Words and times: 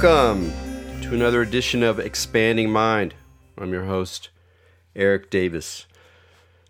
Welcome 0.00 0.52
to 1.02 1.12
another 1.12 1.42
edition 1.42 1.82
of 1.82 1.98
Expanding 1.98 2.70
Mind. 2.70 3.14
I'm 3.56 3.72
your 3.72 3.86
host, 3.86 4.28
Erik 4.94 5.28
Davis. 5.28 5.86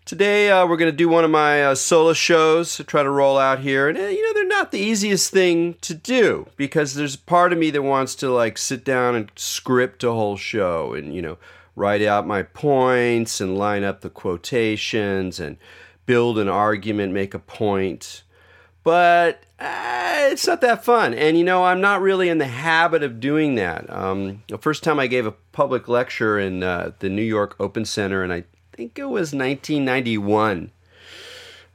Today, 0.03 0.49
uh, 0.49 0.65
we're 0.65 0.77
going 0.77 0.91
to 0.91 0.97
do 0.97 1.07
one 1.07 1.23
of 1.23 1.29
my 1.29 1.63
uh, 1.63 1.75
solo 1.75 2.13
shows 2.13 2.75
to 2.77 2.83
try 2.83 3.03
to 3.03 3.09
roll 3.11 3.37
out 3.37 3.59
here. 3.59 3.87
And, 3.87 3.99
uh, 3.99 4.07
you 4.07 4.25
know, 4.25 4.33
they're 4.33 4.47
not 4.47 4.71
the 4.71 4.79
easiest 4.79 5.31
thing 5.31 5.75
to 5.81 5.93
do 5.93 6.47
because 6.57 6.95
there's 6.95 7.17
part 7.17 7.53
of 7.53 7.59
me 7.59 7.69
that 7.69 7.83
wants 7.83 8.15
to, 8.15 8.31
like, 8.31 8.57
sit 8.57 8.83
down 8.83 9.13
and 9.13 9.31
script 9.35 10.03
a 10.03 10.11
whole 10.11 10.35
show 10.35 10.95
and, 10.95 11.13
you 11.13 11.21
know, 11.21 11.37
write 11.75 12.01
out 12.01 12.25
my 12.25 12.41
points 12.41 13.39
and 13.39 13.59
line 13.59 13.83
up 13.83 14.01
the 14.01 14.09
quotations 14.09 15.39
and 15.39 15.57
build 16.07 16.39
an 16.39 16.49
argument, 16.49 17.13
make 17.13 17.35
a 17.35 17.39
point. 17.39 18.23
But 18.83 19.43
uh, 19.59 20.29
it's 20.31 20.47
not 20.47 20.61
that 20.61 20.85
fun. 20.85 21.13
And, 21.13 21.37
you 21.37 21.43
know, 21.43 21.65
I'm 21.65 21.81
not 21.81 22.01
really 22.01 22.29
in 22.29 22.37
the 22.37 22.47
habit 22.47 23.03
of 23.03 23.19
doing 23.19 23.55
that. 23.55 23.89
Um, 23.89 24.43
the 24.47 24.57
first 24.57 24.83
time 24.83 24.99
I 24.99 25.07
gave 25.07 25.25
a 25.25 25.33
public 25.51 25.87
lecture 25.87 26.39
in 26.39 26.63
uh, 26.63 26.91
the 26.99 27.09
New 27.09 27.23
York 27.23 27.55
Open 27.59 27.83
Center, 27.83 28.23
and 28.23 28.31
I 28.31 28.45
think 28.71 28.97
it 28.97 29.05
was 29.05 29.33
1991. 29.33 30.71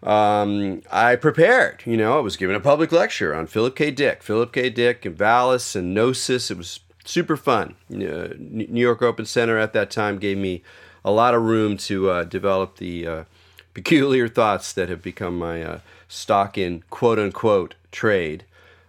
Um, 0.03 0.83
I 0.91 1.17
prepared, 1.17 1.83
you 1.87 1.97
know, 1.97 2.19
I 2.19 2.21
was 2.21 2.37
giving 2.37 2.57
a 2.57 2.61
public 2.61 2.93
lecture 2.93 3.35
on 3.35 3.47
Philip 3.47 3.75
K. 3.75 3.91
Dick, 3.91 4.23
Philip 4.23 4.53
K. 4.53 4.69
Dick 4.69 5.05
and 5.07 5.17
Valis 5.17 5.75
and 5.75 5.95
Gnosis. 5.95 6.51
It 6.51 6.59
was 6.59 6.81
super 7.05 7.37
fun. 7.37 7.75
Uh, 7.91 8.29
New 8.39 8.81
York 8.81 9.03
Open 9.03 9.25
Center 9.25 9.59
at 9.59 9.73
that 9.73 9.91
time 9.91 10.19
gave 10.19 10.37
me 10.37 10.63
a 11.05 11.11
lot 11.11 11.35
of 11.35 11.43
room 11.43 11.77
to 11.77 12.11
uh, 12.11 12.25
develop 12.25 12.77
the 12.77 13.07
uh, 13.07 13.25
peculiar 13.73 14.29
thoughts 14.29 14.73
that 14.73 14.89
have 14.89 15.03
become 15.03 15.39
my 15.39 15.63
uh, 15.63 15.79
stock 16.09 16.57
in 16.57 16.83
quote 16.91 17.19
unquote 17.19 17.75
trade. 17.95 18.45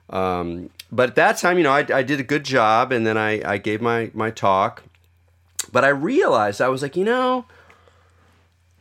Um, 0.10 0.70
but 0.92 1.10
at 1.10 1.16
that 1.16 1.38
time, 1.38 1.58
you 1.58 1.64
know, 1.64 1.72
I, 1.72 1.86
I, 1.94 2.04
did 2.04 2.20
a 2.20 2.24
good 2.24 2.44
job 2.44 2.92
and 2.92 3.08
then 3.08 3.18
I, 3.18 3.54
I 3.54 3.58
gave 3.58 3.82
my, 3.82 4.12
my 4.14 4.30
talk. 4.30 4.84
But 5.72 5.84
I 5.84 5.90
realized 5.90 6.62
I 6.62 6.68
was 6.68 6.84
like, 6.84 6.96
you 6.96 7.04
know, 7.04 7.46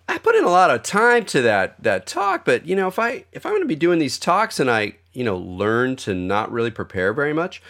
I 0.09 0.19
put 0.19 0.35
in 0.35 0.45
a 0.45 0.51
lot 0.51 0.71
of 0.71 0.83
time 0.83 1.25
to 1.27 1.41
that 1.43 1.83
that 1.83 2.07
talk, 2.07 2.45
but 2.45 2.67
you 2.67 2.77
know, 2.77 2.89
if 2.89 2.99
I 2.99 3.25
if 3.33 3.47
I'm 3.47 3.53
going 3.53 3.63
to 3.63 3.69
be 3.69 3.75
doing 3.75 3.99
these 3.99 4.19
talks 4.19 4.61
and 4.61 4.71
I, 4.71 4.97
you 5.13 5.25
know, 5.25 5.37
learn 5.37 5.97
to 5.97 6.15
not 6.15 6.53
really 6.53 6.71
prepare 6.71 7.15
very 7.15 7.33
much, 7.33 7.63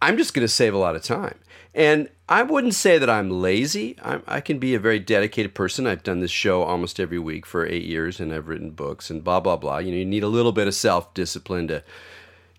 I'm 0.00 0.16
just 0.16 0.32
going 0.32 0.46
to 0.46 0.52
save 0.52 0.72
a 0.72 0.78
lot 0.78 0.96
of 0.96 1.02
time. 1.02 1.38
And 1.76 2.08
I 2.26 2.42
wouldn't 2.42 2.74
say 2.74 2.96
that 2.96 3.10
I'm 3.10 3.30
lazy. 3.30 3.96
I'm, 4.02 4.22
i 4.26 4.40
can 4.40 4.58
be 4.58 4.74
a 4.74 4.80
very 4.80 4.98
dedicated 4.98 5.54
person. 5.54 5.86
I've 5.86 6.02
done 6.02 6.20
this 6.20 6.30
show 6.30 6.62
almost 6.62 6.98
every 6.98 7.18
week 7.18 7.44
for 7.44 7.66
eight 7.66 7.84
years, 7.84 8.18
and 8.18 8.32
I've 8.32 8.48
written 8.48 8.70
books 8.70 9.10
and 9.10 9.22
blah 9.22 9.40
blah 9.40 9.56
blah. 9.56 9.78
You 9.78 9.92
know, 9.92 9.98
you 9.98 10.06
need 10.06 10.22
a 10.22 10.28
little 10.28 10.52
bit 10.52 10.66
of 10.66 10.74
self 10.74 11.12
discipline 11.12 11.68
to 11.68 11.84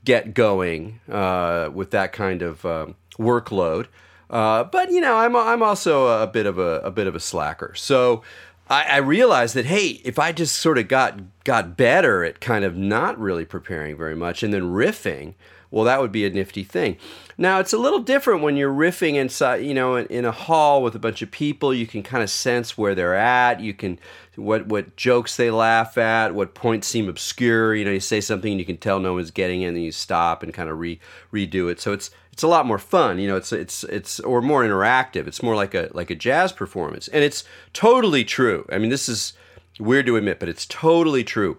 get 0.06 0.36
going 0.36 1.00
uh, 1.12 1.72
with 1.74 1.90
that 1.92 2.14
kind 2.14 2.44
of 2.44 2.64
um, 2.64 2.96
workload. 3.18 3.88
Uh, 4.30 4.64
but 4.66 4.92
you 4.92 5.02
know, 5.02 5.18
I'm 5.18 5.36
I'm 5.36 5.64
also 5.64 6.22
a 6.22 6.28
bit 6.28 6.46
of 6.46 6.60
a, 6.60 6.80
a 6.82 6.92
bit 6.92 7.08
of 7.08 7.16
a 7.16 7.20
slacker. 7.20 7.74
So 7.74 8.22
I, 8.70 8.84
I 8.84 8.98
realized 8.98 9.56
that 9.56 9.66
hey, 9.66 10.00
if 10.06 10.20
I 10.20 10.32
just 10.32 10.58
sort 10.58 10.78
of 10.78 10.88
got 10.88 11.20
got 11.44 11.76
better 11.76 12.24
at 12.24 12.40
kind 12.40 12.64
of 12.64 12.78
not 12.78 13.20
really 13.20 13.46
preparing 13.46 13.98
very 13.98 14.16
much 14.16 14.44
and 14.44 14.54
then 14.54 14.74
riffing, 14.74 15.34
well, 15.70 15.86
that 15.86 16.02
would 16.02 16.12
be 16.12 16.26
a 16.26 16.30
nifty 16.30 16.64
thing. 16.64 16.98
Now 17.38 17.60
it's 17.60 17.74
a 17.74 17.78
little 17.78 18.00
different 18.00 18.42
when 18.42 18.58
you're 18.58 18.74
riffing 18.74 19.16
inside, 19.16 19.58
you 19.58 19.74
know, 19.74 19.96
in, 19.96 20.06
in 20.08 20.26
a 20.26 20.32
hall 20.32 20.82
with 20.82 20.96
a 20.96 21.00
bunch 21.00 21.22
of 21.22 21.30
people. 21.30 21.74
You 21.74 21.86
can 21.86 22.04
kind 22.04 22.24
of 22.24 22.30
sense 22.30 22.78
where 22.78 22.96
they're 22.96 23.16
at. 23.16 23.60
You 23.60 23.74
can 23.74 24.00
what 24.36 24.68
what 24.68 24.96
jokes 24.96 25.36
they 25.36 25.52
laugh 25.52 25.98
at, 25.98 26.34
what 26.34 26.56
points 26.56 26.88
seem 26.88 27.10
obscure. 27.10 27.76
You 27.76 27.86
know, 27.86 27.92
you 27.92 28.00
say 28.00 28.22
something 28.22 28.52
and 28.52 28.60
you 28.60 28.66
can 28.66 28.78
tell 28.78 29.00
no 29.00 29.14
one's 29.14 29.32
getting 29.32 29.62
it, 29.62 29.66
and 29.66 29.78
then 29.78 29.84
you 29.84 29.92
stop 29.92 30.42
and 30.42 30.54
kind 30.54 30.70
of 30.70 30.80
re 30.80 31.00
redo 31.32 31.70
it. 31.70 31.80
So 31.80 31.94
it's 31.94 32.12
it's 32.32 32.44
a 32.44 32.48
lot 32.48 32.66
more 32.66 32.80
fun. 32.80 33.20
You 33.20 33.28
know, 33.28 33.36
it's 33.36 33.52
it's 33.52 33.84
it's 33.86 34.20
or 34.22 34.42
more 34.42 34.64
interactive. 34.64 35.28
It's 35.28 35.44
more 35.44 35.56
like 35.56 35.74
a 35.74 35.90
like 35.94 36.10
a 36.10 36.16
jazz 36.16 36.52
performance, 36.52 37.08
and 37.08 37.24
it's 37.24 37.44
totally 37.74 38.24
true. 38.24 38.66
I 38.72 38.78
mean, 38.78 38.90
this 38.90 39.10
is 39.10 39.34
weird 39.80 40.06
to 40.06 40.16
admit, 40.16 40.40
but 40.40 40.50
it's 40.50 40.66
totally 40.66 41.24
true 41.24 41.58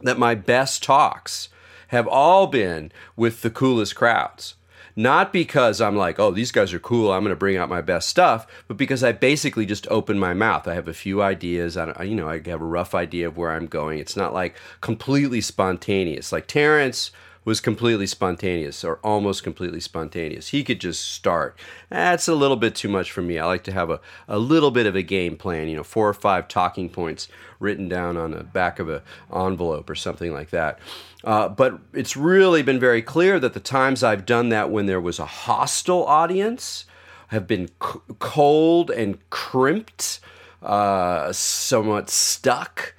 that 0.00 0.18
my 0.18 0.34
best 0.34 0.82
talks 0.82 1.48
have 1.88 2.08
all 2.08 2.46
been 2.46 2.92
with 3.16 3.42
the 3.42 3.50
coolest 3.50 3.94
crowds. 3.94 4.54
Not 4.96 5.32
because 5.32 5.80
I'm 5.80 5.94
like, 5.96 6.18
oh, 6.18 6.32
these 6.32 6.50
guys 6.50 6.74
are 6.74 6.80
cool, 6.80 7.12
I'm 7.12 7.22
going 7.22 7.30
to 7.30 7.36
bring 7.36 7.56
out 7.56 7.68
my 7.68 7.80
best 7.80 8.08
stuff, 8.08 8.48
but 8.66 8.76
because 8.76 9.04
I 9.04 9.12
basically 9.12 9.64
just 9.64 9.86
open 9.92 10.18
my 10.18 10.34
mouth. 10.34 10.66
I 10.66 10.74
have 10.74 10.88
a 10.88 10.92
few 10.92 11.22
ideas. 11.22 11.76
I, 11.76 12.02
you 12.02 12.16
know, 12.16 12.28
I 12.28 12.42
have 12.46 12.60
a 12.60 12.64
rough 12.64 12.96
idea 12.96 13.28
of 13.28 13.36
where 13.36 13.52
I'm 13.52 13.66
going. 13.66 14.00
It's 14.00 14.16
not 14.16 14.34
like 14.34 14.56
completely 14.80 15.40
spontaneous. 15.40 16.32
Like 16.32 16.48
Terence 16.48 17.12
was 17.44 17.60
completely 17.60 18.06
spontaneous 18.06 18.84
or 18.84 18.96
almost 19.02 19.42
completely 19.42 19.80
spontaneous. 19.80 20.48
He 20.48 20.62
could 20.64 20.80
just 20.80 21.04
start. 21.12 21.58
That's 21.88 22.28
a 22.28 22.34
little 22.34 22.56
bit 22.56 22.74
too 22.74 22.88
much 22.88 23.10
for 23.10 23.22
me. 23.22 23.38
I 23.38 23.46
like 23.46 23.64
to 23.64 23.72
have 23.72 23.90
a, 23.90 24.00
a 24.26 24.38
little 24.38 24.70
bit 24.70 24.86
of 24.86 24.94
a 24.94 25.02
game 25.02 25.36
plan, 25.36 25.68
you 25.68 25.76
know, 25.76 25.84
four 25.84 26.08
or 26.08 26.14
five 26.14 26.48
talking 26.48 26.88
points 26.90 27.28
written 27.60 27.88
down 27.88 28.16
on 28.16 28.32
the 28.32 28.44
back 28.44 28.78
of 28.78 28.88
an 28.88 29.00
envelope 29.34 29.88
or 29.88 29.94
something 29.94 30.32
like 30.32 30.50
that. 30.50 30.78
Uh, 31.24 31.48
but 31.48 31.78
it's 31.92 32.16
really 32.16 32.62
been 32.62 32.78
very 32.78 33.02
clear 33.02 33.40
that 33.40 33.54
the 33.54 33.60
times 33.60 34.04
I've 34.04 34.26
done 34.26 34.50
that 34.50 34.70
when 34.70 34.86
there 34.86 35.00
was 35.00 35.18
a 35.18 35.26
hostile 35.26 36.04
audience 36.04 36.84
have 37.28 37.46
been 37.46 37.68
c- 37.82 38.00
cold 38.18 38.90
and 38.90 39.18
crimped, 39.30 40.20
uh, 40.62 41.32
somewhat 41.32 42.10
stuck 42.10 42.94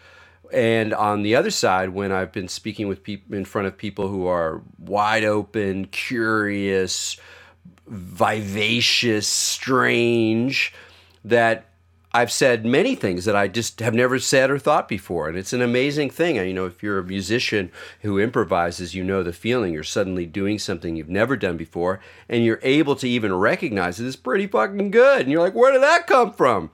and 0.54 0.94
on 0.94 1.24
the 1.24 1.36
other 1.36 1.52
side, 1.52 1.90
when 1.90 2.12
I've 2.12 2.32
been 2.32 2.48
speaking 2.48 2.88
with 2.88 3.04
people 3.04 3.36
in 3.36 3.46
front 3.46 3.68
of 3.68 3.78
people 3.78 4.08
who 4.08 4.28
are 4.28 4.62
wide 4.78 5.24
open, 5.24 5.86
curious, 5.86 7.18
vivacious, 7.88 9.28
strange, 9.28 10.74
that 11.24 11.66
I've 12.12 12.32
said 12.32 12.66
many 12.66 12.96
things 12.96 13.26
that 13.26 13.36
I 13.36 13.48
just 13.48 13.82
have 13.82 13.94
never 13.94 14.18
said 14.18 14.50
or 14.50 14.58
thought 14.58 14.88
before. 14.88 15.30
And 15.30 15.38
it's 15.38 15.54
an 15.54 15.62
amazing 15.62 16.10
thing. 16.10 16.38
You 16.38 16.54
know, 16.54 16.66
if 16.66 16.82
you're 16.82 16.98
a 16.98 17.04
musician 17.04 17.72
who 18.02 18.18
improvises, 18.20 18.96
you 18.96 19.04
know 19.04 19.22
the 19.22 19.32
feeling. 19.32 19.74
You're 19.74 19.84
suddenly 19.84 20.26
doing 20.26 20.58
something 20.58 20.96
you've 20.96 21.08
never 21.08 21.38
done 21.38 21.56
before, 21.56 22.00
and 22.28 22.44
you're 22.44 22.60
able 22.64 22.96
to 22.96 23.08
even 23.08 23.36
recognize 23.36 24.00
it 24.00 24.08
as 24.08 24.16
pretty 24.16 24.48
fucking 24.48 24.90
good. 24.90 25.22
And 25.22 25.32
you're 25.32 25.42
like, 25.42 25.54
where 25.54 25.72
did 25.72 25.84
that 25.84 26.08
come 26.08 26.34
from? 26.34 26.72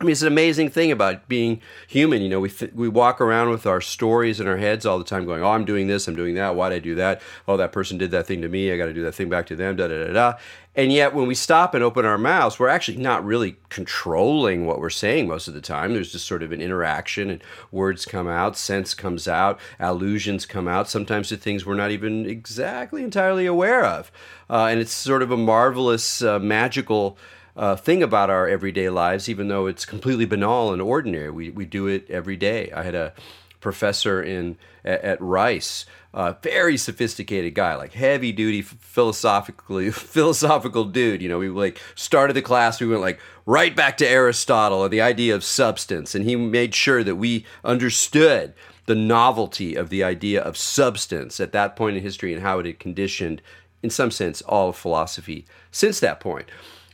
I 0.00 0.04
mean, 0.06 0.12
it's 0.12 0.22
an 0.22 0.28
amazing 0.28 0.70
thing 0.70 0.90
about 0.90 1.28
being 1.28 1.60
human. 1.86 2.22
You 2.22 2.30
know, 2.30 2.40
we 2.40 2.48
th- 2.48 2.72
we 2.72 2.88
walk 2.88 3.20
around 3.20 3.50
with 3.50 3.66
our 3.66 3.82
stories 3.82 4.40
in 4.40 4.48
our 4.48 4.56
heads 4.56 4.86
all 4.86 4.96
the 4.96 5.04
time, 5.04 5.26
going, 5.26 5.42
"Oh, 5.42 5.50
I'm 5.50 5.66
doing 5.66 5.88
this, 5.88 6.08
I'm 6.08 6.16
doing 6.16 6.36
that. 6.36 6.54
Why'd 6.54 6.72
I 6.72 6.78
do 6.78 6.94
that? 6.94 7.20
Oh, 7.46 7.58
that 7.58 7.70
person 7.70 7.98
did 7.98 8.10
that 8.12 8.26
thing 8.26 8.40
to 8.40 8.48
me. 8.48 8.72
I 8.72 8.78
got 8.78 8.86
to 8.86 8.94
do 8.94 9.02
that 9.02 9.14
thing 9.14 9.28
back 9.28 9.44
to 9.48 9.56
them." 9.56 9.76
Da 9.76 9.88
da 9.88 10.06
da 10.06 10.12
da. 10.14 10.32
And 10.74 10.90
yet, 10.90 11.12
when 11.14 11.26
we 11.26 11.34
stop 11.34 11.74
and 11.74 11.84
open 11.84 12.06
our 12.06 12.16
mouths, 12.16 12.58
we're 12.58 12.68
actually 12.68 12.96
not 12.96 13.26
really 13.26 13.56
controlling 13.68 14.64
what 14.64 14.78
we're 14.80 14.88
saying 14.88 15.28
most 15.28 15.48
of 15.48 15.52
the 15.54 15.60
time. 15.60 15.92
There's 15.92 16.12
just 16.12 16.26
sort 16.26 16.42
of 16.42 16.50
an 16.50 16.62
interaction, 16.62 17.28
and 17.28 17.42
words 17.70 18.06
come 18.06 18.26
out, 18.26 18.56
sense 18.56 18.94
comes 18.94 19.28
out, 19.28 19.60
allusions 19.78 20.46
come 20.46 20.66
out. 20.66 20.88
Sometimes 20.88 21.28
to 21.28 21.36
things 21.36 21.66
we're 21.66 21.74
not 21.74 21.90
even 21.90 22.24
exactly 22.24 23.04
entirely 23.04 23.44
aware 23.44 23.84
of, 23.84 24.10
uh, 24.48 24.68
and 24.70 24.80
it's 24.80 24.94
sort 24.94 25.20
of 25.20 25.30
a 25.30 25.36
marvelous, 25.36 26.22
uh, 26.22 26.38
magical 26.38 27.18
uh, 27.60 27.76
thing 27.76 28.02
about 28.02 28.30
our 28.30 28.48
everyday 28.48 28.88
lives, 28.88 29.28
even 29.28 29.48
though 29.48 29.66
it's 29.66 29.84
completely 29.84 30.24
banal 30.24 30.72
and 30.72 30.80
ordinary. 30.80 31.30
We, 31.30 31.50
we 31.50 31.66
do 31.66 31.86
it 31.88 32.08
every 32.08 32.38
day. 32.38 32.72
I 32.74 32.82
had 32.82 32.94
a 32.94 33.12
professor 33.60 34.22
in 34.22 34.56
at, 34.82 35.02
at 35.02 35.20
Rice, 35.20 35.84
a 36.14 36.36
very 36.42 36.78
sophisticated 36.78 37.54
guy, 37.54 37.74
like 37.74 37.92
heavy 37.92 38.32
duty, 38.32 38.62
philosophically 38.62 39.90
philosophical 39.90 40.86
dude. 40.86 41.20
You 41.20 41.28
know, 41.28 41.38
we 41.38 41.50
like 41.50 41.78
started 41.94 42.32
the 42.32 42.40
class, 42.40 42.80
we 42.80 42.86
went 42.86 43.02
like 43.02 43.20
right 43.44 43.76
back 43.76 43.98
to 43.98 44.08
Aristotle 44.08 44.82
and 44.84 44.90
the 44.90 45.02
idea 45.02 45.34
of 45.34 45.44
substance, 45.44 46.14
and 46.14 46.24
he 46.24 46.36
made 46.36 46.74
sure 46.74 47.04
that 47.04 47.16
we 47.16 47.44
understood 47.62 48.54
the 48.86 48.94
novelty 48.94 49.74
of 49.74 49.90
the 49.90 50.02
idea 50.02 50.40
of 50.40 50.56
substance 50.56 51.38
at 51.40 51.52
that 51.52 51.76
point 51.76 51.98
in 51.98 52.02
history 52.02 52.32
and 52.32 52.40
how 52.40 52.58
it 52.58 52.64
had 52.64 52.78
conditioned, 52.78 53.42
in 53.82 53.90
some 53.90 54.10
sense, 54.10 54.40
all 54.40 54.70
of 54.70 54.76
philosophy 54.76 55.44
since 55.70 56.00
that 56.00 56.20
point. 56.20 56.48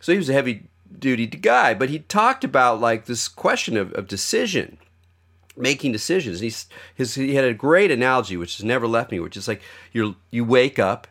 So 0.06 0.12
he 0.12 0.18
was 0.18 0.28
a 0.28 0.34
heavy 0.34 0.68
duty 0.96 1.26
guy, 1.26 1.74
but 1.74 1.90
he 1.90 1.98
talked 1.98 2.44
about 2.44 2.80
like 2.80 3.06
this 3.06 3.26
question 3.26 3.76
of, 3.76 3.92
of 3.94 4.06
decision, 4.06 4.78
making 5.56 5.90
decisions. 5.90 6.38
He's, 6.38 6.68
his, 6.94 7.16
he 7.16 7.34
had 7.34 7.44
a 7.44 7.52
great 7.52 7.90
analogy, 7.90 8.36
which 8.36 8.58
has 8.58 8.64
never 8.64 8.86
left 8.86 9.10
me, 9.10 9.18
which 9.18 9.36
is 9.36 9.48
like 9.48 9.60
you 9.92 10.14
you 10.30 10.44
wake 10.44 10.78
up 10.78 11.08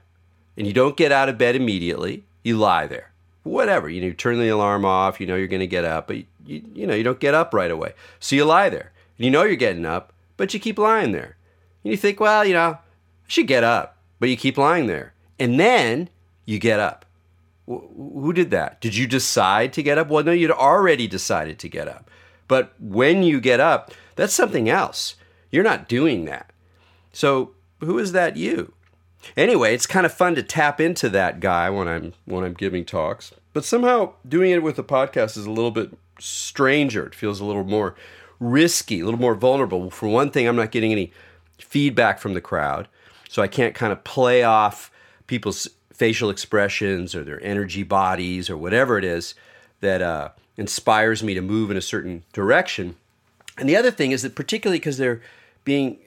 and 0.55 0.65
you 0.65 0.71
don't 0.71 0.95
get 0.95 1.11
out 1.11 1.27
of 1.27 1.37
bed 1.37 1.57
immediately. 1.57 2.23
You 2.41 2.55
lie 2.55 2.87
there, 2.87 3.11
whatever. 3.43 3.89
You 3.89 3.99
know, 3.99 4.07
you 4.07 4.13
turn 4.13 4.39
the 4.39 4.47
alarm 4.47 4.85
off. 4.85 5.19
You 5.19 5.27
know 5.27 5.35
you're 5.35 5.47
going 5.47 5.59
to 5.59 5.67
get 5.67 5.83
up, 5.83 6.07
but 6.07 6.15
you, 6.15 6.25
you 6.45 6.87
know 6.87 6.95
you 6.95 7.03
don't 7.03 7.19
get 7.19 7.33
up 7.33 7.53
right 7.53 7.71
away. 7.71 7.95
So 8.21 8.37
you 8.37 8.45
lie 8.45 8.69
there, 8.69 8.93
and 9.17 9.25
you 9.25 9.29
know 9.29 9.43
you're 9.43 9.57
getting 9.57 9.85
up, 9.85 10.13
but 10.37 10.53
you 10.53 10.59
keep 10.61 10.77
lying 10.77 11.11
there. 11.11 11.35
And 11.83 11.91
you 11.91 11.97
think, 11.97 12.21
well, 12.21 12.45
you 12.45 12.53
know, 12.53 12.69
I 12.69 12.77
should 13.27 13.47
get 13.47 13.65
up, 13.65 13.97
but 14.21 14.29
you 14.29 14.37
keep 14.37 14.57
lying 14.57 14.87
there, 14.87 15.11
and 15.37 15.59
then 15.59 16.07
you 16.45 16.59
get 16.59 16.79
up 16.79 17.04
who 17.67 18.31
did 18.33 18.51
that? 18.51 18.79
Did 18.81 18.95
you 18.95 19.07
decide 19.07 19.73
to 19.73 19.83
get 19.83 19.97
up? 19.97 20.07
Well, 20.09 20.23
no, 20.23 20.31
you'd 20.31 20.51
already 20.51 21.07
decided 21.07 21.59
to 21.59 21.69
get 21.69 21.87
up. 21.87 22.09
But 22.47 22.73
when 22.79 23.23
you 23.23 23.39
get 23.39 23.59
up, 23.59 23.91
that's 24.15 24.33
something 24.33 24.69
else. 24.69 25.15
You're 25.51 25.63
not 25.63 25.89
doing 25.89 26.25
that. 26.25 26.51
So, 27.11 27.51
who 27.79 27.97
is 27.97 28.11
that 28.11 28.37
you? 28.37 28.73
anyway, 29.37 29.73
it's 29.73 29.87
kind 29.87 30.05
of 30.05 30.13
fun 30.13 30.35
to 30.35 30.43
tap 30.43 30.79
into 30.79 31.09
that 31.09 31.39
guy 31.39 31.69
when 31.69 31.87
I'm 31.87 32.13
when 32.25 32.43
I'm 32.43 32.53
giving 32.53 32.85
talks. 32.85 33.33
But 33.53 33.65
somehow 33.65 34.13
doing 34.27 34.51
it 34.51 34.63
with 34.63 34.77
a 34.77 34.83
podcast 34.83 35.37
is 35.37 35.45
a 35.45 35.51
little 35.51 35.71
bit 35.71 35.91
stranger. 36.19 37.05
It 37.05 37.15
feels 37.15 37.39
a 37.39 37.45
little 37.45 37.63
more 37.63 37.95
risky, 38.39 38.99
a 38.99 39.05
little 39.05 39.19
more 39.19 39.35
vulnerable. 39.35 39.89
For 39.89 40.07
one 40.07 40.29
thing, 40.29 40.47
I'm 40.47 40.55
not 40.55 40.71
getting 40.71 40.91
any 40.91 41.11
feedback 41.57 42.19
from 42.19 42.33
the 42.33 42.41
crowd, 42.41 42.87
so 43.29 43.41
I 43.41 43.47
can't 43.47 43.75
kind 43.75 43.93
of 43.93 44.03
play 44.03 44.43
off 44.43 44.91
people's 45.27 45.69
facial 45.95 46.29
expressions 46.29 47.15
or 47.15 47.23
their 47.23 47.41
energy 47.43 47.83
bodies 47.83 48.49
or 48.49 48.57
whatever 48.57 48.97
it 48.97 49.03
is 49.05 49.33
that 49.79 50.01
uh, 50.01 50.29
inspires 50.57 51.23
me 51.23 51.33
to 51.33 51.41
move 51.41 51.71
in 51.71 51.77
a 51.77 51.81
certain 51.81 52.23
direction. 52.33 52.95
And 53.57 53.69
the 53.69 53.77
other 53.77 53.91
thing 53.91 54.11
is 54.11 54.21
that 54.23 54.35
particularly 54.35 54.79
because 54.79 54.97
they're 54.97 55.21
being 55.63 55.97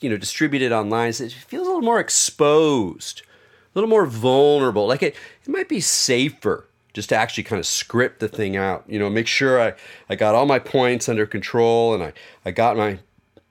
you 0.00 0.08
know 0.08 0.16
distributed 0.16 0.72
online, 0.72 1.10
it 1.10 1.32
feels 1.32 1.66
a 1.66 1.70
little 1.70 1.82
more 1.82 1.98
exposed, 1.98 3.22
a 3.22 3.78
little 3.78 3.90
more 3.90 4.06
vulnerable. 4.06 4.86
Like 4.86 5.02
it, 5.02 5.16
it 5.42 5.48
might 5.48 5.68
be 5.68 5.80
safer 5.80 6.66
just 6.92 7.08
to 7.08 7.16
actually 7.16 7.42
kind 7.42 7.58
of 7.58 7.66
script 7.66 8.20
the 8.20 8.28
thing 8.28 8.56
out. 8.56 8.84
You 8.86 9.00
know, 9.00 9.10
make 9.10 9.26
sure 9.26 9.60
I, 9.60 9.74
I 10.08 10.14
got 10.14 10.36
all 10.36 10.46
my 10.46 10.60
points 10.60 11.08
under 11.08 11.26
control 11.26 11.92
and 11.92 12.02
I, 12.02 12.12
I 12.44 12.52
got 12.52 12.76
my 12.76 13.00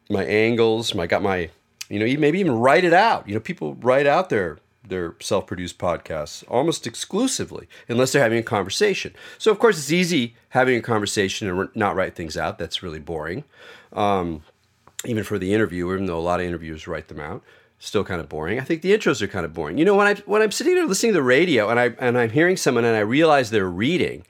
my 0.10 0.24
angles, 0.24 0.98
I 0.98 1.08
got 1.08 1.22
my 1.22 1.50
you 1.90 2.00
know, 2.00 2.20
maybe 2.20 2.40
even 2.40 2.58
write 2.58 2.86
it 2.86 2.94
out. 2.94 3.28
You 3.28 3.34
know, 3.36 3.40
people 3.40 3.76
write 3.76 4.08
out 4.08 4.30
their 4.30 4.58
their 4.88 5.16
self-produced 5.20 5.78
podcasts 5.78 6.44
almost 6.50 6.86
exclusively 6.86 7.68
unless 7.88 8.12
they're 8.12 8.22
having 8.22 8.40
a 8.40 8.44
conversation. 8.44 9.14
So 9.38 9.52
of 9.52 9.60
course 9.60 9.78
it's 9.78 9.92
easy 9.92 10.36
having 10.50 10.78
a 10.78 10.82
conversation 10.82 11.48
and 11.50 11.70
not 11.76 11.96
write 11.96 12.16
things 12.16 12.38
out. 12.38 12.58
That's 12.58 12.84
really 12.84 13.00
boring. 13.00 13.44
Um, 13.94 14.44
even 15.06 15.24
for 15.24 15.38
the 15.38 15.54
interviewer 15.54 15.96
even 15.96 16.06
though 16.06 16.20
a 16.20 16.22
lot 16.22 16.40
of 16.40 16.46
interviewers 16.46 16.88
write 16.88 17.08
them 17.08 17.20
out 17.20 17.44
still 17.84 18.06
kind 18.06 18.22
of 18.22 18.30
boring. 18.30 18.60
I 18.60 18.64
think 18.64 18.82
the 18.82 18.94
intros 18.94 19.22
are 19.22 19.28
kind 19.28 19.46
of 19.46 19.54
boring. 19.54 19.78
You 19.78 19.84
know 19.84 19.96
when 19.96 20.08
i 20.08 20.16
when 20.26 20.42
i'm 20.42 20.52
sitting 20.52 20.76
there 20.76 20.86
listening 20.86 21.12
to 21.12 21.20
the 21.20 21.24
radio 21.24 21.70
and 21.70 21.80
i 21.80 21.94
and 22.00 22.18
i'm 22.18 22.30
hearing 22.30 22.56
someone 22.56 22.86
and 22.86 22.96
i 22.96 23.02
realize 23.02 23.50
they're 23.50 23.68
reading 23.68 24.26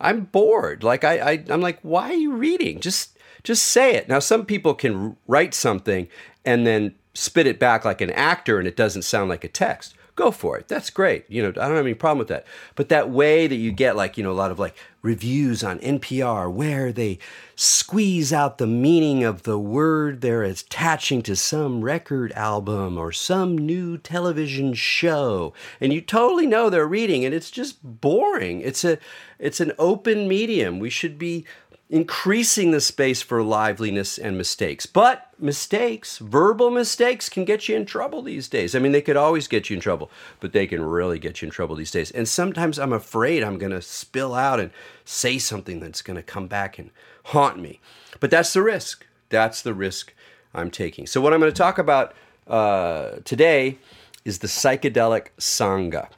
i'm 0.00 0.26
bored. 0.26 0.84
Like 0.84 1.02
i, 1.04 1.32
I 1.32 1.44
i'm 1.50 1.60
like 1.60 1.80
why 1.82 2.10
are 2.10 2.14
you 2.14 2.32
reading? 2.32 2.80
Just 2.80 3.18
just 3.42 3.64
say 3.64 3.94
it. 3.94 4.08
Now 4.08 4.20
some 4.20 4.46
people 4.46 4.74
can 4.74 5.16
write 5.26 5.52
something 5.52 6.06
and 6.44 6.64
then 6.66 6.94
spit 7.14 7.46
it 7.46 7.58
back 7.58 7.84
like 7.84 8.00
an 8.00 8.10
actor 8.10 8.58
and 8.58 8.66
it 8.66 8.76
doesn't 8.76 9.02
sound 9.02 9.28
like 9.28 9.44
a 9.44 9.48
text. 9.48 9.94
Go 10.14 10.30
for 10.30 10.58
it. 10.58 10.68
That's 10.68 10.90
great. 10.90 11.24
You 11.30 11.42
know 11.42 11.48
i 11.48 11.52
don't 11.52 11.76
have 11.76 11.86
any 11.86 11.94
problem 11.94 12.18
with 12.18 12.28
that. 12.28 12.44
But 12.74 12.90
that 12.90 13.08
way 13.08 13.46
that 13.46 13.56
you 13.56 13.72
get 13.72 13.96
like 13.96 14.18
you 14.18 14.24
know 14.24 14.30
a 14.30 14.34
lot 14.34 14.50
of 14.50 14.58
like 14.58 14.76
reviews 15.00 15.64
on 15.64 15.78
npr 15.80 16.52
where 16.52 16.92
they 16.92 17.18
squeeze 17.56 18.32
out 18.32 18.58
the 18.58 18.66
meaning 18.66 19.24
of 19.24 19.42
the 19.42 19.58
word 19.58 20.20
they're 20.20 20.44
attaching 20.44 21.22
to 21.22 21.34
some 21.34 21.82
record 21.82 22.30
album 22.32 22.98
or 22.98 23.10
some 23.10 23.56
new 23.56 23.96
television 23.96 24.74
show. 24.74 25.54
And 25.80 25.94
you 25.94 26.02
totally 26.02 26.46
know 26.46 26.68
they're 26.68 26.86
reading 26.86 27.24
and 27.24 27.34
it's 27.34 27.50
just 27.50 27.78
boring. 27.82 28.60
It's 28.60 28.84
a 28.84 28.98
it's 29.38 29.60
an 29.60 29.72
open 29.78 30.28
medium. 30.28 30.78
We 30.78 30.90
should 30.90 31.18
be 31.18 31.46
increasing 31.88 32.70
the 32.70 32.80
space 32.80 33.22
for 33.22 33.42
liveliness 33.42 34.18
and 34.18 34.36
mistakes. 34.36 34.86
But 34.86 35.31
mistakes, 35.42 36.18
verbal 36.18 36.70
mistakes, 36.70 37.28
can 37.28 37.44
get 37.44 37.68
you 37.68 37.76
in 37.76 37.84
trouble 37.84 38.22
these 38.22 38.48
days. 38.48 38.74
I 38.74 38.78
mean, 38.78 38.92
they 38.92 39.02
could 39.02 39.16
always 39.16 39.48
get 39.48 39.68
you 39.68 39.74
in 39.74 39.80
trouble, 39.80 40.10
but 40.40 40.52
they 40.52 40.66
can 40.66 40.82
really 40.82 41.18
get 41.18 41.42
you 41.42 41.46
in 41.46 41.52
trouble 41.52 41.76
these 41.76 41.90
days. 41.90 42.10
And 42.10 42.28
sometimes 42.28 42.78
I'm 42.78 42.92
afraid 42.92 43.42
I'm 43.42 43.58
going 43.58 43.72
to 43.72 43.82
spill 43.82 44.34
out 44.34 44.60
and 44.60 44.70
say 45.04 45.38
something 45.38 45.80
that's 45.80 46.02
going 46.02 46.16
to 46.16 46.22
come 46.22 46.46
back 46.46 46.78
and 46.78 46.90
haunt 47.26 47.58
me. 47.58 47.80
But 48.20 48.30
that's 48.30 48.52
the 48.52 48.62
risk. 48.62 49.06
That's 49.28 49.62
the 49.62 49.74
risk 49.74 50.14
I'm 50.54 50.70
taking. 50.70 51.06
So, 51.06 51.20
what 51.20 51.32
I'm 51.32 51.40
going 51.40 51.52
to 51.52 51.56
talk 51.58 51.78
about 51.78 52.14
uh, 52.46 53.16
today 53.24 53.78
is 54.24 54.38
the 54.38 54.46
psychedelic 54.46 55.28
Sangha. 55.38 56.08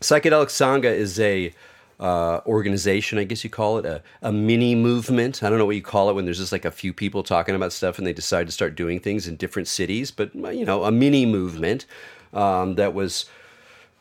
Psychedelic 0.00 0.48
Sangha 0.48 0.92
is 0.92 1.18
a 1.20 1.52
uh, 1.98 2.40
organization, 2.46 3.18
I 3.18 3.24
guess 3.24 3.42
you 3.42 3.50
call 3.50 3.78
it, 3.78 3.86
a, 3.86 4.02
a 4.22 4.32
mini 4.32 4.74
movement. 4.74 5.42
I 5.42 5.48
don't 5.48 5.58
know 5.58 5.64
what 5.64 5.76
you 5.76 5.82
call 5.82 6.10
it 6.10 6.14
when 6.14 6.24
there's 6.24 6.38
just 6.38 6.52
like 6.52 6.64
a 6.64 6.70
few 6.70 6.92
people 6.92 7.22
talking 7.22 7.54
about 7.54 7.72
stuff 7.72 7.98
and 7.98 8.06
they 8.06 8.12
decide 8.12 8.46
to 8.46 8.52
start 8.52 8.74
doing 8.74 9.00
things 9.00 9.26
in 9.26 9.36
different 9.36 9.68
cities, 9.68 10.10
but 10.10 10.34
you 10.34 10.64
know, 10.64 10.84
a 10.84 10.92
mini 10.92 11.24
movement 11.24 11.86
um, 12.34 12.74
that 12.74 12.92
was 12.92 13.26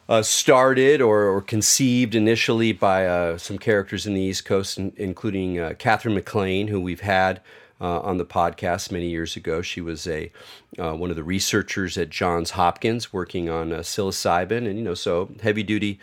uh, 0.09 0.21
started 0.21 1.01
or, 1.01 1.23
or, 1.23 1.41
conceived 1.41 2.13
initially 2.13 2.71
by 2.71 3.07
uh, 3.07 3.37
some 3.37 3.57
characters 3.57 4.05
in 4.05 4.13
the 4.13 4.21
East 4.21 4.45
Coast, 4.45 4.77
in, 4.77 4.93
including 4.97 5.59
uh, 5.59 5.73
Katherine 5.79 6.13
MacLean, 6.13 6.67
who 6.67 6.79
we've 6.79 7.01
had. 7.01 7.41
Uh, 7.81 7.99
on 7.99 8.17
the 8.17 8.25
podcast 8.25 8.89
many 8.89 9.09
years 9.09 9.35
ago, 9.35 9.61
she 9.61 9.81
was 9.81 10.07
a 10.07 10.31
uh, 10.79 10.93
one 10.93 11.09
of 11.09 11.17
the 11.17 11.23
researchers 11.25 11.97
at 11.97 12.09
Johns 12.09 12.51
Hopkins 12.51 13.11
working 13.11 13.49
on 13.49 13.71
psilocybin, 13.71 14.65
and 14.65 14.77
you 14.77 14.83
know, 14.83 14.93
so 14.93 15.29
heavy 15.43 15.61
duty 15.61 15.99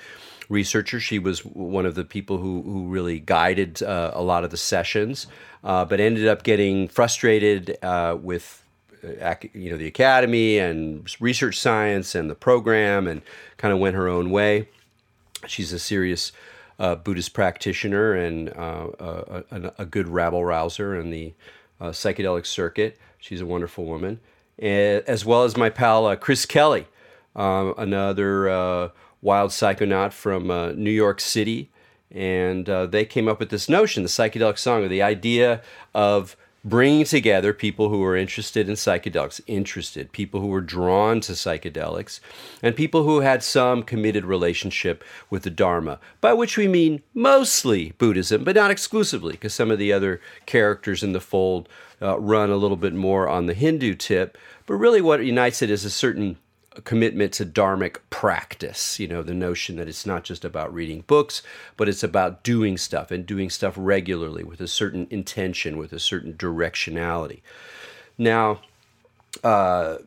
researcher. 0.48 1.00
She 1.00 1.18
was 1.18 1.44
one 1.44 1.86
of 1.86 1.94
the 1.94 2.04
people 2.04 2.38
who, 2.38 2.62
who 2.62 2.86
really 2.86 3.20
guided 3.20 3.82
uh, 3.82 4.12
a 4.14 4.22
lot 4.22 4.44
of 4.44 4.50
the 4.50 4.56
sessions, 4.56 5.26
uh, 5.64 5.84
but 5.84 6.00
ended 6.00 6.26
up 6.26 6.42
getting 6.42 6.88
frustrated 6.88 7.78
uh, 7.82 8.16
with 8.20 8.64
uh, 9.04 9.34
you 9.52 9.70
know 9.70 9.76
the 9.76 9.86
academy 9.86 10.58
and 10.58 11.14
research 11.20 11.58
science 11.58 12.14
and 12.14 12.30
the 12.30 12.34
program, 12.34 13.06
and 13.06 13.22
kind 13.56 13.72
of 13.72 13.80
went 13.80 13.96
her 13.96 14.08
own 14.08 14.30
way. 14.30 14.68
She's 15.46 15.72
a 15.72 15.78
serious 15.78 16.32
uh, 16.78 16.94
Buddhist 16.94 17.34
practitioner 17.34 18.14
and 18.14 18.48
uh, 18.50 18.88
a, 19.50 19.72
a, 19.78 19.84
good 19.84 20.08
rabble 20.08 20.44
rouser 20.44 20.98
in 20.98 21.10
the 21.10 21.34
psychedelic 21.80 22.46
circuit. 22.46 22.98
She's 23.18 23.40
a 23.40 23.46
wonderful 23.46 23.84
woman, 23.84 24.20
as 24.58 25.24
well 25.24 25.42
as 25.42 25.56
my 25.56 25.68
pal 25.68 26.16
Chris 26.16 26.46
Kelly, 26.46 26.86
another 27.34 28.92
wild 29.22 29.52
psychonaut 29.52 30.12
from 30.12 30.50
uh, 30.50 30.72
New 30.72 30.90
York 30.90 31.20
City. 31.20 31.70
And 32.10 32.68
uh, 32.68 32.86
they 32.86 33.06
came 33.06 33.28
up 33.28 33.40
with 33.40 33.48
this 33.48 33.68
notion, 33.68 34.02
the 34.02 34.08
psychedelic 34.10 34.56
Sangha, 34.56 34.88
the 34.88 35.00
idea 35.00 35.62
of 35.94 36.36
bringing 36.64 37.04
together 37.04 37.52
people 37.52 37.88
who 37.88 37.98
were 37.98 38.16
interested 38.16 38.68
in 38.68 38.74
psychedelics, 38.74 39.40
interested, 39.46 40.12
people 40.12 40.40
who 40.40 40.46
were 40.46 40.60
drawn 40.60 41.20
to 41.20 41.32
psychedelics, 41.32 42.20
and 42.62 42.76
people 42.76 43.02
who 43.02 43.20
had 43.20 43.42
some 43.42 43.82
committed 43.82 44.24
relationship 44.24 45.02
with 45.28 45.42
the 45.42 45.50
Dharma, 45.50 45.98
by 46.20 46.32
which 46.32 46.56
we 46.56 46.68
mean 46.68 47.02
mostly 47.14 47.92
Buddhism, 47.98 48.44
but 48.44 48.54
not 48.54 48.70
exclusively, 48.70 49.32
because 49.32 49.54
some 49.54 49.70
of 49.70 49.78
the 49.78 49.92
other 49.92 50.20
characters 50.46 51.02
in 51.02 51.12
the 51.12 51.20
fold 51.20 51.68
uh, 52.00 52.18
run 52.20 52.50
a 52.50 52.56
little 52.56 52.76
bit 52.76 52.94
more 52.94 53.28
on 53.28 53.46
the 53.46 53.54
Hindu 53.54 53.94
tip. 53.94 54.38
But 54.66 54.74
really, 54.74 55.00
what 55.00 55.24
unites 55.24 55.62
it 55.62 55.70
is 55.70 55.84
a 55.84 55.90
certain 55.90 56.38
commitment 56.84 57.32
to 57.34 57.46
dharmic 57.46 57.98
practice. 58.10 58.98
You 58.98 59.08
know, 59.08 59.22
the 59.22 59.34
notion 59.34 59.76
that 59.76 59.88
it's 59.88 60.06
not 60.06 60.24
just 60.24 60.44
about 60.44 60.72
reading 60.72 61.04
books, 61.06 61.42
but 61.76 61.88
it's 61.88 62.02
about 62.02 62.42
doing 62.42 62.76
stuff 62.76 63.10
and 63.10 63.26
doing 63.26 63.50
stuff 63.50 63.74
regularly 63.76 64.44
with 64.44 64.60
a 64.60 64.68
certain 64.68 65.06
intention, 65.10 65.76
with 65.76 65.92
a 65.92 65.98
certain 65.98 66.34
directionality. 66.34 67.40
Now, 68.18 68.60
uh, 69.42 69.98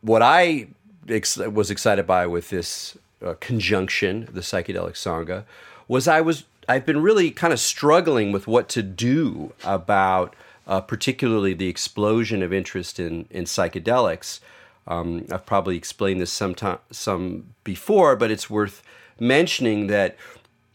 what 0.00 0.22
I 0.22 0.68
ex- 1.08 1.36
was 1.36 1.70
excited 1.70 2.06
by 2.06 2.26
with 2.26 2.50
this 2.50 2.96
uh, 3.24 3.34
conjunction, 3.40 4.28
the 4.32 4.40
psychedelic 4.40 4.94
sangha, 4.94 5.44
was 5.88 6.08
I 6.08 6.20
was 6.20 6.44
I've 6.68 6.86
been 6.86 7.02
really 7.02 7.30
kind 7.30 7.52
of 7.52 7.60
struggling 7.60 8.32
with 8.32 8.46
what 8.46 8.68
to 8.70 8.82
do 8.82 9.52
about 9.64 10.34
uh, 10.66 10.80
particularly 10.80 11.54
the 11.54 11.68
explosion 11.68 12.42
of 12.42 12.52
interest 12.52 13.00
in 13.00 13.26
in 13.30 13.44
psychedelics 13.44 14.40
um, 14.86 15.26
I've 15.30 15.46
probably 15.46 15.76
explained 15.76 16.20
this 16.20 16.32
sometime 16.32 16.78
some 16.90 17.54
before, 17.64 18.16
but 18.16 18.30
it's 18.30 18.50
worth 18.50 18.82
mentioning 19.20 19.86
that 19.88 20.16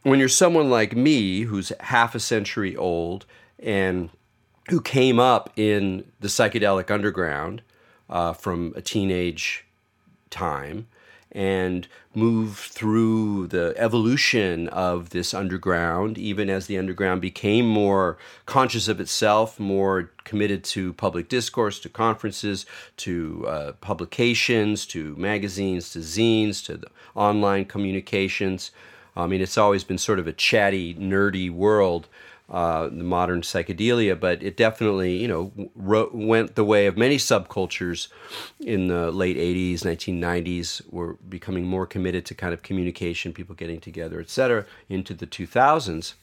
when 0.03 0.19
you're 0.19 0.29
someone 0.29 0.69
like 0.69 0.95
me 0.95 1.41
who's 1.41 1.71
half 1.81 2.15
a 2.15 2.19
century 2.19 2.75
old 2.75 3.25
and 3.59 4.09
who 4.69 4.79
came 4.81 5.19
up 5.19 5.51
in 5.55 6.05
the 6.19 6.27
psychedelic 6.27 6.89
underground 6.91 7.61
uh, 8.09 8.33
from 8.33 8.73
a 8.75 8.81
teenage 8.81 9.65
time, 10.29 10.87
and 11.31 11.87
move 12.15 12.57
through 12.57 13.47
the 13.47 13.73
evolution 13.77 14.67
of 14.69 15.09
this 15.11 15.33
underground, 15.33 16.17
even 16.17 16.49
as 16.49 16.67
the 16.67 16.77
underground 16.77 17.21
became 17.21 17.67
more 17.67 18.17
conscious 18.45 18.87
of 18.87 18.99
itself, 18.99 19.59
more 19.59 20.11
committed 20.23 20.63
to 20.63 20.93
public 20.93 21.29
discourse, 21.29 21.79
to 21.79 21.89
conferences, 21.89 22.65
to 22.95 23.45
uh, 23.47 23.71
publications, 23.73 24.85
to 24.85 25.15
magazines, 25.15 25.91
to 25.91 25.99
zines, 25.99 26.65
to 26.65 26.81
online 27.15 27.65
communications. 27.65 28.71
I 29.15 29.27
mean, 29.27 29.41
it's 29.41 29.57
always 29.57 29.83
been 29.83 29.97
sort 29.97 30.19
of 30.19 30.27
a 30.27 30.33
chatty, 30.33 30.95
nerdy 30.95 31.49
world 31.49 32.07
uh, 32.49 32.87
the 32.87 33.03
modern 33.03 33.41
psychedelia, 33.41 34.17
but 34.17 34.41
it 34.41 34.55
definitely, 34.55 35.17
you 35.17 35.27
know, 35.27 35.51
ro- 35.75 36.09
went 36.13 36.55
the 36.55 36.63
way 36.63 36.85
of 36.85 36.97
many 36.97 37.17
subcultures 37.17 38.07
in 38.59 38.87
the 38.87 39.11
late 39.11 39.37
80s, 39.37 39.81
1990s, 39.81 40.81
were 40.91 41.13
becoming 41.27 41.65
more 41.65 41.85
committed 41.85 42.25
to 42.25 42.33
kind 42.33 42.53
of 42.53 42.63
communication, 42.63 43.33
people 43.33 43.53
getting 43.53 43.81
together, 43.81 44.19
et 44.19 44.29
cetera, 44.29 44.65
into 44.87 45.13
the 45.13 45.27
2000s. 45.27 46.13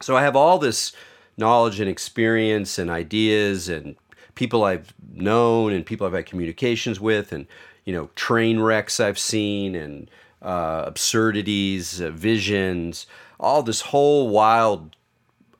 So 0.00 0.16
I 0.16 0.22
have 0.22 0.36
all 0.36 0.58
this 0.58 0.92
knowledge 1.36 1.80
and 1.80 1.90
experience 1.90 2.78
and 2.78 2.88
ideas 2.88 3.68
and 3.68 3.96
people 4.34 4.64
I've 4.64 4.94
known 5.12 5.72
and 5.72 5.84
people 5.84 6.06
I've 6.06 6.12
had 6.12 6.26
communications 6.26 7.00
with 7.00 7.32
and 7.32 7.46
you 7.84 7.92
know 7.92 8.10
train 8.14 8.60
wrecks 8.60 9.00
I've 9.00 9.18
seen 9.18 9.74
and 9.74 10.10
uh, 10.42 10.84
absurdities, 10.86 12.00
uh, 12.00 12.10
visions, 12.10 13.06
all 13.38 13.62
this 13.62 13.80
whole 13.82 14.28
wild, 14.28 14.96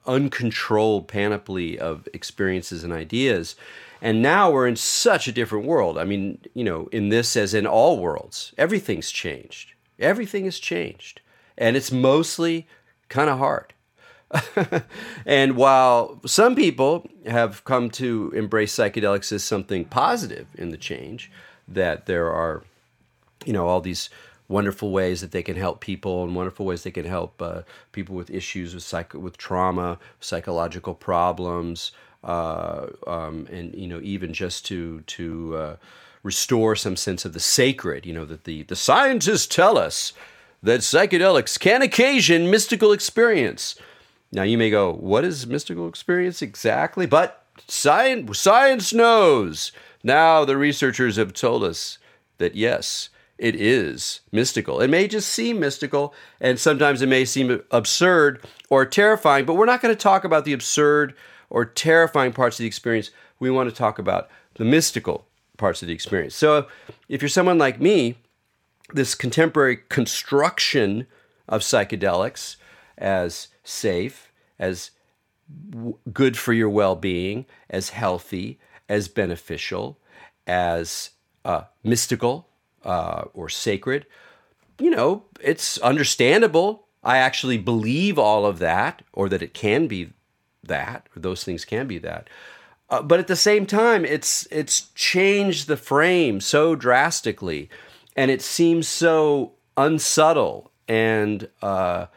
uncontrolled 0.05 1.07
panoply 1.07 1.77
of 1.77 2.07
experiences 2.13 2.83
and 2.83 2.93
ideas. 2.93 3.55
And 4.01 4.21
now 4.21 4.49
we're 4.49 4.67
in 4.67 4.75
such 4.75 5.27
a 5.27 5.31
different 5.31 5.65
world. 5.65 5.97
I 5.97 6.03
mean, 6.03 6.39
you 6.53 6.63
know, 6.63 6.87
in 6.91 7.09
this 7.09 7.37
as 7.37 7.53
in 7.53 7.67
all 7.67 7.99
worlds, 7.99 8.53
everything's 8.57 9.11
changed. 9.11 9.73
Everything 9.99 10.45
has 10.45 10.57
changed. 10.57 11.21
And 11.57 11.77
it's 11.77 11.91
mostly 11.91 12.67
kind 13.09 13.29
of 13.29 13.37
hard. 13.37 13.73
and 15.25 15.55
while 15.55 16.19
some 16.25 16.55
people 16.55 17.07
have 17.25 17.63
come 17.65 17.89
to 17.91 18.31
embrace 18.35 18.73
psychedelics 18.73 19.31
as 19.31 19.43
something 19.43 19.85
positive 19.85 20.47
in 20.55 20.69
the 20.69 20.77
change, 20.77 21.31
that 21.67 22.05
there 22.05 22.31
are, 22.31 22.63
you 23.45 23.53
know, 23.53 23.67
all 23.67 23.81
these 23.81 24.09
wonderful 24.51 24.91
ways 24.91 25.21
that 25.21 25.31
they 25.31 25.41
can 25.41 25.55
help 25.55 25.79
people 25.79 26.23
and 26.23 26.35
wonderful 26.35 26.65
ways 26.65 26.83
they 26.83 26.91
can 26.91 27.05
help 27.05 27.41
uh, 27.41 27.61
people 27.91 28.15
with 28.15 28.29
issues 28.29 28.73
with 28.73 28.83
psych- 28.83 29.13
with 29.13 29.37
trauma, 29.37 29.97
psychological 30.19 30.93
problems, 30.93 31.91
uh, 32.23 32.87
um, 33.07 33.47
and 33.51 33.73
you 33.73 33.87
know 33.87 33.99
even 34.03 34.33
just 34.33 34.65
to 34.65 35.01
to 35.01 35.55
uh, 35.55 35.75
restore 36.23 36.75
some 36.75 36.95
sense 36.95 37.25
of 37.25 37.33
the 37.33 37.39
sacred. 37.39 38.05
You 38.05 38.13
know 38.13 38.25
that 38.25 38.43
the 38.43 38.63
the 38.63 38.75
scientists 38.75 39.47
tell 39.47 39.77
us 39.77 40.13
that 40.61 40.81
psychedelics 40.81 41.59
can 41.59 41.81
occasion 41.81 42.51
mystical 42.51 42.91
experience. 42.91 43.75
Now 44.31 44.43
you 44.43 44.57
may 44.57 44.69
go, 44.69 44.93
what 44.93 45.25
is 45.25 45.47
mystical 45.47 45.87
experience 45.87 46.41
exactly? 46.41 47.05
But 47.05 47.45
science 47.67 48.37
science 48.39 48.93
knows. 48.93 49.71
Now 50.03 50.45
the 50.45 50.57
researchers 50.57 51.15
have 51.17 51.33
told 51.33 51.63
us 51.63 51.97
that 52.37 52.55
yes, 52.55 53.09
it 53.41 53.55
is 53.55 54.21
mystical. 54.31 54.81
It 54.81 54.89
may 54.91 55.07
just 55.07 55.27
seem 55.27 55.59
mystical, 55.59 56.13
and 56.39 56.59
sometimes 56.59 57.01
it 57.01 57.09
may 57.09 57.25
seem 57.25 57.63
absurd 57.71 58.45
or 58.69 58.85
terrifying, 58.85 59.45
but 59.45 59.55
we're 59.55 59.65
not 59.65 59.81
going 59.81 59.93
to 59.93 59.99
talk 59.99 60.23
about 60.23 60.45
the 60.45 60.53
absurd 60.53 61.15
or 61.49 61.65
terrifying 61.65 62.33
parts 62.33 62.59
of 62.59 62.63
the 62.63 62.67
experience. 62.67 63.09
We 63.39 63.49
want 63.49 63.67
to 63.67 63.75
talk 63.75 63.97
about 63.97 64.29
the 64.55 64.63
mystical 64.63 65.25
parts 65.57 65.81
of 65.81 65.87
the 65.87 65.93
experience. 65.93 66.35
So 66.35 66.67
if 67.09 67.23
you're 67.23 67.29
someone 67.29 67.57
like 67.57 67.81
me, 67.81 68.17
this 68.93 69.15
contemporary 69.15 69.79
construction 69.89 71.07
of 71.49 71.61
psychedelics 71.61 72.57
as 72.95 73.47
safe, 73.63 74.31
as 74.59 74.91
good 76.13 76.37
for 76.37 76.53
your 76.53 76.69
well 76.69 76.95
being, 76.95 77.47
as 77.71 77.89
healthy, 77.89 78.59
as 78.87 79.07
beneficial, 79.07 79.97
as 80.45 81.09
uh, 81.43 81.63
mystical, 81.83 82.47
uh, 82.83 83.25
or 83.33 83.49
sacred, 83.49 84.05
you 84.79 84.89
know, 84.89 85.23
it's 85.39 85.77
understandable. 85.79 86.87
I 87.03 87.17
actually 87.17 87.57
believe 87.57 88.19
all 88.19 88.45
of 88.45 88.59
that, 88.59 89.01
or 89.13 89.29
that 89.29 89.41
it 89.41 89.53
can 89.53 89.87
be 89.87 90.13
that, 90.63 91.07
or 91.15 91.19
those 91.19 91.43
things 91.43 91.65
can 91.65 91.87
be 91.87 91.97
that. 91.99 92.29
Uh, 92.89 93.01
but 93.01 93.19
at 93.19 93.27
the 93.27 93.35
same 93.35 93.65
time, 93.65 94.03
it's 94.03 94.47
it's 94.51 94.89
changed 94.95 95.67
the 95.67 95.77
frame 95.77 96.41
so 96.41 96.75
drastically, 96.75 97.69
and 98.15 98.29
it 98.29 98.41
seems 98.41 98.87
so 98.87 99.53
unsubtle 99.77 100.71
and 100.87 101.47
uh, 101.61 102.07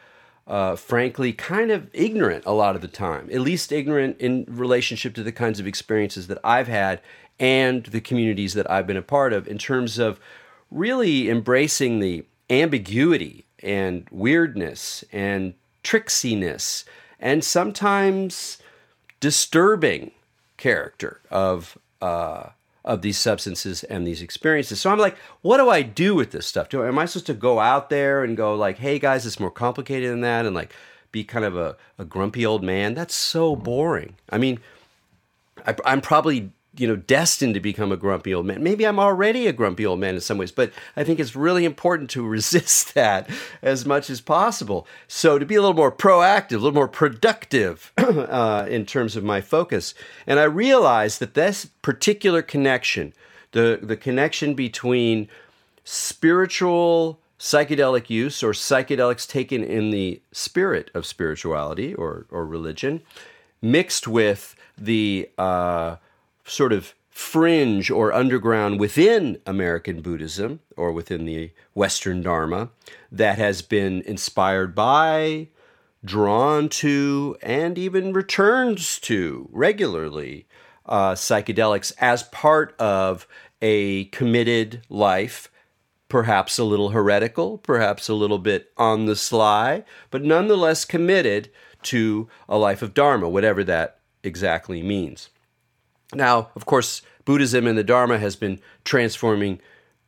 uh, 0.47 0.75
frankly 0.75 1.31
kind 1.31 1.71
of 1.71 1.89
ignorant 1.93 2.43
a 2.45 2.51
lot 2.51 2.75
of 2.75 2.81
the 2.81 2.87
time. 2.87 3.29
At 3.31 3.41
least 3.41 3.71
ignorant 3.71 4.17
in 4.19 4.45
relationship 4.49 5.15
to 5.15 5.23
the 5.23 5.31
kinds 5.31 5.59
of 5.59 5.67
experiences 5.67 6.27
that 6.27 6.39
I've 6.43 6.67
had 6.67 7.01
and 7.39 7.85
the 7.85 8.01
communities 8.01 8.53
that 8.53 8.69
I've 8.69 8.87
been 8.87 8.97
a 8.97 9.01
part 9.01 9.33
of 9.33 9.47
in 9.47 9.57
terms 9.57 9.97
of 9.97 10.19
really 10.71 11.29
embracing 11.29 11.99
the 11.99 12.25
ambiguity 12.49 13.45
and 13.63 14.07
weirdness 14.11 15.03
and 15.11 15.53
tricksiness 15.83 16.83
and 17.19 17.43
sometimes 17.43 18.57
disturbing 19.19 20.11
character 20.57 21.21
of 21.31 21.77
uh, 22.01 22.49
of 22.83 23.01
these 23.01 23.17
substances 23.17 23.83
and 23.85 24.05
these 24.05 24.21
experiences. 24.21 24.79
So 24.79 24.91
I'm 24.91 24.99
like, 24.99 25.17
what 25.41 25.57
do 25.57 25.69
I 25.69 25.81
do 25.81 26.13
with 26.13 26.31
this 26.31 26.45
stuff? 26.45 26.69
Do 26.69 26.85
am 26.85 26.99
I 26.99 27.05
supposed 27.05 27.25
to 27.27 27.33
go 27.33 27.59
out 27.59 27.89
there 27.89 28.23
and 28.23 28.37
go 28.37 28.53
like, 28.55 28.77
hey 28.77 28.99
guys, 28.99 29.25
it's 29.25 29.39
more 29.39 29.51
complicated 29.51 30.11
than 30.11 30.21
that, 30.21 30.45
and 30.45 30.55
like 30.55 30.73
be 31.11 31.23
kind 31.23 31.45
of 31.45 31.57
a, 31.57 31.75
a 31.97 32.05
grumpy 32.05 32.45
old 32.45 32.63
man? 32.63 32.93
That's 32.93 33.15
so 33.15 33.55
boring. 33.55 34.15
I 34.29 34.37
mean, 34.37 34.59
I, 35.65 35.75
I'm 35.83 36.01
probably 36.01 36.51
you 36.77 36.87
know, 36.87 36.95
destined 36.95 37.53
to 37.53 37.59
become 37.59 37.91
a 37.91 37.97
grumpy 37.97 38.33
old 38.33 38.45
man. 38.45 38.63
Maybe 38.63 38.85
I'm 38.85 38.99
already 38.99 39.47
a 39.47 39.53
grumpy 39.53 39.85
old 39.85 39.99
man 39.99 40.15
in 40.15 40.21
some 40.21 40.37
ways, 40.37 40.51
but 40.51 40.71
I 40.95 41.03
think 41.03 41.19
it's 41.19 41.35
really 41.35 41.65
important 41.65 42.09
to 42.11 42.27
resist 42.27 42.93
that 42.93 43.29
as 43.61 43.85
much 43.85 44.09
as 44.09 44.21
possible. 44.21 44.87
So 45.07 45.39
to 45.39 45.45
be 45.45 45.55
a 45.55 45.61
little 45.61 45.75
more 45.75 45.91
proactive, 45.91 46.53
a 46.53 46.57
little 46.57 46.73
more 46.73 46.87
productive 46.87 47.91
uh, 47.97 48.65
in 48.69 48.85
terms 48.85 49.15
of 49.15 49.23
my 49.23 49.41
focus. 49.41 49.93
And 50.27 50.39
I 50.39 50.43
realized 50.43 51.19
that 51.19 51.33
this 51.33 51.65
particular 51.81 52.41
connection, 52.41 53.13
the, 53.51 53.79
the 53.81 53.97
connection 53.97 54.53
between 54.53 55.29
spiritual 55.83 57.19
psychedelic 57.39 58.09
use 58.09 58.41
or 58.41 58.51
psychedelics 58.51 59.27
taken 59.27 59.63
in 59.63 59.91
the 59.91 60.21
spirit 60.31 60.89
of 60.93 61.05
spirituality 61.05 61.93
or, 61.93 62.25
or 62.31 62.45
religion, 62.45 63.01
mixed 63.61 64.07
with 64.07 64.55
the 64.77 65.29
uh, 65.37 65.95
sort 66.45 66.71
of 66.71 66.93
fringe 67.09 67.89
or 67.89 68.11
underground 68.11 68.77
within 68.79 69.39
American 69.45 70.01
Buddhism 70.01 70.59
or 70.75 70.91
within 70.91 71.25
the 71.25 71.51
Western 71.73 72.21
Dharma 72.21 72.69
that 73.11 73.37
has 73.37 73.61
been 73.61 74.01
inspired 74.01 74.75
by, 74.75 75.47
drawn 76.03 76.67
to, 76.67 77.37
and 77.41 77.77
even 77.77 78.11
returns 78.11 78.99
to 78.99 79.47
regularly 79.53 80.45
uh, 80.85 81.13
psychedelics 81.13 81.93
as 81.99 82.23
part 82.23 82.75
of 82.79 83.25
a 83.61 84.05
committed 84.05 84.81
life. 84.89 85.49
Perhaps 86.09 86.59
a 86.59 86.63
little 86.63 86.89
heretical, 86.89 87.57
perhaps 87.57 88.09
a 88.09 88.13
little 88.13 88.37
bit 88.39 88.71
on 88.77 89.05
the 89.05 89.15
sly, 89.15 89.83
but 90.11 90.23
nonetheless 90.23 90.85
committed 90.85 91.49
to 91.81 92.27
a 92.47 92.57
life 92.57 92.81
of 92.81 92.93
Dharma, 92.93 93.27
whatever 93.29 93.63
that 93.63 93.99
exactly 94.21 94.83
means. 94.83 95.29
Now, 96.15 96.49
of 96.55 96.65
course, 96.65 97.01
Buddhism 97.25 97.67
and 97.67 97.77
the 97.77 97.83
Dharma 97.83 98.17
has 98.19 98.35
been 98.35 98.59
transforming 98.83 99.59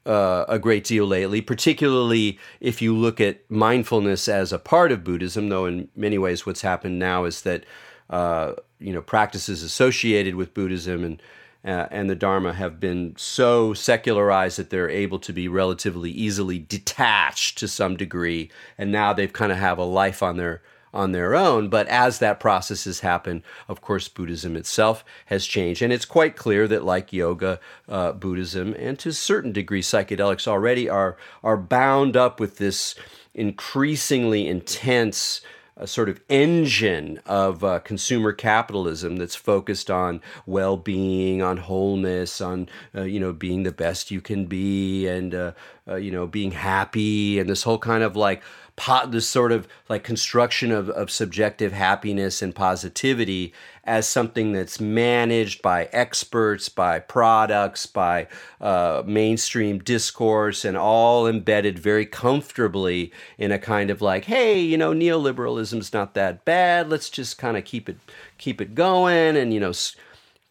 uh, 0.06 0.46
a 0.48 0.58
great 0.58 0.86
deal 0.86 1.06
lately, 1.06 1.42
particularly 1.42 2.40
if 2.62 2.82
you 2.82 2.96
look 2.96 3.20
at 3.20 3.50
mindfulness 3.52 4.28
as 4.30 4.54
a 4.54 4.60
part 4.60 4.92
of 4.92 5.04
Buddhism, 5.04 5.50
though 5.50 5.66
in 5.66 5.90
many 5.96 6.18
ways 6.18 6.46
what's 6.46 6.62
happened 6.62 6.98
now 6.98 7.26
is 7.26 7.42
that 7.42 7.66
uh, 8.10 8.54
you 8.80 8.94
know 8.94 9.02
practices 9.02 9.64
associated 9.64 10.36
with 10.36 10.54
Buddhism 10.54 11.04
and 11.04 11.22
uh, 11.66 11.88
and 11.92 12.10
the 12.10 12.16
Dharma 12.16 12.54
have 12.54 12.80
been 12.80 13.14
so 13.18 13.74
secularized 13.74 14.58
that 14.58 14.70
they're 14.70 14.90
able 14.90 15.20
to 15.20 15.34
be 15.34 15.50
relatively 15.50 16.12
easily 16.12 16.60
detached 16.60 17.58
to 17.58 17.68
some 17.68 17.98
degree, 17.98 18.50
and 18.78 18.92
now 18.92 19.12
they've 19.12 19.34
kind 19.34 19.52
of 19.52 19.58
have 19.58 19.78
a 19.78 19.84
life 19.84 20.24
on 20.24 20.38
their 20.38 20.62
on 20.98 21.12
their 21.12 21.36
own. 21.36 21.70
But 21.70 21.88
as 21.88 22.18
that 22.20 22.40
process 22.40 22.86
has 22.86 23.02
happened, 23.02 23.44
of 23.70 23.82
course, 23.82 24.08
Buddhism 24.08 24.58
itself 24.58 25.06
has 25.28 25.46
changed. 25.46 25.84
And 25.84 25.94
it's 25.94 26.06
quite 26.06 26.36
clear 26.36 26.68
that, 26.68 26.84
like 26.84 27.14
yoga, 27.14 27.60
uh, 27.88 28.14
Buddhism, 28.14 28.74
and 28.74 28.98
to 29.00 29.10
a 29.10 29.14
certain 29.14 29.52
degree, 29.52 29.84
psychedelics 29.84 30.48
already 30.48 30.90
are, 30.90 31.16
are 31.44 31.56
bound 31.56 32.18
up 32.18 32.40
with 32.40 32.58
this 32.58 32.96
increasingly 33.34 34.48
intense. 34.48 35.42
A 35.80 35.86
sort 35.86 36.10
of 36.10 36.20
engine 36.28 37.20
of 37.28 37.64
uh, 37.64 37.78
consumer 37.82 38.34
capitalism 38.34 39.18
that's 39.18 39.36
focused 39.36 39.92
on 39.92 40.22
well-being, 40.48 41.44
on 41.44 41.58
wholeness, 41.58 42.42
on 42.42 42.68
uh, 42.96 43.04
you 43.04 43.20
know 43.20 43.32
being 43.32 43.62
the 43.62 43.72
best 43.72 44.10
you 44.10 44.20
can 44.20 44.48
be, 44.48 45.06
and 45.06 45.36
uh, 45.36 45.52
uh 45.88 45.98
you 45.98 46.10
know 46.10 46.26
being 46.26 46.50
happy, 46.50 47.38
and 47.38 47.48
this 47.48 47.62
whole 47.62 47.78
kind 47.78 48.02
of 48.02 48.16
like 48.16 48.42
pot, 48.78 49.12
this 49.12 49.28
sort 49.28 49.52
of 49.52 49.68
like 49.90 50.04
construction 50.04 50.72
of, 50.72 50.90
of 50.92 51.12
subjective 51.12 51.74
happiness 51.74 52.42
and 52.42 52.56
positivity 52.56 53.54
as 53.84 54.08
something 54.08 54.54
that's 54.54 54.80
managed 54.80 55.62
by 55.62 55.86
experts, 55.92 56.70
by 56.70 57.00
products, 57.00 57.86
by 57.86 58.28
uh, 58.62 59.02
mainstream 59.06 59.80
discourse, 59.80 60.64
and 60.64 60.78
all 60.78 61.28
embedded 61.28 61.80
very 61.80 62.06
comfortably 62.06 63.12
in 63.38 63.52
a 63.52 63.60
kind 63.60 63.90
of 63.90 64.02
like, 64.02 64.26
hey, 64.26 64.60
you 64.60 64.78
know, 64.78 64.94
neoliberalism's 64.94 65.92
not 65.92 66.14
that 66.14 66.46
bad. 66.46 66.88
Let's 66.88 67.10
just 67.10 67.38
kind 67.38 67.58
of 67.58 67.66
keep 67.66 67.90
it 67.90 67.98
keep 68.38 68.62
it 68.62 68.76
going, 68.76 69.36
and 69.36 69.54
you 69.54 69.60
know, 69.60 69.74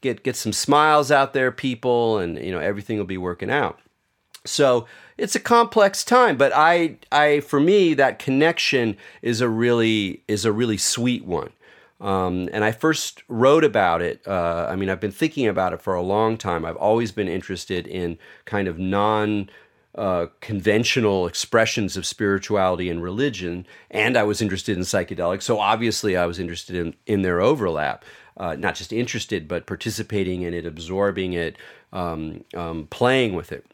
get 0.00 0.24
get 0.24 0.34
some 0.34 0.52
smiles 0.52 1.12
out 1.12 1.32
there, 1.32 1.52
people, 1.52 2.18
and 2.18 2.38
you 2.38 2.50
know, 2.50 2.60
everything 2.60 2.98
will 2.98 3.04
be 3.04 3.18
working 3.18 3.50
out. 3.50 3.78
So 4.46 4.86
it's 5.18 5.34
a 5.34 5.40
complex 5.40 6.04
time, 6.04 6.36
but 6.36 6.52
I, 6.54 6.96
I, 7.10 7.40
for 7.40 7.60
me, 7.60 7.94
that 7.94 8.18
connection 8.18 8.96
is 9.22 9.40
a 9.40 9.48
really 9.48 10.22
is 10.28 10.44
a 10.44 10.52
really 10.52 10.76
sweet 10.76 11.24
one. 11.24 11.50
Um, 12.00 12.50
and 12.52 12.62
I 12.62 12.72
first 12.72 13.22
wrote 13.28 13.64
about 13.64 14.02
it. 14.02 14.20
Uh, 14.26 14.66
I 14.68 14.76
mean, 14.76 14.90
I've 14.90 15.00
been 15.00 15.12
thinking 15.12 15.46
about 15.46 15.72
it 15.72 15.80
for 15.80 15.94
a 15.94 16.02
long 16.02 16.36
time. 16.36 16.64
I've 16.64 16.76
always 16.76 17.10
been 17.10 17.28
interested 17.28 17.86
in 17.86 18.18
kind 18.44 18.68
of 18.68 18.78
non 18.78 19.48
uh, 19.94 20.26
conventional 20.40 21.26
expressions 21.26 21.96
of 21.96 22.04
spirituality 22.04 22.90
and 22.90 23.02
religion, 23.02 23.66
and 23.90 24.18
I 24.18 24.24
was 24.24 24.42
interested 24.42 24.76
in 24.76 24.82
psychedelics. 24.82 25.42
So 25.42 25.58
obviously, 25.58 26.18
I 26.18 26.26
was 26.26 26.38
interested 26.38 26.76
in, 26.76 26.94
in 27.06 27.22
their 27.22 27.40
overlap. 27.40 28.04
Uh, 28.36 28.54
not 28.54 28.74
just 28.74 28.92
interested, 28.92 29.48
but 29.48 29.66
participating 29.66 30.42
in 30.42 30.52
it, 30.52 30.66
absorbing 30.66 31.32
it, 31.32 31.56
um, 31.94 32.44
um, 32.54 32.86
playing 32.90 33.34
with 33.34 33.50
it. 33.50 33.64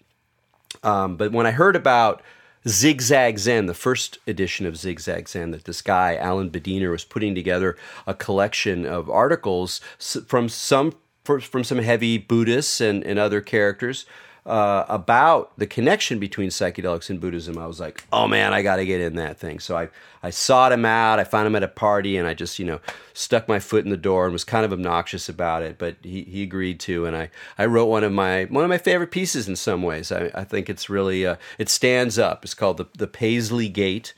Um, 0.82 1.16
but 1.16 1.32
when 1.32 1.46
I 1.46 1.50
heard 1.50 1.76
about 1.76 2.22
Zigzag 2.68 3.38
Zen, 3.38 3.66
the 3.66 3.74
first 3.74 4.18
edition 4.26 4.66
of 4.66 4.76
Zigzag 4.76 5.28
Zen, 5.28 5.50
that 5.50 5.64
this 5.64 5.82
guy, 5.82 6.16
Allan 6.16 6.50
Badiner, 6.50 6.90
was 6.90 7.04
putting 7.04 7.34
together 7.34 7.76
a 8.06 8.14
collection 8.14 8.86
of 8.86 9.10
articles 9.10 9.80
from 10.26 10.48
some 10.48 10.94
from 11.24 11.62
some 11.62 11.78
heavy 11.78 12.18
Buddhists 12.18 12.80
and, 12.80 13.04
and 13.04 13.16
other 13.16 13.40
characters 13.40 14.06
uh, 14.44 14.84
about 14.88 15.56
the 15.56 15.66
connection 15.66 16.18
between 16.18 16.48
psychedelics 16.48 17.08
and 17.08 17.20
Buddhism, 17.20 17.56
I 17.56 17.66
was 17.66 17.78
like, 17.78 18.04
oh 18.12 18.26
man, 18.26 18.52
I 18.52 18.62
got 18.62 18.76
to 18.76 18.84
get 18.84 19.00
in 19.00 19.14
that 19.14 19.38
thing. 19.38 19.60
So 19.60 19.76
I, 19.76 19.88
I 20.20 20.30
sought 20.30 20.72
him 20.72 20.84
out. 20.84 21.20
I 21.20 21.24
found 21.24 21.46
him 21.46 21.54
at 21.54 21.62
a 21.62 21.68
party 21.68 22.16
and 22.16 22.26
I 22.26 22.34
just, 22.34 22.58
you 22.58 22.64
know, 22.64 22.80
stuck 23.14 23.46
my 23.46 23.60
foot 23.60 23.84
in 23.84 23.90
the 23.90 23.96
door 23.96 24.24
and 24.24 24.32
was 24.32 24.42
kind 24.42 24.64
of 24.64 24.72
obnoxious 24.72 25.28
about 25.28 25.62
it, 25.62 25.78
but 25.78 25.96
he, 26.02 26.22
he 26.22 26.42
agreed 26.42 26.80
to. 26.80 27.06
And 27.06 27.16
I, 27.16 27.30
I 27.56 27.66
wrote 27.66 27.86
one 27.86 28.02
of 28.02 28.12
my, 28.12 28.46
one 28.46 28.64
of 28.64 28.68
my 28.68 28.78
favorite 28.78 29.12
pieces 29.12 29.46
in 29.46 29.54
some 29.54 29.82
ways. 29.82 30.10
I, 30.10 30.32
I 30.34 30.42
think 30.42 30.68
it's 30.68 30.90
really, 30.90 31.24
uh, 31.24 31.36
it 31.56 31.68
stands 31.68 32.18
up. 32.18 32.44
It's 32.44 32.54
called 32.54 32.78
the, 32.78 32.86
the 32.98 33.06
Paisley 33.06 33.68
Gate. 33.68 34.12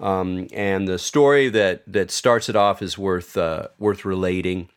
Um, 0.00 0.48
and 0.52 0.88
the 0.88 0.98
story 0.98 1.48
that, 1.50 1.82
that 1.86 2.10
starts 2.10 2.48
it 2.48 2.56
off 2.56 2.80
is 2.80 2.96
worth, 2.96 3.36
uh, 3.36 3.68
worth 3.78 4.06
relating. 4.06 4.68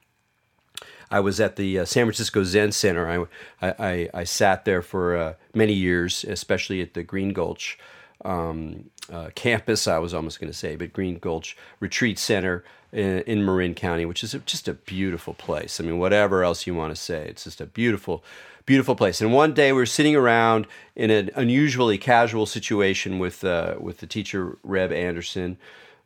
I 1.12 1.20
was 1.20 1.40
at 1.40 1.56
the 1.56 1.80
uh, 1.80 1.86
San 1.86 2.06
Francisco 2.06 2.44
Zen 2.44 2.72
Center. 2.72 3.28
I, 3.62 3.68
I, 3.68 4.10
I 4.14 4.24
sat 4.24 4.66
there 4.66 4.82
for 4.82 5.18
uh, 5.18 5.34
many 5.54 5.74
years, 5.74 6.24
especially 6.24 6.82
at 6.82 6.94
the 6.94 7.04
Green 7.04 7.34
Gulch 7.34 7.78
um, 8.26 8.90
uh, 9.12 9.30
campus, 9.36 9.88
I 9.88 9.98
was 9.98 10.14
almost 10.14 10.40
going 10.40 10.52
to 10.52 10.58
say, 10.58 10.76
but 10.76 10.94
Green 10.94 11.18
Gulch 11.18 11.58
Retreat 11.80 12.20
Center 12.20 12.64
in, 12.92 13.22
in 13.22 13.46
Marin 13.46 13.74
County, 13.74 14.06
which 14.06 14.24
is 14.24 14.34
a, 14.34 14.40
just 14.40 14.68
a 14.68 14.74
beautiful 14.74 15.34
place. 15.34 15.80
I 15.80 15.84
mean, 15.84 16.00
whatever 16.00 16.44
else 16.44 16.68
you 16.68 16.76
want 16.76 16.96
to 16.96 17.02
say, 17.02 17.28
it's 17.28 17.46
just 17.46 17.62
a 17.62 17.66
beautiful, 17.66 18.24
beautiful 18.66 18.96
place. 18.96 19.22
And 19.22 19.34
one 19.34 19.54
day 19.54 19.72
we 19.72 19.80
were 19.80 19.86
sitting 19.86 20.16
around 20.16 20.68
in 20.96 21.10
an 21.12 21.32
unusually 21.36 21.98
casual 21.98 22.46
situation 22.46 23.20
with, 23.20 23.44
uh, 23.44 23.76
with 23.80 24.00
the 24.00 24.08
teacher, 24.08 24.58
Reb 24.64 24.92
Anderson. 24.92 25.58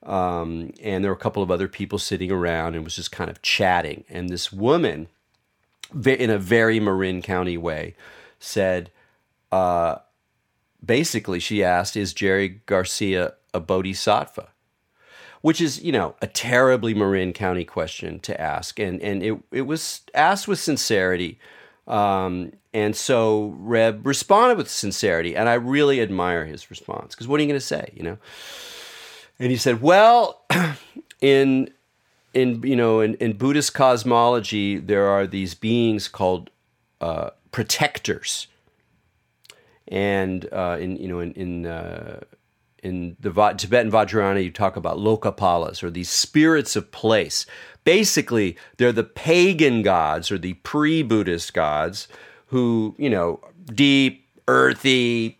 Um, 0.05 0.73
and 0.81 1.03
there 1.03 1.11
were 1.11 1.17
a 1.17 1.19
couple 1.19 1.43
of 1.43 1.51
other 1.51 1.67
people 1.67 1.97
sitting 1.97 2.31
around 2.31 2.75
and 2.75 2.83
was 2.83 2.95
just 2.95 3.11
kind 3.11 3.29
of 3.29 3.41
chatting. 3.41 4.03
And 4.09 4.29
this 4.29 4.51
woman, 4.51 5.07
in 6.05 6.29
a 6.29 6.37
very 6.37 6.79
Marin 6.79 7.21
County 7.21 7.57
way, 7.57 7.95
said, 8.39 8.91
uh, 9.51 9.97
basically, 10.85 11.39
she 11.39 11.63
asked, 11.63 11.95
Is 11.95 12.13
Jerry 12.13 12.61
Garcia 12.65 13.33
a 13.53 13.59
bodhisattva? 13.59 14.49
Which 15.41 15.59
is, 15.59 15.81
you 15.81 15.91
know, 15.91 16.15
a 16.21 16.27
terribly 16.27 16.93
Marin 16.93 17.33
County 17.33 17.65
question 17.65 18.19
to 18.21 18.39
ask. 18.39 18.79
And, 18.79 19.01
and 19.01 19.21
it, 19.21 19.39
it 19.51 19.61
was 19.63 20.01
asked 20.13 20.47
with 20.47 20.59
sincerity. 20.59 21.37
Um, 21.85 22.53
and 22.73 22.95
so 22.95 23.53
Reb 23.57 24.07
responded 24.07 24.57
with 24.57 24.69
sincerity. 24.69 25.35
And 25.35 25.49
I 25.49 25.55
really 25.55 26.01
admire 26.01 26.45
his 26.45 26.69
response 26.69 27.13
because 27.13 27.27
what 27.27 27.39
are 27.39 27.43
you 27.43 27.49
going 27.49 27.59
to 27.59 27.65
say, 27.65 27.89
you 27.93 28.03
know? 28.03 28.17
And 29.43 29.51
he 29.51 29.57
said, 29.57 29.81
"Well, 29.81 30.45
in 31.21 31.69
in 32.33 32.63
you 32.63 32.77
know 32.77 33.01
in, 33.01 33.15
in 33.15 33.33
Buddhist 33.33 33.73
cosmology, 33.73 34.77
there 34.77 35.07
are 35.07 35.27
these 35.27 35.53
beings 35.53 36.07
called 36.07 36.49
uh, 37.01 37.31
protectors, 37.51 38.47
and 39.89 40.47
uh, 40.53 40.77
in 40.79 40.95
you 40.95 41.09
know 41.09 41.19
in 41.19 41.33
in 41.33 41.65
uh, 41.65 42.21
in 42.83 43.17
the 43.19 43.31
Va- 43.31 43.55
Tibetan 43.55 43.91
Vajrayana, 43.91 44.41
you 44.41 44.49
talk 44.49 44.77
about 44.77 44.99
lokapalas 44.99 45.83
or 45.83 45.89
these 45.91 46.09
spirits 46.09 46.77
of 46.77 46.89
place. 46.93 47.45
Basically, 47.83 48.55
they're 48.77 48.93
the 48.93 49.03
pagan 49.03 49.81
gods 49.81 50.31
or 50.31 50.37
the 50.37 50.53
pre-Buddhist 50.53 51.53
gods 51.53 52.07
who 52.45 52.95
you 52.97 53.09
know 53.09 53.41
deep, 53.65 54.25
earthy, 54.47 55.37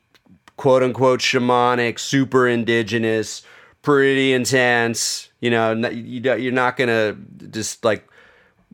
quote 0.58 0.84
unquote 0.84 1.22
shamanic, 1.22 1.98
super 2.00 2.46
indigenous." 2.50 3.44
Pretty 3.84 4.34
intense. 4.34 5.30
You 5.40 5.52
know, 5.52 5.74
you're 5.74 6.52
not 6.52 6.76
gonna 6.78 7.16
just 7.52 7.86
like 7.86 8.08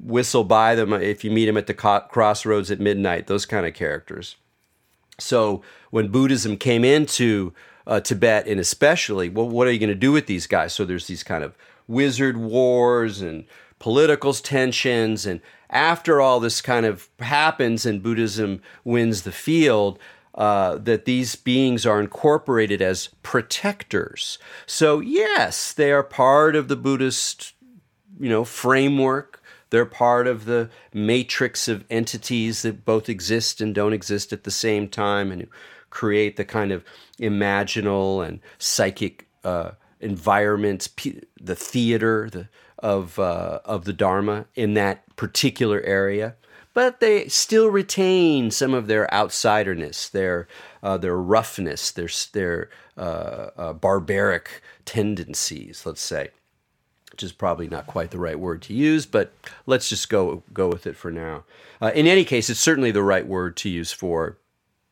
whistle 0.02 0.46
by 0.46 0.76
them 0.76 0.94
if 0.94 1.26
you 1.26 1.32
meet 1.32 1.48
them 1.48 1.58
at 1.58 1.68
the 1.68 1.74
crossroads 1.74 2.72
at 2.72 2.80
midnight. 2.80 3.28
Those 3.28 3.46
kind 3.46 3.66
of 3.66 3.74
characters. 3.74 4.38
So 5.20 5.62
when 5.92 6.08
Buddhism 6.08 6.56
came 6.56 6.86
into 6.86 7.54
uh, 7.86 8.00
Tibet, 8.00 8.48
and 8.48 8.60
especially, 8.60 9.30
well, 9.30 9.50
what 9.50 9.68
are 9.68 9.72
you 9.72 9.80
going 9.80 9.90
to 9.90 9.96
do 9.96 10.12
with 10.12 10.28
these 10.28 10.48
guys? 10.48 10.74
So 10.74 10.86
there's 10.86 11.08
these 11.08 11.24
kind 11.24 11.44
of 11.44 11.56
wizard 11.88 12.38
wars 12.38 13.20
and 13.22 13.46
political 13.80 14.34
tensions, 14.34 15.26
and 15.26 15.42
after 15.70 16.22
all 16.22 16.40
this 16.40 16.62
kind 16.62 16.86
of 16.86 17.10
happens 17.20 17.86
and 17.86 18.02
Buddhism 18.02 18.62
wins 18.84 19.24
the 19.24 19.32
field, 19.32 20.00
uh, 20.40 20.78
that 20.78 21.04
these 21.04 21.36
beings 21.36 21.86
are 21.86 22.00
incorporated 22.00 22.82
as 22.82 23.10
protectors. 23.24 24.40
So 24.66 25.02
yes, 25.02 25.74
they 25.74 25.92
are 25.92 26.02
part 26.02 26.56
of 26.56 26.70
the 26.70 26.78
Buddhist, 26.78 27.54
you 28.18 28.30
know, 28.30 28.46
framework. 28.46 29.44
They're 29.70 29.86
part 29.86 30.28
of 30.28 30.46
the 30.46 30.70
matrix 30.94 31.68
of 31.68 31.84
entities 31.90 32.62
that 32.62 32.86
both 32.86 33.10
exist 33.10 33.60
and 33.60 33.76
don't 33.76 33.92
exist 33.92 34.32
at 34.32 34.46
the 34.46 34.52
same 34.52 34.88
time, 34.88 35.30
and 35.32 35.46
create 35.90 36.38
the 36.38 36.46
kind 36.46 36.72
of 36.72 36.86
imaginal 37.20 38.26
and 38.26 38.40
psychic 38.58 39.28
uh, 39.44 39.72
environments, 40.00 40.90
the 41.42 41.56
theater 41.56 42.30
the, 42.32 42.48
of 42.80 43.20
uh, 43.20 43.60
of 43.66 43.84
the 43.84 43.94
Dharma 43.94 44.46
in 44.56 44.74
that 44.76 45.04
particular 45.18 45.82
area 45.82 46.36
but 46.80 47.02
they 47.02 47.28
still 47.28 47.68
retain 47.68 48.52
some 48.52 48.74
of 48.74 48.88
their 48.88 49.06
outsiderness, 49.12 50.10
their 50.10 50.48
uh, 50.82 50.96
their 50.96 51.18
roughness, 51.18 51.92
their 51.92 52.08
their 52.32 52.70
uh, 52.98 53.50
uh, 53.58 53.74
barbaric 53.74 54.62
tendencies. 54.86 55.86
Let's 55.86 56.00
say, 56.00 56.30
which 57.12 57.22
is 57.22 57.34
probably 57.34 57.68
not 57.68 57.86
quite 57.86 58.12
the 58.12 58.18
right 58.18 58.40
word 58.40 58.62
to 58.62 58.74
use, 58.74 59.06
but 59.06 59.34
let's 59.66 59.90
just 59.90 60.08
go 60.08 60.42
go 60.54 60.70
with 60.70 60.88
it 60.88 60.96
for 60.96 61.12
now. 61.12 61.44
Uh, 61.82 61.92
in 61.94 62.08
any 62.08 62.24
case, 62.24 62.50
it's 62.50 62.62
certainly 62.62 62.92
the 62.92 63.04
right 63.04 63.28
word 63.28 63.58
to 63.58 63.68
use 63.68 63.92
for 63.92 64.38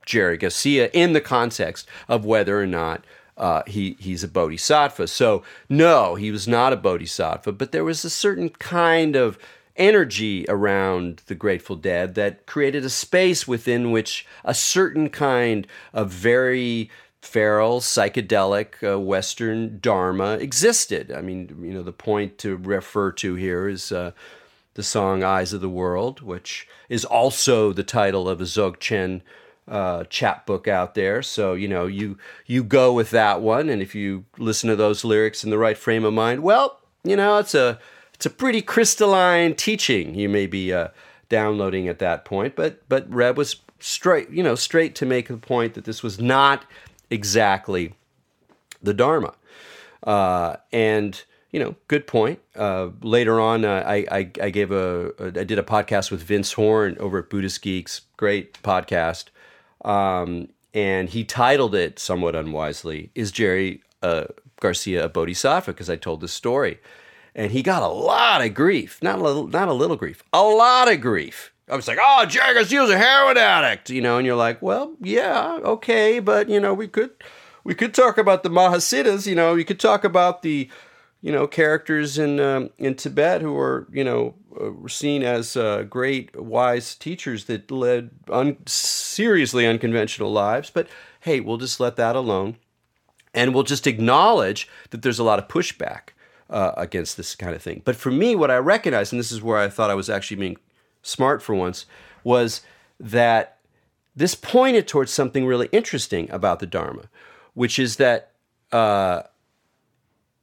Jerry 0.05 0.35
Garcia 0.35 0.89
in 0.91 1.13
the 1.13 1.21
context 1.21 1.87
of 2.09 2.25
whether 2.25 2.61
or 2.61 2.67
not 2.67 3.05
uh, 3.37 3.63
he 3.65 3.95
he's 3.97 4.25
a 4.25 4.27
bodhisattva. 4.27 5.07
So 5.07 5.41
no, 5.69 6.15
he 6.15 6.31
was 6.31 6.49
not 6.49 6.73
a 6.73 6.75
bodhisattva, 6.75 7.53
but 7.53 7.71
there 7.71 7.85
was 7.85 8.03
a 8.03 8.09
certain 8.09 8.49
kind 8.49 9.15
of 9.15 9.39
energy 9.77 10.45
around 10.49 11.21
the 11.27 11.35
Grateful 11.35 11.75
Dead 11.75 12.15
that 12.15 12.45
created 12.45 12.83
a 12.83 12.89
space 12.89 13.47
within 13.47 13.91
which 13.91 14.25
a 14.43 14.53
certain 14.53 15.09
kind 15.09 15.67
of 15.93 16.11
very 16.11 16.89
feral, 17.21 17.79
psychedelic 17.79 18.81
uh, 18.89 18.99
Western 18.99 19.79
Dharma 19.79 20.33
existed. 20.33 21.11
I 21.11 21.21
mean, 21.21 21.57
you 21.61 21.73
know, 21.73 21.83
the 21.83 21.91
point 21.91 22.37
to 22.39 22.55
refer 22.57 23.11
to 23.13 23.35
here 23.35 23.67
is 23.67 23.91
uh, 23.91 24.11
the 24.75 24.83
song 24.83 25.23
Eyes 25.23 25.53
of 25.53 25.61
the 25.61 25.69
World, 25.69 26.21
which 26.21 26.67
is 26.89 27.03
also 27.03 27.73
the 27.73 27.83
title 27.83 28.29
of 28.29 28.39
a 28.39 28.45
Dzogchen 28.45 29.21
uh, 29.67 30.05
chapbook 30.05 30.67
out 30.67 30.95
there. 30.95 31.21
So, 31.21 31.53
you 31.53 31.67
know, 31.67 31.87
you, 31.87 32.17
you 32.45 32.63
go 32.63 32.93
with 32.93 33.09
that 33.09 33.41
one. 33.41 33.67
And 33.69 33.81
if 33.81 33.93
you 33.93 34.25
listen 34.37 34.69
to 34.69 34.75
those 34.75 35.03
lyrics 35.03 35.43
in 35.43 35.49
the 35.49 35.57
right 35.57 35.77
frame 35.77 36.05
of 36.05 36.13
mind, 36.13 36.41
well, 36.41 36.79
you 37.03 37.15
know, 37.15 37.37
it's 37.37 37.55
a 37.55 37.79
it's 38.17 38.25
a 38.25 38.31
pretty 38.31 38.61
crystalline 38.63 39.53
teaching 39.53 40.15
you 40.15 40.27
may 40.27 40.47
be 40.47 40.73
uh, 40.73 40.89
downloading 41.29 41.87
at 41.87 41.99
that 41.99 42.25
point. 42.25 42.55
But 42.55 42.87
but 42.89 43.11
Reb 43.13 43.37
was 43.37 43.57
straight, 43.79 44.29
you 44.31 44.43
know, 44.43 44.55
straight 44.55 44.95
to 44.95 45.05
make 45.05 45.27
the 45.27 45.37
point 45.37 45.75
that 45.75 45.85
this 45.85 46.01
was 46.01 46.19
not 46.19 46.65
exactly 47.09 47.93
the 48.81 48.93
Dharma. 48.93 49.33
Uh, 50.03 50.55
and 50.73 51.23
you 51.51 51.59
know, 51.59 51.75
good 51.87 52.07
point. 52.07 52.39
Uh, 52.55 52.89
later 53.01 53.39
on, 53.39 53.63
uh, 53.63 53.83
I, 53.85 54.05
I, 54.11 54.31
I 54.41 54.49
gave 54.49 54.71
a, 54.71 55.11
a 55.19 55.27
I 55.27 55.43
did 55.43 55.59
a 55.59 55.63
podcast 55.63 56.11
with 56.11 56.21
Vince 56.21 56.53
Horn 56.53 56.97
over 56.99 57.19
at 57.19 57.29
Buddhist 57.29 57.61
Geeks. 57.61 58.01
Great 58.17 58.61
podcast. 58.63 59.25
Um, 59.85 60.49
and 60.73 61.09
he 61.09 61.23
titled 61.23 61.73
it 61.73 61.99
somewhat 61.99 62.35
unwisely, 62.35 63.11
"Is 63.15 63.31
Jerry 63.31 63.81
uh, 64.01 64.25
Garcia 64.59 65.05
a 65.05 65.09
Bodhisattva?" 65.09 65.71
Because 65.71 65.89
I 65.89 65.95
told 65.95 66.21
this 66.21 66.33
story, 66.33 66.79
and 67.37 67.51
he 67.51 67.61
got 67.61 67.83
a 67.83 67.87
lot 67.87 68.43
of 68.43 68.53
grief. 68.53 69.01
Not 69.01 69.19
a 69.19 69.21
little, 69.21 69.47
not 69.47 69.69
a 69.69 69.73
little 69.73 69.95
grief, 69.95 70.23
a 70.33 70.41
lot 70.41 70.91
of 70.91 70.99
grief. 70.99 71.53
I 71.69 71.75
was 71.75 71.87
like, 71.87 71.99
"Oh, 72.01 72.25
Jerry 72.25 72.55
Garcia's 72.55 72.89
a 72.89 72.97
heroin 72.97 73.37
addict," 73.37 73.89
you 73.89 74.01
know, 74.01 74.17
and 74.17 74.25
you're 74.25 74.35
like, 74.35 74.61
"Well, 74.61 74.95
yeah, 75.01 75.59
okay, 75.63 76.19
but 76.19 76.49
you 76.49 76.59
know, 76.59 76.73
we 76.73 76.87
could, 76.87 77.11
we 77.63 77.75
could 77.75 77.93
talk 77.93 78.17
about 78.17 78.43
the 78.43 78.49
Mahasiddhas, 78.49 79.27
you 79.27 79.35
know, 79.35 79.55
you 79.55 79.63
could 79.63 79.79
talk 79.79 80.03
about 80.03 80.41
the." 80.41 80.69
you 81.19 81.31
know 81.31 81.47
characters 81.47 82.19
in 82.19 82.39
um, 82.39 82.69
in 82.77 82.93
Tibet 82.93 83.41
who 83.41 83.57
are 83.57 83.87
you 83.91 84.03
know 84.03 84.35
uh, 84.61 84.87
seen 84.87 85.23
as 85.23 85.57
uh, 85.57 85.81
great 85.81 86.39
wise 86.39 86.93
teachers 86.93 87.45
that 87.45 87.71
led 87.71 88.11
un- 88.29 88.57
seriously 88.67 89.65
unconventional 89.65 90.31
lives. 90.31 90.69
But 90.69 90.87
hey, 91.21 91.39
we'll 91.39 91.57
just 91.57 91.79
let 91.79 91.95
that 91.95 92.15
alone, 92.15 92.57
and 93.33 93.53
we'll 93.53 93.63
just 93.63 93.87
acknowledge 93.87 94.69
that 94.91 95.01
there's 95.01 95.17
a 95.17 95.23
lot 95.23 95.39
of 95.39 95.47
pushback 95.47 96.09
uh, 96.49 96.71
against 96.77 97.17
this 97.17 97.35
kind 97.35 97.55
of 97.55 97.61
thing. 97.61 97.81
But 97.85 97.95
for 97.95 98.11
me, 98.11 98.35
what 98.35 98.51
I 98.51 98.57
recognized, 98.57 99.13
and 99.13 99.19
this 99.19 99.31
is 99.31 99.41
where 99.41 99.57
I 99.57 99.69
thought 99.69 99.89
I 99.89 99.95
was 99.95 100.09
actually 100.09 100.37
being 100.37 100.57
smart 101.01 101.41
for 101.41 101.55
once, 101.55 101.85
was 102.23 102.61
that 102.99 103.57
this 104.15 104.33
pointed 104.35 104.87
towards 104.87 105.11
something 105.11 105.45
really 105.45 105.69
interesting 105.71 106.29
about 106.31 106.59
the 106.59 106.65
Dharma, 106.65 107.03
which 107.53 107.77
is 107.77 107.97
that 107.97 108.31
uh, 108.71 109.23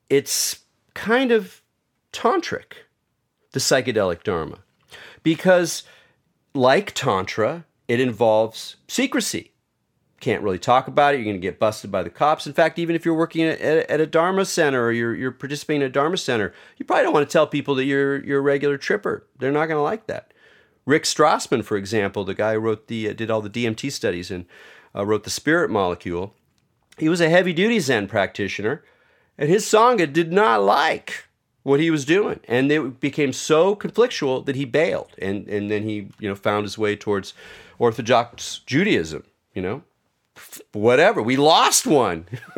it's 0.09 0.61
kind 0.95 1.33
of 1.33 1.63
tantric, 2.13 2.75
the 3.53 3.61
psychedelic 3.61 4.23
Dharma, 4.23 4.59
because 5.23 5.83
like 6.55 6.93
Tantra, 6.95 7.65
it 7.89 7.99
involves 7.99 8.77
secrecy 8.87 9.51
can't 10.21 10.43
really 10.43 10.59
talk 10.59 10.89
about 10.89 11.15
it. 11.15 11.19
You're 11.19 11.25
going 11.25 11.37
to 11.37 11.41
get 11.41 11.59
busted 11.59 11.91
by 11.91 12.03
the 12.03 12.11
cops. 12.11 12.47
In 12.47 12.53
fact, 12.53 12.79
even 12.79 12.97
if 12.97 13.05
you're 13.05 13.15
working 13.15 13.45
at, 13.45 13.61
at, 13.61 14.01
a 14.01 14.07
Dharma 14.07 14.45
center 14.45 14.85
or 14.85 14.93
you're, 14.93 15.15
you're 15.15 15.33
participating 15.33 15.83
in 15.83 15.89
a 15.89 15.91
Dharma 15.91 16.17
center, 16.17 16.55
you 16.77 16.85
probably 16.85 17.05
don't 17.05 17.13
want 17.13 17.29
to 17.29 17.33
tell 17.33 17.47
people 17.47 17.75
that 17.75 17.85
you're, 17.85 18.25
you're 18.25 18.39
a 18.39 18.43
regular 18.43 18.79
tripper. 18.79 19.27
They're 19.39 19.53
not 19.53 19.67
going 19.67 19.79
to 19.79 19.83
like 19.83 20.07
that. 20.07 20.33
Rick 20.87 21.05
Strassman, 21.05 21.65
for 21.65 21.77
example, 21.77 22.25
the 22.25 22.35
guy 22.35 22.55
who 22.55 22.61
wrote 22.61 22.89
the, 22.89 23.09
uh, 23.09 23.13
did 23.13 23.31
all 23.31 23.41
the 23.41 23.51
DMT 23.51 23.91
studies 23.91 24.31
and 24.31 24.47
uh, 24.95 25.05
wrote 25.05 25.25
the 25.25 25.31
spirit 25.31 25.71
molecule, 25.71 26.35
he 26.99 27.09
was 27.09 27.21
a 27.21 27.29
heavy 27.31 27.53
duty 27.53 27.81
Zen 27.81 28.07
practitioner, 28.07 28.85
and 29.37 29.49
his 29.49 29.65
Sangha 29.65 30.11
did 30.11 30.33
not 30.33 30.63
like 30.63 31.25
what 31.65 31.81
he 31.81 31.91
was 31.91 32.05
doing. 32.05 32.41
And 32.47 32.71
it 32.71 33.01
became 33.01 33.33
so 33.33 33.75
conflictual 33.75 34.45
that 34.47 34.55
he 34.55 34.65
bailed. 34.65 35.13
And, 35.19 35.49
and 35.49 35.71
then 35.71 35.83
he, 35.83 36.09
you 36.21 36.29
know, 36.29 36.35
found 36.35 36.65
his 36.65 36.79
way 36.79 36.95
towards 36.95 37.33
Orthodox 37.79 38.61
Judaism, 38.67 39.25
you 39.55 39.63
know 39.63 39.83
whatever. 40.73 41.23
We 41.23 41.37
lost 41.37 41.87
one 41.87 42.27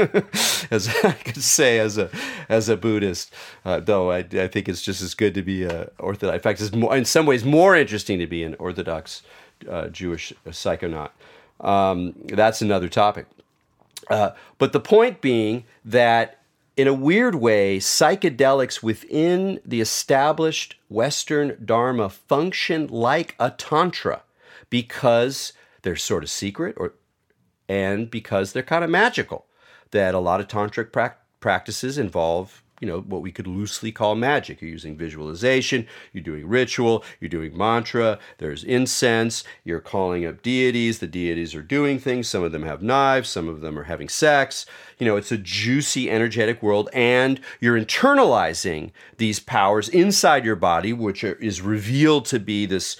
as 0.70 0.88
i 1.04 1.12
could 1.12 1.42
say 1.42 1.78
as 1.78 1.98
a 1.98 2.10
as 2.48 2.68
a 2.68 2.76
buddhist. 2.76 3.32
Uh, 3.64 3.80
though 3.80 4.10
I, 4.10 4.18
I 4.18 4.48
think 4.48 4.68
it's 4.68 4.82
just 4.82 5.02
as 5.02 5.14
good 5.14 5.34
to 5.34 5.42
be 5.42 5.64
a 5.64 5.90
orthodox. 5.98 6.34
In 6.36 6.40
fact 6.40 6.60
it's 6.60 6.74
more, 6.74 6.96
in 6.96 7.04
some 7.04 7.26
ways 7.26 7.44
more 7.44 7.76
interesting 7.76 8.18
to 8.18 8.26
be 8.26 8.42
an 8.42 8.54
orthodox 8.58 9.22
uh, 9.68 9.88
jewish 9.88 10.32
psychonaut. 10.46 11.10
Um, 11.60 12.14
that's 12.26 12.60
another 12.60 12.88
topic. 12.88 13.26
Uh, 14.08 14.30
but 14.58 14.72
the 14.72 14.80
point 14.80 15.20
being 15.20 15.64
that 15.84 16.40
in 16.76 16.86
a 16.86 16.94
weird 16.94 17.34
way 17.34 17.78
psychedelics 17.78 18.82
within 18.82 19.58
the 19.64 19.80
established 19.80 20.76
western 20.88 21.56
dharma 21.64 22.08
function 22.08 22.86
like 22.88 23.34
a 23.40 23.50
tantra 23.50 24.22
because 24.68 25.52
they're 25.82 25.96
sort 25.96 26.22
of 26.22 26.30
secret 26.30 26.74
or 26.76 26.92
and 27.68 28.11
because 28.11 28.52
they're 28.52 28.62
kind 28.62 28.85
of 28.85 28.90
magical. 28.90 29.46
That 29.92 30.14
a 30.14 30.18
lot 30.18 30.40
of 30.40 30.48
tantric 30.48 30.92
pra- 30.92 31.16
practices 31.40 31.96
involve, 31.96 32.62
you 32.81 32.88
know, 32.88 33.00
what 33.00 33.22
we 33.22 33.33
could 33.33 33.46
loosely 33.46 33.92
call 33.92 34.14
magic. 34.14 34.61
You're 34.61 34.70
using 34.70 34.96
visualization, 34.96 35.87
you're 36.12 36.24
doing 36.24 36.46
ritual, 36.46 37.05
you're 37.20 37.31
doing 37.31 37.57
mantra, 37.57 38.18
there's 38.38 38.64
incense, 38.64 39.44
you're 39.64 39.81
calling 39.81 40.26
up 40.26 40.42
deities, 40.42 40.98
the 40.98 41.07
deities 41.07 41.55
are 41.55 41.62
doing 41.62 41.98
things, 41.98 42.29
some 42.29 42.42
of 42.42 42.52
them 42.52 42.64
have 42.64 42.83
knives, 42.83 43.29
some 43.29 43.48
of 43.48 43.61
them 43.61 43.79
are 43.79 43.85
having 43.85 44.09
sex. 44.09 44.66
You 44.98 45.07
know, 45.07 45.16
it's 45.16 45.33
a 45.33 45.38
juicy, 45.38 46.11
energetic 46.11 46.62
world, 46.62 46.90
and 46.92 47.40
you're 47.61 47.81
internalizing 47.81 48.90
these 49.16 49.40
powers 49.40 49.88
inside 49.88 50.44
your 50.44 50.57
body, 50.57 50.92
which 50.92 51.24
are, 51.24 51.35
is 51.35 51.62
revealed 51.62 52.26
to 52.26 52.40
be 52.40 52.66
this 52.66 52.96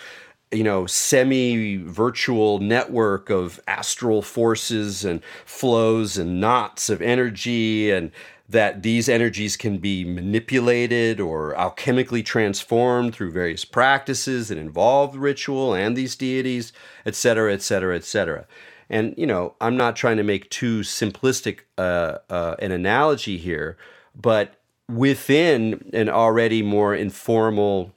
you 0.53 0.63
know, 0.63 0.87
semi 0.87 1.77
virtual 1.77 2.59
network 2.61 3.31
of 3.31 3.61
astral 3.67 4.23
forces 4.23 5.05
and 5.05 5.23
flows 5.45 6.17
and 6.17 6.41
knots 6.41 6.89
of 6.89 7.03
energy, 7.03 7.91
and 7.91 8.13
that 8.49 8.83
these 8.85 9.09
energies 9.09 9.57
can 9.57 9.79
be 9.79 10.05
manipulated 10.05 11.21
or 11.21 11.53
alchemically 11.55 12.25
transformed 12.25 13.13
through 13.13 13.33
various 13.33 13.65
practices 13.65 14.49
that 14.49 14.59
involve 14.59 15.17
ritual 15.17 15.75
and 15.75 15.97
these 15.97 16.15
deities, 16.15 16.73
et 17.05 17.17
cetera, 17.17 17.53
et 17.53 17.61
cetera, 17.61 17.97
et 17.97 18.05
cetera. 18.05 18.47
And, 18.89 19.15
you 19.19 19.27
know, 19.27 19.57
I'm 19.61 19.77
not 19.77 19.97
trying 19.97 20.17
to 20.19 20.23
make 20.23 20.49
too 20.49 20.81
simplistic 20.83 21.63
uh, 21.77 22.19
uh, 22.31 22.55
an 22.61 22.71
analogy 22.71 23.37
here, 23.37 23.77
but 24.15 24.55
within 24.89 25.91
an 25.93 26.09
already 26.09 26.63
more 26.63 26.95
informal, 26.95 27.93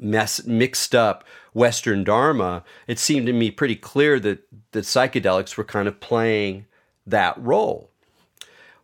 mess, 0.00 0.44
mixed 0.44 0.96
up 0.96 1.24
Western 1.52 2.04
Dharma, 2.04 2.64
it 2.86 2.98
seemed 2.98 3.26
to 3.26 3.32
me 3.32 3.50
pretty 3.50 3.76
clear 3.76 4.20
that, 4.20 4.46
that 4.72 4.84
psychedelics 4.84 5.56
were 5.56 5.64
kind 5.64 5.88
of 5.88 6.00
playing 6.00 6.66
that 7.06 7.36
role. 7.38 7.90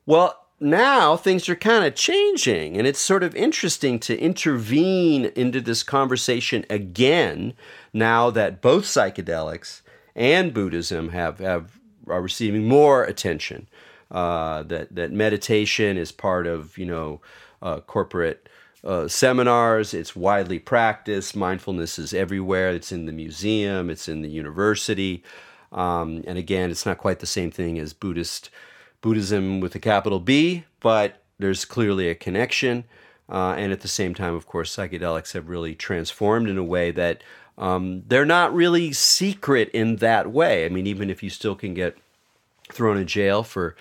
Well, 0.05 0.47
now 0.59 1.17
things 1.17 1.49
are 1.49 1.57
kind 1.57 1.85
of 1.85 1.95
changing, 1.95 2.77
and 2.77 2.87
it's 2.87 2.99
sort 2.99 3.23
of 3.23 3.35
interesting 3.35 3.99
to 4.01 4.19
intervene 4.19 5.27
into 5.37 5.61
this 5.61 5.83
conversation 5.83 6.65
again 6.71 7.55
now 7.93 8.31
that 8.31 8.63
both 8.63 8.85
psychedelics 8.85 9.83
and 10.15 10.55
Buddhism 10.55 11.11
have, 11.11 11.39
have 11.41 11.79
are 12.09 12.23
receiving 12.23 12.67
more 12.67 13.05
attention. 13.05 13.69
Uh, 14.11 14.63
that 14.63 14.95
that 14.95 15.11
meditation 15.11 15.99
is 15.99 16.13
part 16.13 16.47
of 16.47 16.79
you 16.79 16.87
know 16.87 17.21
uh, 17.61 17.81
corporate 17.81 18.49
uh, 18.87 19.09
seminars. 19.09 19.93
It's 19.93 20.15
widely 20.15 20.59
practiced. 20.59 21.37
Mindfulness 21.37 21.99
is 21.99 22.15
everywhere. 22.15 22.71
It's 22.71 22.93
in 22.93 23.07
the 23.07 23.13
museum. 23.13 23.91
It's 23.91 24.09
in 24.09 24.23
the 24.23 24.29
university. 24.29 25.25
Um, 25.73 26.23
and 26.27 26.39
again, 26.39 26.71
it's 26.71 26.87
not 26.87 26.99
quite 26.99 27.19
the 27.19 27.27
same 27.27 27.51
thing 27.51 27.79
as 27.79 27.93
Buddhist 27.93 28.49
Buddhism 29.01 29.61
with 29.61 29.75
a 29.75 29.81
capital 29.81 30.21
B, 30.21 30.65
but 30.81 31.21
there's 31.39 31.65
clearly 31.65 32.09
a 32.09 32.15
connection. 32.15 32.85
Uh, 33.29 33.55
and 33.59 33.73
at 33.73 33.81
the 33.81 33.89
same 33.89 34.15
time, 34.15 34.35
of 34.35 34.47
course, 34.47 34.75
psychedelics 34.75 35.33
have 35.33 35.49
really 35.49 35.75
transformed 35.75 36.49
in 36.49 36.57
a 36.57 36.65
way 36.65 36.93
that 36.93 37.23
um, 37.59 38.05
they're 38.07 38.25
not 38.25 38.55
really 38.55 38.93
secret 38.93 39.69
in 39.71 39.97
that 39.97 40.31
way. 40.31 40.65
I 40.65 40.69
mean, 40.69 40.87
even 40.87 41.11
if 41.11 41.23
you 41.23 41.31
still 41.31 41.57
can 41.57 41.75
get 41.75 41.97
thrown 42.71 42.97
in 42.97 43.07
jail 43.07 43.43
for 43.43 43.77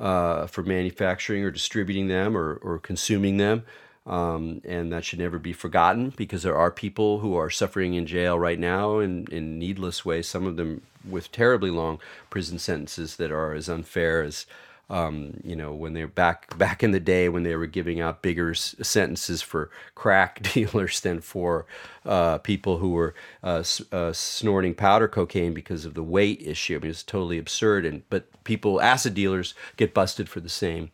uh, 0.00 0.46
for 0.46 0.62
manufacturing 0.62 1.42
or 1.42 1.50
distributing 1.50 2.06
them 2.06 2.36
or, 2.36 2.54
or 2.62 2.78
consuming 2.78 3.36
them, 3.36 3.64
um, 4.08 4.62
and 4.66 4.92
that 4.92 5.04
should 5.04 5.20
never 5.20 5.38
be 5.38 5.54
forgotten 5.54 6.14
because 6.16 6.42
there 6.42 6.56
are 6.56 6.72
people 6.72 7.20
who 7.20 7.36
are 7.36 7.50
suffering 7.50 7.94
in 7.94 8.06
jail 8.06 8.38
right 8.38 8.58
now 8.58 9.00
in, 9.00 9.26
in 9.30 9.58
needless 9.60 10.04
ways, 10.04 10.28
some 10.28 10.46
of 10.46 10.56
them 10.56 10.82
with 11.08 11.32
terribly 11.32 11.70
long 11.70 12.00
prison 12.30 12.58
sentences 12.58 13.16
that 13.16 13.32
are 13.32 13.54
as 13.54 13.68
unfair 13.70 14.22
as. 14.24 14.46
Um, 14.90 15.40
you 15.44 15.56
know, 15.56 15.74
when 15.74 15.94
they're 15.94 16.08
back 16.08 16.58
back 16.58 16.82
in 16.82 16.92
the 16.92 17.00
day 17.00 17.28
when 17.28 17.44
they 17.44 17.56
were 17.56 17.66
giving 17.66 18.00
out 18.00 18.22
bigger 18.22 18.52
s- 18.52 18.74
sentences 18.82 19.42
for 19.42 19.70
crack 19.94 20.42
dealers 20.54 21.00
than 21.00 21.20
for 21.20 21.66
uh, 22.06 22.38
people 22.38 22.78
who 22.78 22.92
were 22.92 23.14
uh, 23.44 23.58
s- 23.60 23.82
uh, 23.92 24.14
snorting 24.14 24.74
powder 24.74 25.08
cocaine 25.08 25.54
because 25.54 25.84
of 25.86 25.94
the 25.94 26.02
weight 26.02 26.42
issue. 26.42 26.76
I 26.76 26.80
mean, 26.80 26.90
it's 26.90 27.02
totally 27.04 27.38
absurd. 27.38 27.86
And 27.86 28.02
but 28.10 28.26
people, 28.44 28.80
acid 28.80 29.14
dealers, 29.14 29.54
get 29.76 29.94
busted 29.94 30.28
for 30.28 30.40
the 30.40 30.48
same 30.48 30.90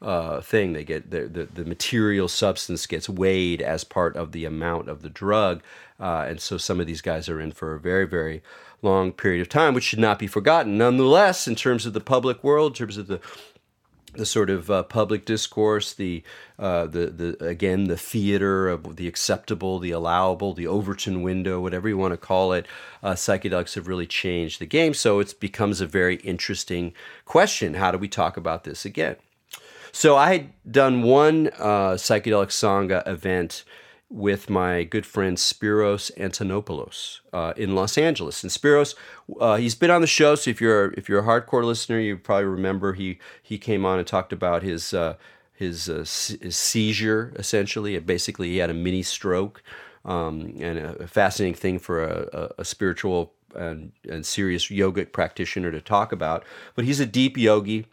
uh, 0.00 0.40
thing. 0.40 0.72
They 0.72 0.84
get 0.84 1.10
the, 1.10 1.26
the, 1.26 1.44
the 1.46 1.64
material 1.64 2.28
substance 2.28 2.86
gets 2.86 3.08
weighed 3.08 3.60
as 3.62 3.84
part 3.84 4.16
of 4.16 4.32
the 4.32 4.44
amount 4.44 4.88
of 4.88 5.02
the 5.02 5.10
drug, 5.10 5.62
uh, 5.98 6.26
and 6.28 6.40
so 6.40 6.56
some 6.56 6.80
of 6.80 6.86
these 6.86 7.00
guys 7.00 7.28
are 7.28 7.40
in 7.40 7.52
for 7.52 7.74
a 7.74 7.80
very 7.80 8.06
very 8.06 8.42
long 8.80 9.12
period 9.12 9.40
of 9.40 9.48
time, 9.48 9.74
which 9.74 9.84
should 9.84 9.98
not 9.98 10.18
be 10.18 10.26
forgotten. 10.26 10.78
Nonetheless, 10.78 11.48
in 11.48 11.56
terms 11.56 11.84
of 11.84 11.92
the 11.92 12.00
public 12.00 12.44
world, 12.44 12.72
in 12.72 12.76
terms 12.76 12.96
of 12.96 13.08
the 13.08 13.20
the 14.14 14.26
sort 14.26 14.50
of 14.50 14.70
uh, 14.70 14.82
public 14.82 15.24
discourse, 15.24 15.92
the, 15.92 16.22
uh, 16.58 16.86
the 16.86 17.06
the 17.06 17.46
again 17.46 17.84
the 17.84 17.96
theater 17.96 18.68
of 18.68 18.96
the 18.96 19.06
acceptable, 19.06 19.78
the 19.78 19.90
allowable, 19.90 20.54
the 20.54 20.66
Overton 20.66 21.22
window, 21.22 21.60
whatever 21.60 21.88
you 21.88 21.96
want 21.96 22.12
to 22.12 22.18
call 22.18 22.52
it, 22.52 22.66
uh, 23.02 23.12
psychedelics 23.12 23.74
have 23.74 23.86
really 23.86 24.06
changed 24.06 24.60
the 24.60 24.66
game. 24.66 24.94
So 24.94 25.20
it 25.20 25.38
becomes 25.38 25.80
a 25.80 25.86
very 25.86 26.16
interesting 26.16 26.94
question: 27.24 27.74
How 27.74 27.90
do 27.90 27.98
we 27.98 28.08
talk 28.08 28.36
about 28.36 28.64
this 28.64 28.84
again? 28.84 29.16
So 29.98 30.14
I 30.14 30.32
had 30.32 30.52
done 30.70 31.02
one 31.02 31.48
uh, 31.58 31.94
psychedelic 31.94 32.50
sangha 32.50 33.04
event 33.08 33.64
with 34.08 34.48
my 34.48 34.84
good 34.84 35.04
friend 35.04 35.36
Spiros 35.36 36.16
Antonopoulos 36.16 37.18
uh, 37.32 37.52
in 37.56 37.74
Los 37.74 37.98
Angeles. 37.98 38.44
And 38.44 38.52
Spiros, 38.52 38.94
uh, 39.40 39.56
he's 39.56 39.74
been 39.74 39.90
on 39.90 40.00
the 40.00 40.06
show, 40.06 40.36
so 40.36 40.50
if 40.50 40.60
you're 40.60 40.92
if 40.92 41.08
you're 41.08 41.18
a 41.18 41.24
hardcore 41.24 41.64
listener, 41.64 41.98
you 41.98 42.16
probably 42.16 42.44
remember 42.44 42.92
he 42.92 43.18
he 43.42 43.58
came 43.58 43.84
on 43.84 43.98
and 43.98 44.06
talked 44.06 44.32
about 44.32 44.62
his 44.62 44.94
uh, 44.94 45.16
his, 45.52 45.88
uh, 45.88 46.06
his, 46.42 46.56
seizure. 46.56 47.32
Essentially, 47.34 47.98
basically, 47.98 48.50
he 48.50 48.58
had 48.58 48.70
a 48.70 48.74
mini 48.74 49.02
stroke, 49.02 49.64
um, 50.04 50.54
and 50.60 50.78
a, 50.78 51.08
fascinating 51.08 51.56
thing 51.56 51.80
for 51.80 52.04
a, 52.04 52.28
a, 52.32 52.48
a 52.58 52.64
spiritual 52.64 53.32
and, 53.56 53.90
and 54.08 54.24
serious 54.24 54.68
yogic 54.68 55.10
practitioner 55.10 55.72
to 55.72 55.80
talk 55.80 56.12
about. 56.12 56.44
But 56.76 56.84
he's 56.84 57.00
a 57.00 57.06
deep 57.06 57.36
yogi 57.36 57.86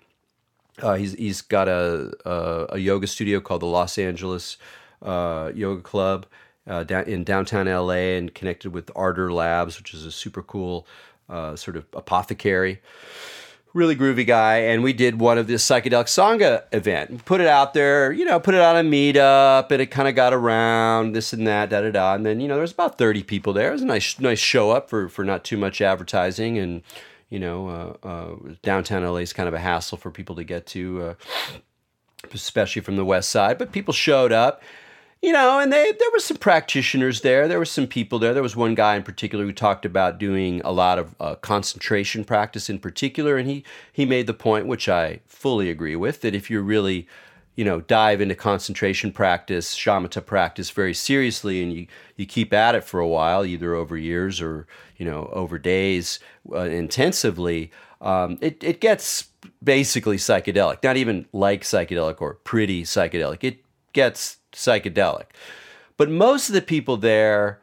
Uh, 0.82 0.96
he's 0.96 1.14
he's 1.14 1.42
got 1.42 1.68
a, 1.68 2.12
a, 2.26 2.66
a 2.76 2.78
yoga 2.78 3.08
studio 3.08 3.40
called 3.40 3.62
the 3.62 3.68
Los 3.68 3.98
Angeles 3.98 4.58
uh, 5.02 5.52
Yoga 5.54 5.82
Club 5.82 6.26
uh, 6.68 6.84
down 6.84 7.06
in 7.06 7.24
downtown 7.24 7.68
LA 7.68 8.18
and 8.18 8.34
connected 8.34 8.72
with 8.72 8.92
Ardor 8.96 9.32
Labs, 9.32 9.78
which 9.78 9.94
is 9.94 10.06
a 10.06 10.12
super 10.12 10.42
cool 10.42 10.86
uh, 11.30 11.56
sort 11.56 11.78
of 11.78 11.86
apothecary 11.94 12.82
really 13.76 13.96
groovy 13.96 14.26
guy, 14.26 14.56
and 14.56 14.82
we 14.82 14.94
did 14.94 15.20
one 15.20 15.38
of 15.38 15.48
this 15.48 15.68
psychedelic 15.68 16.06
sangha 16.06 16.64
event. 16.72 17.26
Put 17.26 17.42
it 17.42 17.48
out 17.48 17.74
there, 17.74 18.12
you 18.12 18.24
know, 18.26 18.40
put 18.40 18.56
it 18.56 18.62
on 18.62 18.78
a 18.78 18.90
meetup, 18.90 19.70
and 19.70 19.82
it 19.82 19.88
kind 19.88 20.08
of 20.08 20.16
got 20.16 20.34
around 20.34 21.12
this 21.14 21.34
and 21.34 21.46
that, 21.46 21.70
da 21.70 21.82
da 21.82 21.92
da. 21.92 22.16
And 22.16 22.26
then 22.26 22.40
you 22.40 22.48
know, 22.48 22.56
there's 22.56 22.72
about 22.72 22.98
thirty 22.98 23.22
people 23.22 23.54
there. 23.54 23.70
It 23.70 23.74
was 23.74 23.82
a 23.84 23.86
nice 23.86 24.20
nice 24.20 24.40
show 24.40 24.72
up 24.72 24.90
for 24.90 25.10
for 25.10 25.24
not 25.24 25.44
too 25.44 25.58
much 25.58 25.82
advertising, 25.82 26.58
and 26.58 26.82
you 27.30 27.40
know, 27.40 27.68
uh, 28.04 28.08
uh, 28.08 28.36
downtown 28.62 29.04
LA 29.04 29.18
is 29.18 29.34
kind 29.34 29.48
of 29.48 29.54
a 29.54 29.60
hassle 29.60 29.98
for 29.98 30.12
people 30.12 30.36
to 30.36 30.44
get 30.44 30.66
to, 30.68 31.02
uh, 31.02 31.14
especially 32.34 32.82
from 32.82 32.96
the 32.96 33.06
west 33.06 33.30
side. 33.30 33.58
But 33.58 33.72
people 33.72 33.94
showed 33.94 34.32
up 34.32 34.62
you 35.26 35.32
know, 35.32 35.60
and 35.60 35.74
they 35.74 35.92
there 35.92 36.12
were 36.14 36.20
some 36.20 36.38
practitioners 36.38 37.22
there. 37.22 37.48
There 37.48 37.58
were 37.58 37.66
some 37.66 37.88
people 37.88 38.20
there. 38.20 38.34
There 38.34 38.44
was 38.44 38.56
one 38.56 38.76
guy 38.76 38.96
in 38.96 39.02
particular 39.02 39.44
who 39.44 39.54
talked 39.54 39.84
about 39.84 40.20
doing 40.20 40.62
a 40.64 40.72
lot 40.72 41.00
of 41.00 41.16
uh, 41.20 41.34
concentration 41.36 42.24
practice 42.24 42.70
in 42.70 42.78
particular, 42.78 43.36
and 43.36 43.50
he 43.50 43.64
he 43.92 44.06
made 44.06 44.28
the 44.28 44.36
point, 44.36 44.68
which 44.68 44.88
I 44.88 45.22
fully 45.26 45.72
agree 45.72 45.96
with, 45.96 46.22
that 46.22 46.36
if 46.36 46.52
you're 46.52 46.62
really 46.62 47.08
you 47.56 47.64
know 47.66 47.82
dive 47.82 48.22
into 48.22 48.36
concentration 48.36 49.12
practice, 49.12 49.76
shamatha 49.76 50.26
practice 50.26 50.70
very 50.70 50.94
seriously, 50.94 51.64
and 51.64 51.74
you 51.74 51.88
you 52.16 52.26
keep 52.26 52.54
at 52.54 52.76
it 52.76 52.84
for 52.84 53.00
a 53.00 53.08
while, 53.08 53.46
either 53.46 53.74
over 53.74 53.98
years 53.98 54.42
or 54.42 54.68
you 54.98 55.06
know 55.06 55.30
over 55.34 55.58
days 55.58 56.20
uh, 56.52 56.60
intensively, 56.60 57.72
um, 58.02 58.38
it 58.42 58.64
it 58.64 58.82
gets 58.82 59.30
basically 59.64 60.18
psychedelic. 60.18 60.84
Not 60.84 60.98
even 60.98 61.26
like 61.34 61.62
psychedelic 61.62 62.22
or 62.22 62.36
pretty 62.36 62.84
psychedelic. 62.84 63.44
It 63.44 63.64
gets 63.94 64.38
psychedelic. 64.52 65.28
But 65.98 66.10
most 66.10 66.50
of 66.50 66.56
the 66.56 66.62
people 66.62 66.98
there 66.98 67.62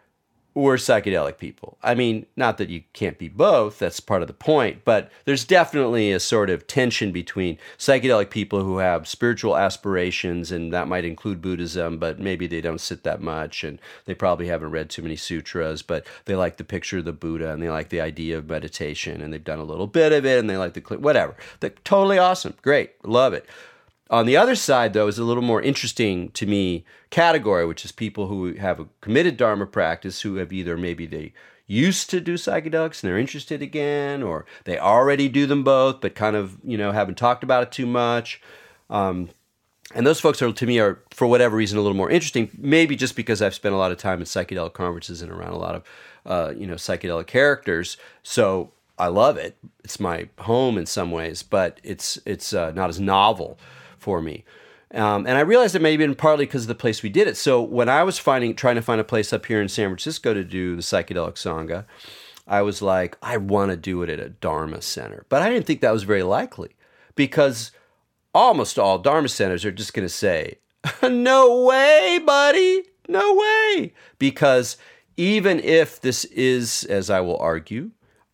were 0.55 0.77
psychedelic 0.77 1.39
people. 1.39 1.79
I 1.83 1.95
mean, 1.95 2.27
not 2.37 2.59
that 2.59 2.69
you 2.69 2.83
can't 2.93 3.19
be 3.19 3.29
both, 3.29 3.79
that's 3.79 4.01
part 4.01 4.23
of 4.23 4.29
the 4.29 4.35
point, 4.35 4.85
but 4.85 5.11
there's 5.25 5.45
definitely 5.45 6.13
a 6.13 6.21
sort 6.21 6.51
of 6.51 6.67
tension 6.67 7.11
between 7.11 7.59
psychedelic 7.79 8.31
people 8.31 8.63
who 8.63 8.79
have 8.79 9.09
spiritual 9.09 9.57
aspirations, 9.57 10.53
and 10.53 10.73
that 10.73 10.89
might 10.89 11.05
include 11.05 11.41
Buddhism, 11.41 11.99
but 11.99 12.19
maybe 12.19 12.47
they 12.47 12.61
don't 12.61 12.81
sit 12.81 13.03
that 13.05 13.23
much, 13.23 13.65
and 13.65 13.79
they 14.05 14.15
probably 14.15 14.49
haven't 14.49 14.71
read 14.71 14.91
too 14.91 15.03
many 15.03 15.17
sutras, 15.17 15.81
but 15.81 16.07
they 16.27 16.35
like 16.35 16.59
the 16.59 16.65
picture 16.65 16.99
of 16.99 17.07
the 17.07 17.13
Buddha, 17.13 17.51
and 17.51 17.63
they 17.63 17.71
like 17.71 17.89
the 17.89 18.01
idea 18.01 18.37
of 18.37 18.49
meditation, 18.49 19.23
and 19.23 19.33
they've 19.33 19.43
done 19.43 19.59
a 19.59 19.65
little 19.65 19.87
bit 19.87 20.13
of 20.13 20.27
it, 20.27 20.39
and 20.39 20.51
they 20.51 20.59
like 20.59 20.75
the, 20.75 20.81
whatever. 20.99 21.35
They're 21.61 21.71
totally 21.85 22.19
awesome. 22.19 22.55
Great. 22.63 23.03
Love 23.07 23.33
it. 23.33 23.47
On 24.13 24.27
the 24.27 24.37
other 24.37 24.55
side, 24.55 24.93
though, 24.93 25.09
is 25.09 25.19
a 25.19 25.25
little 25.25 25.43
more 25.43 25.63
interesting 25.63 26.31
to 26.33 26.45
me 26.45 26.85
category, 27.09 27.65
which 27.65 27.83
is 27.83 27.93
people 27.93 28.27
who 28.27 28.53
have 28.57 28.79
a 28.79 28.87
committed 29.01 29.39
Dharma 29.39 29.67
practice 29.67 30.21
who 30.21 30.37
have 30.37 30.53
either 30.53 30.77
maybe 30.77 31.07
they 31.07 31.33
used 31.67 32.11
to 32.11 32.21
do 32.21 32.35
psychedelics 32.35 33.03
and 33.03 33.09
they're 33.09 33.19
interested 33.19 33.63
again, 33.63 34.23
or 34.23 34.45
they 34.65 34.79
already 34.79 35.31
do 35.31 35.47
them 35.47 35.65
both, 35.65 36.03
but 36.03 36.15
kind 36.15 36.37
of, 36.37 36.59
you 36.63 36.77
know, 36.77 36.93
haven't 36.93 37.17
talked 37.17 37.43
about 37.43 37.63
it 37.63 37.73
too 37.73 37.87
much. 37.87 38.43
Um, 38.91 39.31
and 39.95 40.07
those 40.07 40.21
folks 40.21 40.43
are, 40.43 40.53
to 40.53 40.67
me, 40.67 40.79
are 40.79 41.01
for 41.11 41.27
whatever 41.27 41.57
reason 41.57 41.79
a 41.79 41.81
little 41.81 41.97
more 41.97 42.11
interesting. 42.11 42.51
Maybe 42.59 42.97
just 42.97 43.17
because 43.17 43.41
I've 43.41 43.55
spent 43.55 43.75
a 43.75 43.79
lot 43.79 43.93
of 43.93 43.97
time 43.97 44.21
at 44.21 44.27
psychedelic 44.27 44.75
conferences 44.75 45.23
and 45.23 45.33
around 45.33 45.53
a 45.53 45.59
lot 45.59 45.75
of, 45.75 45.83
uh, 46.27 46.53
you 46.55 46.67
know, 46.67 46.75
psychedelic 46.75 47.29
characters. 47.29 47.97
So 48.23 48.73
I 48.99 49.07
love 49.07 49.39
it. 49.39 49.57
It's 49.83 49.99
my 49.99 50.29
home 50.41 50.77
in 50.77 50.85
some 50.85 51.11
ways, 51.11 51.43
but 51.43 51.81
it's 51.83 52.19
it's 52.27 52.53
uh, 52.53 52.73
not 52.73 52.91
as 52.91 53.01
novel 53.01 53.59
for 54.03 54.21
me. 54.21 54.45
Um, 54.95 55.27
and 55.27 55.39
I 55.39 55.41
realized 55.41 55.75
it 55.75 55.81
may 55.81 55.93
have 55.93 55.99
been 55.99 56.15
partly 56.15 56.45
because 56.45 56.63
of 56.63 56.69
the 56.69 56.75
place 56.75 57.03
we 57.03 57.09
did 57.09 57.27
it. 57.27 57.37
So 57.37 57.63
when 57.63 57.89
I 57.89 58.03
was 58.03 58.19
finding 58.19 58.55
trying 58.55 58.75
to 58.75 58.83
find 58.83 59.01
a 59.01 59.05
place 59.05 59.33
up 59.33 59.47
here 59.47 59.63
in 59.63 59.69
San 59.69 59.89
Francisco 59.89 60.35
to 60.35 60.45
do 60.45 60.77
the 60.77 60.83
psychedelic 60.83 61.35
sangha, 61.35 61.87
I 62.47 62.61
was 62.63 62.83
like, 62.83 63.17
I 63.23 63.39
want 63.39 63.71
to 63.71 63.77
do 63.77 64.03
it 64.03 64.11
at 64.11 64.21
a 64.21 64.29
Dharma 64.29 64.83
center, 64.83 65.25
but 65.29 65.41
I 65.41 65.49
didn't 65.49 65.65
think 65.65 65.81
that 65.81 65.93
was 65.93 66.03
very 66.03 66.23
likely 66.23 66.77
because 67.15 67.71
almost 68.35 68.79
all 68.79 68.99
Dharma 68.99 69.29
centers 69.29 69.65
are 69.65 69.73
just 69.73 69.95
going 69.95 70.07
to 70.07 70.13
say, 70.13 70.59
"No 71.03 71.65
way, 71.65 72.21
buddy, 72.25 72.85
no 73.09 73.35
way," 73.35 73.95
because 74.19 74.77
even 75.17 75.61
if 75.61 76.01
this 76.01 76.25
is, 76.27 76.85
as 76.85 77.11
I 77.11 77.21
will 77.21 77.39
argue, 77.39 77.93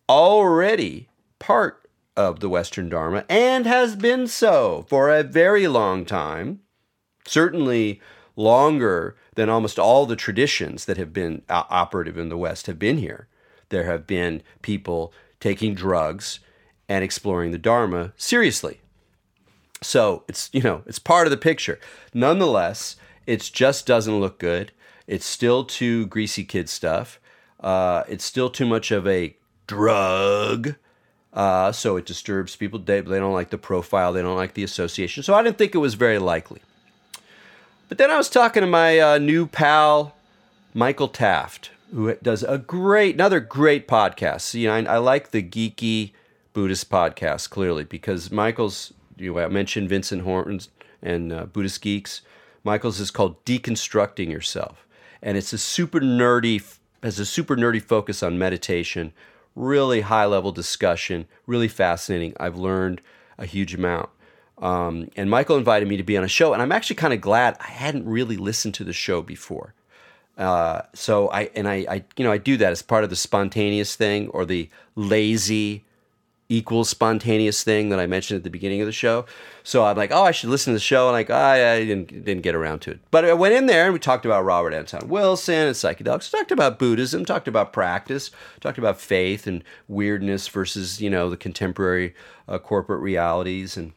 already 0.09 1.09
part 1.37 1.88
of 2.19 2.41
the 2.41 2.49
Western 2.49 2.89
Dharma 2.89 3.23
and 3.29 3.65
has 3.65 3.95
been 3.95 4.27
so 4.27 4.85
for 4.89 5.09
a 5.09 5.23
very 5.23 5.69
long 5.69 6.03
time, 6.03 6.59
certainly 7.25 8.01
longer 8.35 9.15
than 9.35 9.47
almost 9.47 9.79
all 9.79 10.05
the 10.05 10.17
traditions 10.17 10.83
that 10.83 10.97
have 10.97 11.13
been 11.13 11.43
operative 11.49 12.17
in 12.17 12.27
the 12.27 12.37
West 12.37 12.67
have 12.67 12.77
been 12.77 12.97
here. 12.97 13.29
There 13.69 13.85
have 13.85 14.05
been 14.05 14.43
people 14.61 15.13
taking 15.39 15.73
drugs 15.73 16.41
and 16.89 17.05
exploring 17.05 17.51
the 17.51 17.57
Dharma 17.57 18.11
seriously. 18.17 18.81
So 19.81 20.25
it's, 20.27 20.49
you 20.51 20.61
know, 20.61 20.83
it's 20.85 20.99
part 20.99 21.25
of 21.25 21.31
the 21.31 21.37
picture. 21.37 21.79
Nonetheless, 22.13 22.97
it 23.25 23.49
just 23.53 23.87
doesn't 23.87 24.19
look 24.19 24.39
good. 24.39 24.73
It's 25.07 25.25
still 25.25 25.63
too 25.63 26.05
greasy 26.07 26.43
kid 26.43 26.67
stuff. 26.67 27.17
Uh, 27.61 28.03
it's 28.09 28.25
still 28.25 28.49
too 28.49 28.65
much 28.65 28.91
of 28.91 29.07
a 29.07 29.37
drug 29.67 30.75
uh, 31.33 31.71
so 31.71 31.97
it 31.97 32.05
disturbs 32.05 32.55
people. 32.55 32.79
They, 32.79 33.01
they 33.01 33.19
don't 33.19 33.33
like 33.33 33.49
the 33.49 33.57
profile, 33.57 34.13
they 34.13 34.21
don't 34.21 34.37
like 34.37 34.53
the 34.53 34.63
association. 34.63 35.23
So 35.23 35.33
I 35.33 35.43
didn't 35.43 35.57
think 35.57 35.75
it 35.75 35.79
was 35.79 35.93
very 35.93 36.19
likely. 36.19 36.61
But 37.87 37.97
then 37.97 38.11
I 38.11 38.17
was 38.17 38.29
talking 38.29 38.61
to 38.61 38.67
my 38.67 38.99
uh, 38.99 39.17
new 39.17 39.47
pal, 39.47 40.15
Michael 40.73 41.07
Taft, 41.07 41.71
who 41.93 42.13
does 42.15 42.43
a 42.43 42.57
great, 42.57 43.15
another 43.15 43.39
great 43.39 43.87
podcast. 43.87 44.63
Know, 44.63 44.71
I, 44.71 44.95
I 44.95 44.97
like 44.97 45.31
the 45.31 45.41
geeky 45.41 46.11
Buddhist 46.53 46.89
podcast 46.89 47.49
clearly 47.49 47.83
because 47.83 48.31
Michael's, 48.31 48.93
you 49.17 49.33
know, 49.33 49.39
I 49.39 49.47
mentioned 49.47 49.89
Vincent 49.89 50.21
Horns 50.21 50.69
and 51.01 51.33
uh, 51.33 51.45
Buddhist 51.45 51.81
Geeks. 51.81 52.21
Michael's 52.63 52.99
is 52.99 53.11
called 53.11 53.43
Deconstructing 53.45 54.29
Yourself. 54.29 54.85
And 55.21 55.37
it's 55.37 55.53
a 55.53 55.57
super 55.57 55.99
nerdy, 55.99 56.63
has 57.01 57.19
a 57.19 57.25
super 57.25 57.55
nerdy 57.55 57.81
focus 57.81 58.21
on 58.21 58.37
meditation 58.37 59.13
really 59.59 60.01
high 60.01 60.25
level 60.25 60.51
discussion, 60.51 61.27
really 61.45 61.67
fascinating. 61.67 62.33
I've 62.39 62.55
learned 62.55 63.01
a 63.37 63.45
huge 63.45 63.75
amount. 63.75 64.09
Um, 64.57 65.09
and 65.15 65.29
Michael 65.29 65.57
invited 65.57 65.87
me 65.87 65.97
to 65.97 66.03
be 66.03 66.17
on 66.17 66.23
a 66.23 66.27
show, 66.27 66.53
and 66.53 66.61
I'm 66.61 66.71
actually 66.71 66.95
kind 66.95 67.13
of 67.13 67.21
glad 67.21 67.57
I 67.59 67.67
hadn't 67.67 68.05
really 68.05 68.37
listened 68.37 68.73
to 68.75 68.83
the 68.83 68.93
show 68.93 69.21
before. 69.21 69.73
Uh, 70.37 70.81
so 70.93 71.29
I 71.29 71.49
and 71.55 71.67
I, 71.67 71.85
I, 71.89 72.03
you 72.15 72.23
know, 72.23 72.31
I 72.31 72.37
do 72.37 72.55
that 72.57 72.71
as 72.71 72.81
part 72.81 73.03
of 73.03 73.09
the 73.09 73.15
spontaneous 73.15 73.95
thing 73.95 74.29
or 74.29 74.45
the 74.45 74.69
lazy 74.95 75.83
equals 76.51 76.89
spontaneous 76.89 77.63
thing 77.63 77.89
that 77.89 77.99
I 77.99 78.07
mentioned 78.07 78.37
at 78.37 78.43
the 78.43 78.49
beginning 78.49 78.81
of 78.81 78.87
the 78.87 78.91
show. 78.91 79.25
So 79.63 79.85
I'm 79.85 79.95
like, 79.95 80.11
oh, 80.11 80.23
I 80.23 80.31
should 80.31 80.49
listen 80.49 80.73
to 80.73 80.75
the 80.75 80.81
show. 80.81 81.07
And 81.07 81.13
like, 81.13 81.29
oh, 81.29 81.35
I 81.35 81.85
didn't 81.85 82.07
didn't 82.25 82.41
get 82.41 82.55
around 82.55 82.79
to 82.81 82.91
it. 82.91 82.99
But 83.11 83.23
I 83.23 83.33
went 83.33 83.53
in 83.53 83.67
there 83.67 83.85
and 83.85 83.93
we 83.93 83.99
talked 83.99 84.25
about 84.25 84.43
Robert 84.43 84.73
Anton 84.73 85.07
Wilson 85.07 85.67
and 85.67 85.75
psychedelics. 85.75 86.33
we 86.33 86.39
Talked 86.39 86.51
about 86.51 86.79
Buddhism. 86.79 87.23
Talked 87.23 87.47
about 87.47 87.71
practice. 87.71 88.31
Talked 88.59 88.79
about 88.79 88.99
faith 88.99 89.45
and 89.45 89.63
weirdness 89.87 90.47
versus 90.47 90.99
you 90.99 91.09
know 91.09 91.29
the 91.29 91.37
contemporary 91.37 92.15
uh, 92.47 92.57
corporate 92.57 93.01
realities 93.01 93.77
and. 93.77 93.93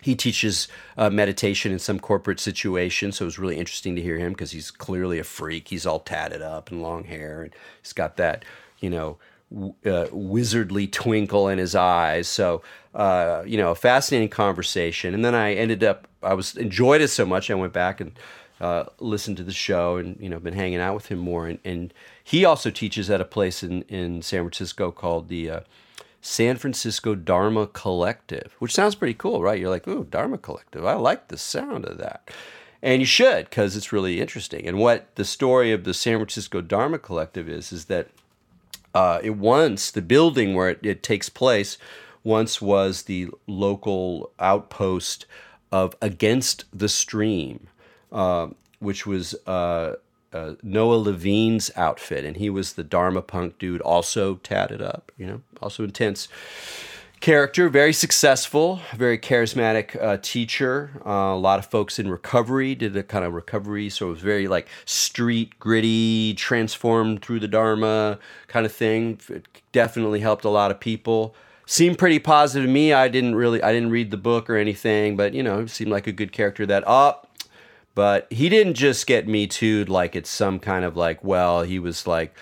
He 0.00 0.14
teaches 0.14 0.68
uh, 0.96 1.10
meditation 1.10 1.72
in 1.72 1.80
some 1.80 1.98
corporate 1.98 2.38
situation, 2.38 3.10
so 3.10 3.24
it 3.24 3.26
was 3.26 3.38
really 3.40 3.58
interesting 3.58 3.96
to 3.96 4.00
hear 4.00 4.16
him 4.16 4.30
because 4.30 4.52
he's 4.52 4.70
clearly 4.70 5.18
a 5.18 5.24
freak. 5.24 5.66
He's 5.66 5.86
all 5.86 5.98
tatted 5.98 6.40
up 6.40 6.70
and 6.70 6.80
long 6.80 7.02
hair, 7.02 7.42
and 7.42 7.52
he's 7.82 7.92
got 7.92 8.16
that, 8.16 8.44
you 8.78 8.90
know, 8.90 9.18
uh, 9.54 10.06
wizardly 10.12 10.90
twinkle 10.90 11.48
in 11.48 11.58
his 11.58 11.74
eyes. 11.74 12.28
So, 12.28 12.62
uh, 12.94 13.42
you 13.46 13.56
know, 13.56 13.70
a 13.70 13.74
fascinating 13.74 14.28
conversation. 14.28 15.14
And 15.14 15.24
then 15.24 15.34
I 15.34 15.54
ended 15.54 15.82
up, 15.82 16.08
I 16.22 16.34
was 16.34 16.56
enjoyed 16.56 17.00
it 17.00 17.08
so 17.08 17.24
much, 17.24 17.50
I 17.50 17.54
went 17.54 17.72
back 17.72 18.00
and 18.00 18.12
uh, 18.60 18.84
listened 18.98 19.36
to 19.36 19.42
the 19.42 19.52
show 19.52 19.96
and, 19.96 20.16
you 20.20 20.28
know, 20.28 20.38
been 20.38 20.54
hanging 20.54 20.80
out 20.80 20.94
with 20.94 21.06
him 21.06 21.18
more. 21.18 21.46
And, 21.46 21.58
and 21.64 21.94
he 22.22 22.44
also 22.44 22.70
teaches 22.70 23.08
at 23.08 23.20
a 23.20 23.24
place 23.24 23.62
in, 23.62 23.82
in 23.82 24.22
San 24.22 24.40
Francisco 24.40 24.90
called 24.90 25.28
the 25.28 25.50
uh, 25.50 25.60
San 26.20 26.56
Francisco 26.56 27.14
Dharma 27.14 27.68
Collective, 27.68 28.54
which 28.58 28.74
sounds 28.74 28.96
pretty 28.96 29.14
cool, 29.14 29.42
right? 29.42 29.58
You're 29.58 29.70
like, 29.70 29.86
ooh, 29.86 30.04
Dharma 30.04 30.38
Collective. 30.38 30.84
I 30.84 30.94
like 30.94 31.28
the 31.28 31.38
sound 31.38 31.84
of 31.84 31.98
that. 31.98 32.30
And 32.82 33.00
you 33.00 33.06
should, 33.06 33.48
because 33.48 33.76
it's 33.76 33.92
really 33.92 34.20
interesting. 34.20 34.66
And 34.66 34.78
what 34.78 35.14
the 35.14 35.24
story 35.24 35.72
of 35.72 35.84
the 35.84 35.94
San 35.94 36.18
Francisco 36.18 36.60
Dharma 36.60 36.98
Collective 36.98 37.48
is, 37.48 37.72
is 37.72 37.86
that 37.86 38.08
uh, 38.94 39.20
it 39.22 39.36
once 39.36 39.90
the 39.90 40.02
building 40.02 40.54
where 40.54 40.70
it, 40.70 40.80
it, 40.82 41.02
takes 41.02 41.28
place 41.28 41.78
once 42.24 42.60
was 42.60 43.02
the 43.02 43.28
local 43.46 44.30
outpost 44.38 45.26
of 45.70 45.94
Against 46.00 46.64
the 46.72 46.88
Stream, 46.88 47.68
uh, 48.10 48.48
which 48.78 49.06
was 49.06 49.34
uh, 49.46 49.96
uh, 50.32 50.54
Noah 50.62 50.96
Levine's 50.96 51.70
outfit, 51.76 52.24
and 52.24 52.36
he 52.36 52.50
was 52.50 52.72
the 52.72 52.84
Dharma 52.84 53.22
punk 53.22 53.58
dude, 53.58 53.80
also 53.82 54.36
tatted 54.36 54.82
up, 54.82 55.12
you 55.16 55.26
know, 55.26 55.40
also 55.60 55.84
intense 55.84 56.28
character, 57.20 57.68
very 57.68 57.92
successful, 57.92 58.80
very 58.94 59.18
charismatic 59.18 60.00
uh, 60.02 60.18
teacher. 60.22 60.90
Uh, 61.04 61.10
a 61.10 61.36
lot 61.36 61.58
of 61.58 61.66
folks 61.66 61.98
in 61.98 62.10
recovery 62.10 62.74
did 62.74 62.96
a 62.96 63.02
kind 63.02 63.24
of 63.24 63.34
recovery, 63.34 63.88
so 63.90 64.08
it 64.08 64.10
was 64.10 64.20
very 64.20 64.48
like 64.48 64.68
street 64.84 65.58
gritty, 65.58 66.34
transformed 66.34 67.22
through 67.22 67.40
the 67.40 67.48
Dharma 67.48 68.18
kind 68.46 68.66
of 68.66 68.72
thing. 68.72 69.20
It 69.28 69.46
definitely 69.72 70.20
helped 70.20 70.44
a 70.44 70.50
lot 70.50 70.70
of 70.70 70.80
people. 70.80 71.34
Seemed 71.66 71.98
pretty 71.98 72.18
positive 72.18 72.66
to 72.66 72.72
me. 72.72 72.92
I 72.92 73.08
didn't 73.08 73.34
really, 73.34 73.62
I 73.62 73.72
didn't 73.72 73.90
read 73.90 74.10
the 74.10 74.16
book 74.16 74.48
or 74.48 74.56
anything, 74.56 75.16
but 75.16 75.34
you 75.34 75.42
know, 75.42 75.66
seemed 75.66 75.90
like 75.90 76.06
a 76.06 76.12
good 76.12 76.32
character. 76.32 76.64
That 76.64 76.86
up. 76.86 77.24
Oh, 77.24 77.28
but 77.94 78.28
he 78.30 78.48
didn't 78.48 78.74
just 78.74 79.08
get 79.08 79.26
me 79.26 79.48
too 79.48 79.84
like 79.86 80.14
it's 80.14 80.30
some 80.30 80.60
kind 80.60 80.84
of 80.84 80.96
like, 80.96 81.24
well, 81.24 81.62
he 81.64 81.80
was 81.80 82.06
like, 82.06 82.32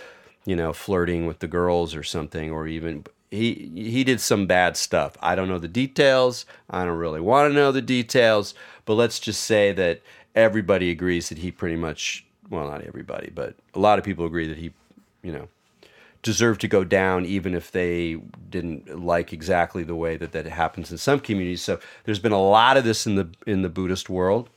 you 0.44 0.54
know, 0.54 0.74
flirting 0.74 1.26
with 1.26 1.38
the 1.38 1.48
girls 1.48 1.94
or 1.94 2.02
something, 2.02 2.50
or 2.50 2.68
even 2.68 3.06
he 3.30 3.70
he 3.74 4.04
did 4.04 4.20
some 4.20 4.46
bad 4.46 4.76
stuff. 4.76 5.16
I 5.20 5.34
don't 5.34 5.48
know 5.48 5.58
the 5.58 5.68
details. 5.68 6.46
I 6.70 6.84
don't 6.84 6.98
really 6.98 7.20
want 7.20 7.50
to 7.50 7.54
know 7.54 7.72
the 7.72 7.82
details, 7.82 8.54
but 8.84 8.94
let's 8.94 9.18
just 9.18 9.42
say 9.42 9.72
that 9.72 10.00
everybody 10.34 10.90
agrees 10.90 11.28
that 11.28 11.38
he 11.38 11.50
pretty 11.50 11.76
much 11.76 12.24
well, 12.50 12.68
not 12.68 12.82
everybody, 12.82 13.30
but 13.34 13.54
a 13.74 13.78
lot 13.78 13.98
of 13.98 14.04
people 14.04 14.24
agree 14.24 14.46
that 14.46 14.58
he, 14.58 14.72
you 15.22 15.32
know, 15.32 15.48
deserved 16.22 16.60
to 16.60 16.68
go 16.68 16.84
down 16.84 17.24
even 17.24 17.54
if 17.54 17.70
they 17.70 18.16
didn't 18.50 19.04
like 19.04 19.32
exactly 19.32 19.82
the 19.82 19.94
way 19.94 20.16
that 20.16 20.32
that 20.32 20.46
happens 20.46 20.90
in 20.90 20.98
some 20.98 21.20
communities. 21.20 21.62
So 21.62 21.78
there's 22.04 22.18
been 22.18 22.32
a 22.32 22.42
lot 22.42 22.76
of 22.76 22.84
this 22.84 23.06
in 23.06 23.16
the 23.16 23.28
in 23.46 23.62
the 23.62 23.68
Buddhist 23.68 24.08
world. 24.08 24.48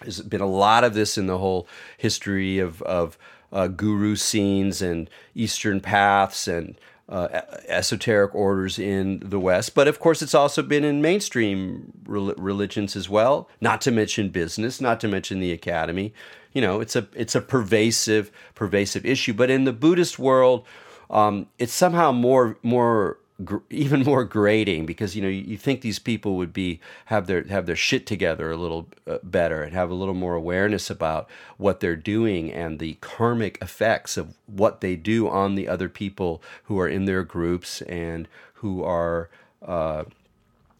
There's 0.00 0.20
been 0.20 0.40
a 0.40 0.46
lot 0.46 0.84
of 0.84 0.94
this 0.94 1.16
in 1.16 1.26
the 1.26 1.38
whole 1.38 1.68
history 1.96 2.58
of, 2.58 2.82
of 2.82 3.16
uh, 3.52 3.68
guru 3.68 4.16
scenes 4.16 4.82
and 4.82 5.08
Eastern 5.34 5.80
paths 5.80 6.48
and 6.48 6.76
uh, 7.12 7.42
esoteric 7.68 8.34
orders 8.34 8.78
in 8.78 9.20
the 9.22 9.38
West. 9.38 9.74
But 9.74 9.86
of 9.86 10.00
course, 10.00 10.22
it's 10.22 10.34
also 10.34 10.62
been 10.62 10.82
in 10.82 11.02
mainstream 11.02 11.92
religions 12.06 12.96
as 12.96 13.08
well. 13.08 13.50
Not 13.60 13.82
to 13.82 13.90
mention 13.90 14.30
business. 14.30 14.80
Not 14.80 14.98
to 15.00 15.08
mention 15.08 15.38
the 15.38 15.52
academy. 15.52 16.14
You 16.54 16.62
know, 16.62 16.80
it's 16.80 16.96
a 16.96 17.06
it's 17.14 17.34
a 17.34 17.42
pervasive 17.42 18.30
pervasive 18.54 19.04
issue. 19.04 19.34
But 19.34 19.50
in 19.50 19.64
the 19.64 19.74
Buddhist 19.74 20.18
world, 20.18 20.66
um, 21.10 21.48
it's 21.58 21.74
somehow 21.74 22.12
more 22.12 22.56
more 22.62 23.18
gr- 23.44 23.58
even 23.70 24.02
more 24.02 24.24
grating 24.24 24.86
because 24.86 25.14
you 25.16 25.22
know 25.22 25.28
you, 25.28 25.42
you, 25.42 25.56
think 25.56 25.80
these 25.80 25.98
people 25.98 26.36
would 26.36 26.52
be 26.52 26.80
have 27.06 27.26
their 27.26 27.44
have 27.44 27.66
their 27.66 27.76
shit 27.76 28.06
together 28.06 28.50
a 28.50 28.56
little 28.56 28.88
uh, 29.06 29.18
better 29.22 29.62
and 29.62 29.72
have 29.74 29.90
a 29.90 29.94
little 29.94 30.14
more 30.14 30.34
awareness 30.34 30.90
about 30.90 31.28
what 31.56 31.80
they're 31.80 31.96
doing 31.96 32.52
and 32.52 32.78
the 32.78 32.94
karmic 33.00 33.58
effects 33.60 34.16
of 34.16 34.34
what 34.46 34.80
they 34.80 34.96
do 34.96 35.28
on 35.28 35.54
the 35.54 35.68
other 35.68 35.88
people 35.88 36.42
who 36.64 36.78
are 36.78 36.88
in 36.88 37.04
their 37.04 37.22
groups 37.22 37.82
and 37.82 38.28
who 38.54 38.82
are 38.82 39.28
uh, 39.66 40.04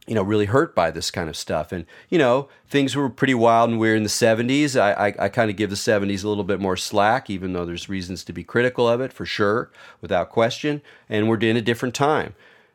you 0.06 0.16
know, 0.16 0.22
really 0.22 0.46
hurt 0.46 0.74
by 0.74 0.90
this 0.90 1.10
kind 1.10 1.28
of 1.28 1.36
stuff. 1.36 1.70
And, 1.70 1.86
you 2.08 2.18
know, 2.18 2.48
things 2.68 2.96
were 2.96 3.08
pretty 3.08 3.34
wild 3.34 3.70
and 3.70 3.78
weird 3.78 3.96
in 3.96 4.02
the 4.02 4.08
70s. 4.08 4.78
I, 4.78 4.92
I, 4.92 5.14
I 5.26 5.28
kind 5.28 5.48
of 5.48 5.56
give 5.56 5.70
the 5.70 5.76
70s 5.76 6.24
a 6.24 6.28
little 6.28 6.44
bit 6.44 6.60
more 6.60 6.76
slack, 6.76 7.30
even 7.30 7.52
though 7.52 7.64
there's 7.64 7.88
reasons 7.88 8.24
to 8.24 8.32
be 8.32 8.42
critical 8.42 8.88
of 8.88 9.00
it, 9.00 9.12
for 9.12 9.24
sure, 9.24 9.70
without 10.00 10.30
question. 10.30 10.82
And 11.08 11.28
we're 11.28 11.38
in 11.38 11.56
a 11.56 11.62
different 11.62 11.94
time. 11.94 12.34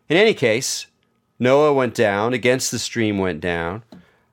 In 0.10 0.18
any 0.18 0.34
case, 0.34 0.88
Noah 1.40 1.74
went 1.74 1.94
down, 1.94 2.34
Against 2.34 2.72
the 2.72 2.80
Stream 2.80 3.18
went 3.18 3.42
down. 3.42 3.84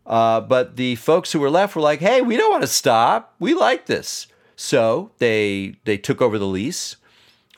Uh, 0.07 0.41
but 0.41 0.77
the 0.77 0.97
folks 0.97 1.33
who 1.33 1.41
were 1.41 1.51
left 1.51 1.75
were 1.75 1.83
like, 1.83 2.01
hey, 2.01 2.21
we 2.21 2.37
don't 2.37 2.51
want 2.51 2.63
to 2.63 2.69
stop. 2.69 3.35
We 3.39 3.55
like 3.55 3.87
this. 3.87 4.27
So 4.55 5.11
they, 5.19 5.77
they 5.85 5.97
took 5.97 6.21
over 6.21 6.39
the 6.39 6.47
lease. 6.47 6.97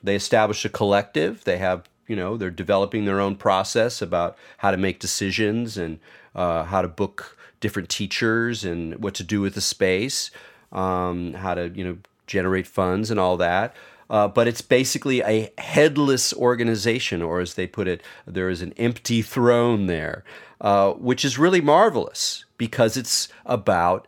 They 0.03 0.15
established 0.15 0.65
a 0.65 0.69
collective. 0.69 1.45
They 1.45 1.59
have 1.59 1.89
you 2.07 2.17
know 2.17 2.37
they're 2.37 2.51
developing 2.51 3.05
their 3.05 3.21
own 3.21 3.37
process 3.37 4.01
about 4.01 4.37
how 4.59 4.71
to 4.71 4.77
make 4.77 4.99
decisions 4.99 5.77
and 5.77 5.99
uh, 6.35 6.65
how 6.65 6.83
to 6.83 6.89
book 6.89 7.37
different 7.61 7.89
teachers 7.89 8.65
and 8.65 8.97
what 9.03 9.15
to 9.15 9.25
do 9.25 9.41
with 9.41 9.55
the 9.55 9.61
space 9.61 10.31
um, 10.73 11.35
how 11.35 11.55
to 11.55 11.69
you 11.71 11.85
know 11.85 11.99
generate 12.27 12.67
funds 12.67 13.11
and 13.11 13.21
all 13.21 13.37
that 13.37 13.75
uh, 14.09 14.29
but 14.29 14.47
it's 14.47 14.61
basically 14.61 15.21
a 15.23 15.53
headless 15.59 16.33
organization 16.35 17.23
or 17.23 17.41
as 17.41 17.55
they 17.55 17.67
put 17.67 17.89
it 17.89 18.03
there 18.27 18.49
is 18.49 18.63
an 18.63 18.73
empty 18.77 19.23
throne 19.23 19.87
there 19.87 20.25
uh, 20.61 20.93
which 20.93 21.25
is 21.25 21.39
really 21.39 21.61
marvelous 21.61 22.45
because 22.57 22.97
it's 22.97 23.29
about 23.45 24.07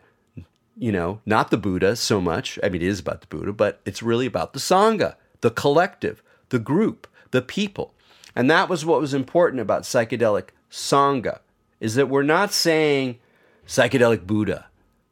you 0.77 0.91
know 0.91 1.19
not 1.25 1.51
the 1.51 1.57
buddha 1.57 1.95
so 1.95 2.21
much 2.21 2.57
i 2.63 2.69
mean 2.69 2.81
it 2.81 2.87
is 2.87 2.99
about 2.99 3.21
the 3.21 3.27
buddha 3.27 3.51
but 3.51 3.81
it's 3.85 4.01
really 4.01 4.25
about 4.25 4.53
the 4.53 4.59
sangha 4.59 5.15
the 5.41 5.51
collective 5.51 6.23
the 6.49 6.59
group 6.59 7.07
the 7.31 7.41
people. 7.41 7.93
And 8.35 8.49
that 8.49 8.69
was 8.69 8.85
what 8.85 9.01
was 9.01 9.13
important 9.13 9.61
about 9.61 9.83
psychedelic 9.83 10.49
Sangha, 10.71 11.39
is 11.79 11.95
that 11.95 12.09
we're 12.09 12.23
not 12.23 12.53
saying 12.53 13.19
psychedelic 13.67 14.25
Buddha. 14.25 14.67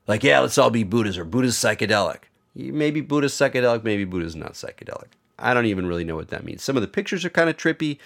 Like, 0.08 0.24
yeah, 0.24 0.40
let's 0.40 0.58
all 0.58 0.70
be 0.70 0.84
Buddhas 0.84 1.18
or 1.18 1.26
Buddha's 1.26 1.56
psychedelic. 1.56 2.24
Maybe 2.58 3.02
Buddha's 3.02 3.34
psychedelic, 3.34 3.84
maybe 3.84 4.04
Buddha's 4.04 4.36
not 4.36 4.54
psychedelic. 4.54 5.10
I 5.38 5.54
don't 5.54 5.66
even 5.66 5.86
really 5.86 6.04
know 6.04 6.16
what 6.16 6.30
that 6.30 6.44
means. 6.44 6.64
Some 6.64 6.76
of 6.76 6.82
the 6.82 6.88
pictures 6.88 7.24
are 7.24 7.30
kind 7.30 7.50
of 7.50 7.58
trippy, 7.58 8.00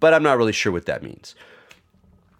but 0.00 0.12
I'm 0.12 0.22
not 0.22 0.36
really 0.36 0.52
sure 0.52 0.70
what 0.72 0.86
that 0.86 1.02
means. 1.02 1.34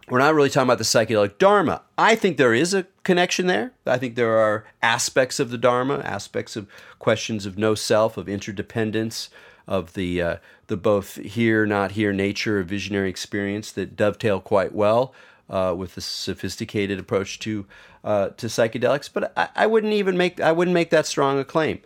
We're 0.08 0.18
not 0.18 0.34
really 0.34 0.48
talking 0.48 0.68
about 0.68 0.78
the 0.78 0.84
psychedelic 0.84 1.38
Dharma. 1.38 1.82
I 1.96 2.14
think 2.14 2.36
there 2.36 2.54
is 2.54 2.72
a 2.72 2.86
connection 3.02 3.46
there. 3.46 3.72
I 3.86 3.98
think 3.98 4.14
there 4.14 4.38
are 4.38 4.64
aspects 4.82 5.38
of 5.38 5.50
the 5.50 5.58
Dharma, 5.58 5.98
aspects 5.98 6.56
of 6.56 6.66
questions 6.98 7.46
of 7.46 7.58
no 7.58 7.74
self, 7.74 8.16
of 8.16 8.28
interdependence, 8.28 9.28
of 9.66 9.92
the 9.92 10.22
uh, 10.22 10.36
the 10.68 10.76
both 10.76 11.16
here 11.16 11.66
not 11.66 11.92
here 11.92 12.12
nature 12.12 12.58
of 12.58 12.68
visionary 12.68 13.10
experience 13.10 13.70
that 13.72 13.96
dovetail 13.96 14.40
quite 14.40 14.74
well 14.74 15.12
uh, 15.50 15.74
with 15.76 15.96
a 15.96 16.00
sophisticated 16.00 16.98
approach 16.98 17.38
to 17.40 17.66
uh, 18.04 18.28
to 18.30 18.46
psychedelics. 18.46 19.10
But 19.12 19.32
I, 19.36 19.48
I, 19.56 19.66
wouldn't 19.66 19.92
even 19.92 20.16
make 20.16 20.40
I 20.40 20.52
wouldn't 20.52 20.74
make 20.74 20.90
that 20.90 21.06
strong 21.06 21.38
a 21.38 21.44
claim. 21.44 21.80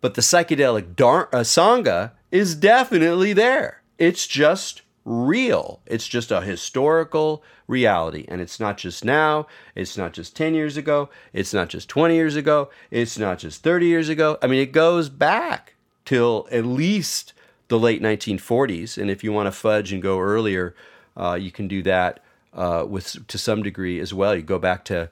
But 0.00 0.14
the 0.14 0.22
psychedelic 0.22 0.96
dar- 0.96 1.28
uh, 1.32 1.40
sangha 1.40 2.12
is 2.30 2.54
definitely 2.54 3.32
there. 3.32 3.82
It's 3.98 4.26
just 4.26 4.82
real. 5.04 5.80
It's 5.86 6.06
just 6.08 6.30
a 6.30 6.40
historical 6.40 7.42
reality. 7.66 8.24
And 8.28 8.40
it's 8.40 8.60
not 8.60 8.78
just 8.78 9.04
now, 9.04 9.46
it's 9.74 9.96
not 9.96 10.12
just 10.12 10.36
10 10.36 10.54
years 10.54 10.76
ago, 10.76 11.10
it's 11.32 11.52
not 11.52 11.68
just 11.68 11.88
20 11.88 12.14
years 12.14 12.36
ago, 12.36 12.70
it's 12.90 13.18
not 13.18 13.38
just 13.38 13.62
30 13.62 13.86
years 13.86 14.08
ago. 14.08 14.38
I 14.42 14.46
mean, 14.46 14.60
it 14.60 14.72
goes 14.72 15.08
back 15.08 15.74
till 16.04 16.48
at 16.50 16.64
least 16.64 17.32
the 17.68 17.78
late 17.78 18.02
1940s. 18.02 18.98
And 18.98 19.10
if 19.10 19.22
you 19.22 19.32
want 19.32 19.46
to 19.46 19.52
fudge 19.52 19.92
and 19.92 20.02
go 20.02 20.18
earlier, 20.18 20.74
uh, 21.16 21.34
you 21.40 21.50
can 21.50 21.68
do 21.68 21.82
that 21.82 22.22
uh, 22.52 22.84
with 22.88 23.26
to 23.28 23.38
some 23.38 23.62
degree 23.62 24.00
as 24.00 24.12
well. 24.12 24.34
You 24.34 24.42
go 24.42 24.58
back 24.58 24.84
to 24.86 25.10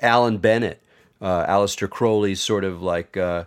Allan 0.00 0.38
Bennett, 0.38 0.82
uh, 1.20 1.46
Aleister 1.46 1.88
Crowley's 1.88 2.40
sort 2.40 2.64
of 2.64 2.82
like 2.82 3.16
uh, 3.16 3.44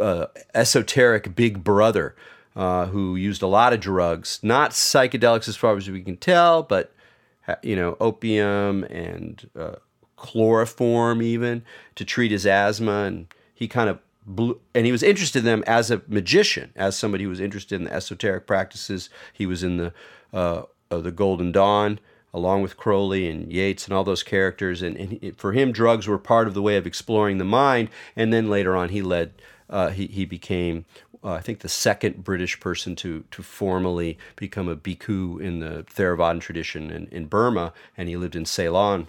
uh, 0.00 0.26
esoteric 0.54 1.34
big 1.34 1.64
brother, 1.64 2.14
uh, 2.54 2.86
who 2.86 3.16
used 3.16 3.42
a 3.42 3.46
lot 3.46 3.72
of 3.72 3.80
drugs, 3.80 4.38
not 4.42 4.72
psychedelics 4.72 5.48
as 5.48 5.56
far 5.56 5.76
as 5.76 5.88
we 5.88 6.02
can 6.02 6.16
tell, 6.16 6.62
but 6.62 6.92
you 7.62 7.74
know, 7.74 7.96
opium 8.00 8.84
and 8.84 9.50
chloroform 10.16 11.20
even 11.20 11.64
to 11.96 12.04
treat 12.04 12.30
his 12.30 12.46
asthma, 12.46 13.02
and 13.04 13.26
he 13.52 13.66
kind 13.66 13.90
of 13.90 13.98
and 14.72 14.86
he 14.86 14.92
was 14.92 15.02
interested 15.02 15.40
in 15.40 15.44
them 15.44 15.64
as 15.66 15.90
a 15.90 16.00
magician, 16.06 16.72
as 16.76 16.96
somebody 16.96 17.24
who 17.24 17.30
was 17.30 17.40
interested 17.40 17.74
in 17.74 17.84
the 17.84 17.92
esoteric 17.92 18.46
practices. 18.46 19.10
He 19.32 19.46
was 19.46 19.64
in 19.64 19.78
the 19.78 19.92
uh, 20.32 20.62
the 20.90 21.10
Golden 21.10 21.50
Dawn 21.50 21.98
along 22.34 22.62
with 22.62 22.76
Crowley 22.76 23.28
and 23.28 23.52
Yeats 23.52 23.86
and 23.86 23.94
all 23.94 24.04
those 24.04 24.22
characters. 24.22 24.82
And, 24.82 24.96
and 24.96 25.36
for 25.36 25.52
him, 25.52 25.72
drugs 25.72 26.06
were 26.06 26.18
part 26.18 26.48
of 26.48 26.54
the 26.54 26.62
way 26.62 26.76
of 26.76 26.86
exploring 26.86 27.38
the 27.38 27.44
mind. 27.44 27.90
And 28.16 28.32
then 28.32 28.48
later 28.48 28.76
on, 28.76 28.90
he 28.90 29.02
led. 29.02 29.32
Uh, 29.68 29.90
he 29.90 30.06
he 30.06 30.24
became. 30.24 30.84
Uh, 31.24 31.32
I 31.32 31.40
think 31.40 31.60
the 31.60 31.68
second 31.68 32.24
British 32.24 32.60
person 32.60 32.96
to 32.96 33.24
to 33.30 33.42
formally 33.42 34.18
become 34.36 34.68
a 34.68 34.76
bhikkhu 34.76 35.40
in 35.40 35.60
the 35.60 35.84
Theravadan 35.84 36.40
tradition 36.40 36.90
in, 36.90 37.06
in 37.06 37.26
Burma, 37.26 37.72
and 37.96 38.08
he 38.08 38.16
lived 38.16 38.36
in 38.36 38.44
Ceylon 38.44 39.06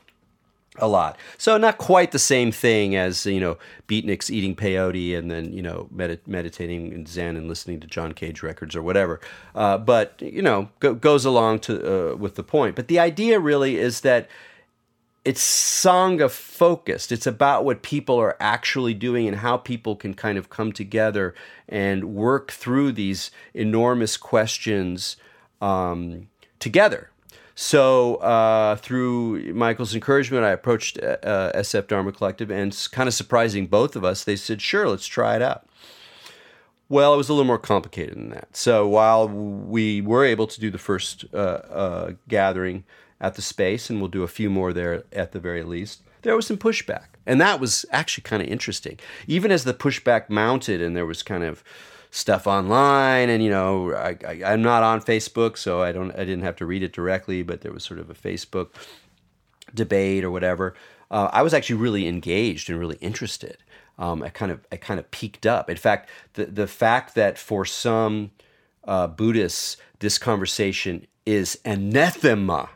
a 0.78 0.88
lot. 0.88 1.17
So 1.38 1.57
not 1.57 1.78
quite 1.78 2.11
the 2.11 2.19
same 2.19 2.51
thing 2.51 2.95
as 2.95 3.26
you 3.26 3.39
know 3.39 3.57
beatniks 3.88 4.30
eating 4.30 4.55
peyote 4.55 5.17
and 5.17 5.30
then 5.30 5.53
you 5.53 5.61
know 5.61 5.88
meditating 5.91 6.91
in 6.91 7.05
Zen 7.05 7.38
and 7.38 7.47
listening 7.47 7.80
to 7.82 7.88
John 7.88 8.13
Cage 8.13 8.41
records 8.41 8.76
or 8.76 8.82
whatever. 8.82 9.19
Uh, 9.53 9.78
but 9.78 10.19
you 10.21 10.41
know 10.41 10.69
go- 10.80 10.95
goes 10.95 11.26
along 11.26 11.59
to 11.59 12.13
uh, 12.13 12.15
with 12.15 12.36
the 12.36 12.43
point. 12.43 12.76
But 12.76 12.88
the 12.88 12.99
idea 12.99 13.39
really 13.39 13.78
is 13.78 14.01
that 14.01 14.28
it's 15.24 15.41
sangha 15.41 16.30
focused. 16.30 17.11
It's 17.11 17.28
about 17.28 17.63
what 17.63 17.82
people 17.82 18.17
are 18.17 18.36
actually 18.41 18.93
doing 18.93 19.28
and 19.28 19.38
how 19.38 19.55
people 19.57 19.95
can 19.95 20.15
kind 20.15 20.38
of 20.38 20.49
come 20.49 20.74
together 20.74 21.34
and 21.69 22.13
work 22.13 22.51
through 22.51 22.91
these 22.91 23.32
enormous 23.53 24.17
questions 24.17 25.15
um, 25.61 26.28
together 26.59 27.09
so 27.56 28.16
uh, 28.16 28.76
through 28.78 29.54
Michael's 29.54 29.93
encouragement, 29.93 30.43
I 30.43 30.51
approached 30.51 30.97
uh, 30.97 31.51
SF 31.56 31.88
Dharma 31.88 32.12
Collective, 32.12 32.49
and 32.49 32.76
kind 32.91 33.08
of 33.08 33.14
surprising 33.14 33.68
both 33.68 33.95
of 33.95 34.04
us, 34.04 34.24
they 34.24 34.36
said, 34.36 34.62
"Sure, 34.62 34.88
let's 34.88 35.06
try 35.06 35.36
it 35.36 35.41
out." 35.41 35.68
Well, 36.89 37.14
it 37.14 37.18
was 37.18 37.30
a 37.30 37.34
little 37.34 37.45
more 37.45 37.60
complicated 37.60 38.16
than 38.16 38.30
that. 38.32 38.56
So 38.56 38.88
while 38.88 39.28
we 39.28 40.01
were 40.01 40.26
able 40.26 40.47
to 40.47 40.60
do 40.60 40.70
the 40.70 40.78
first 40.78 41.26
uh, 41.34 41.38
uh, 41.38 42.12
gathering 42.28 42.84
at 43.22 43.36
the 43.36 43.41
space, 43.41 43.89
and 43.89 43.99
we'll 43.99 44.10
do 44.10 44.24
a 44.24 44.28
few 44.28 44.49
more 44.49 44.74
there 44.74 45.04
at 45.12 45.32
the 45.32 45.39
very 45.39 45.64
least, 45.64 46.04
there 46.24 46.36
was 46.36 46.45
some 46.47 46.58
pushback. 46.58 47.06
And 47.26 47.39
that 47.39 47.60
was 47.60 47.86
actually 47.91 48.24
kind 48.24 48.41
of 48.41 48.49
interesting. 48.49 48.99
Even 49.28 49.51
as 49.51 49.64
the 49.64 49.74
pushback 49.74 50.30
mounted 50.30 50.82
and 50.82 50.95
there 50.95 51.06
was 51.06 51.24
kind 51.24 51.43
of 51.43 51.64
stuff 52.16 52.45
online 52.45 53.28
and 53.30 53.43
you 53.43 53.49
know 53.49 53.91
I, 53.93 54.16
I, 54.28 54.53
am 54.53 54.61
not 54.61 54.84
on 54.84 55.01
facebook 55.01 55.57
so 55.57 55.82
i 55.82 55.91
don't 55.91 56.11
i 56.11 56.20
didn't 56.20 56.43
have 56.43 56.55
to 56.57 56.66
read 56.66 56.84
it 56.84 56.93
directly 56.93 57.41
but 57.41 57.61
there 57.61 57.72
was 57.72 57.84
sort 57.84 57.99
of 57.99 58.09
a 58.09 58.14
facebook 58.14 58.70
debate 59.74 60.24
or 60.24 60.30
whatever 60.30 60.76
uh, 61.09 61.30
i 61.34 61.41
was 61.41 61.55
actually 61.55 61.78
really 61.78 62.07
engaged 62.07 62.70
and 62.70 62.80
really 62.80 62.97
interested 62.97 63.57
um, 63.97 64.24
I 64.24 64.30
kind 64.30 64.51
of 64.51 64.66
I 64.72 64.78
kind 64.78 64.99
of 64.99 65.09
peaked 65.11 65.45
up. 65.45 65.70
In 65.70 65.78
fact, 65.78 66.09
the 66.34 66.45
the 66.45 66.68
fact 66.68 67.16
that 67.16 67.38
for 67.38 67.66
some 67.66 68.32
uh, 68.86 69.07
Buddhists 69.07 69.78
this 69.99 70.18
conversation 70.18 71.07
is 71.26 71.59
anathema, 71.64 72.70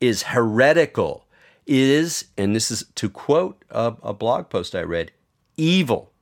is 0.00 0.24
heretical, 0.24 1.26
is 1.66 2.26
and 2.38 2.54
this 2.54 2.70
is 2.70 2.84
to 2.94 3.10
quote 3.10 3.62
a, 3.70 3.94
a 4.02 4.14
blog 4.14 4.48
post 4.48 4.74
I 4.74 4.82
read, 4.82 5.12
evil. 5.56 6.12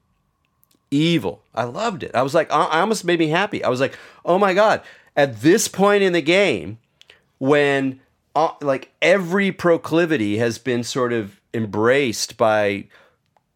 Evil. 0.95 1.43
I 1.55 1.65
loved 1.65 2.03
it. 2.03 2.13
I 2.15 2.23
was 2.23 2.35
like, 2.35 2.51
I 2.53 2.81
almost 2.81 3.05
made 3.05 3.19
me 3.19 3.29
happy. 3.29 3.65
I 3.65 3.69
was 3.69 3.81
like, 3.81 3.99
oh 4.25 4.39
my 4.39 4.55
god! 4.55 4.83
At 5.17 5.41
this 5.41 5.69
point 5.69 6.03
in 6.03 6.13
the 6.13 6.23
game, 6.23 6.79
when 7.39 8.01
uh, 8.35 8.53
like 8.61 8.93
every 9.03 9.51
proclivity 9.53 10.39
has 10.39 10.59
been 10.59 10.85
sort 10.85 11.13
of 11.13 11.41
embraced 11.53 12.37
by 12.37 12.87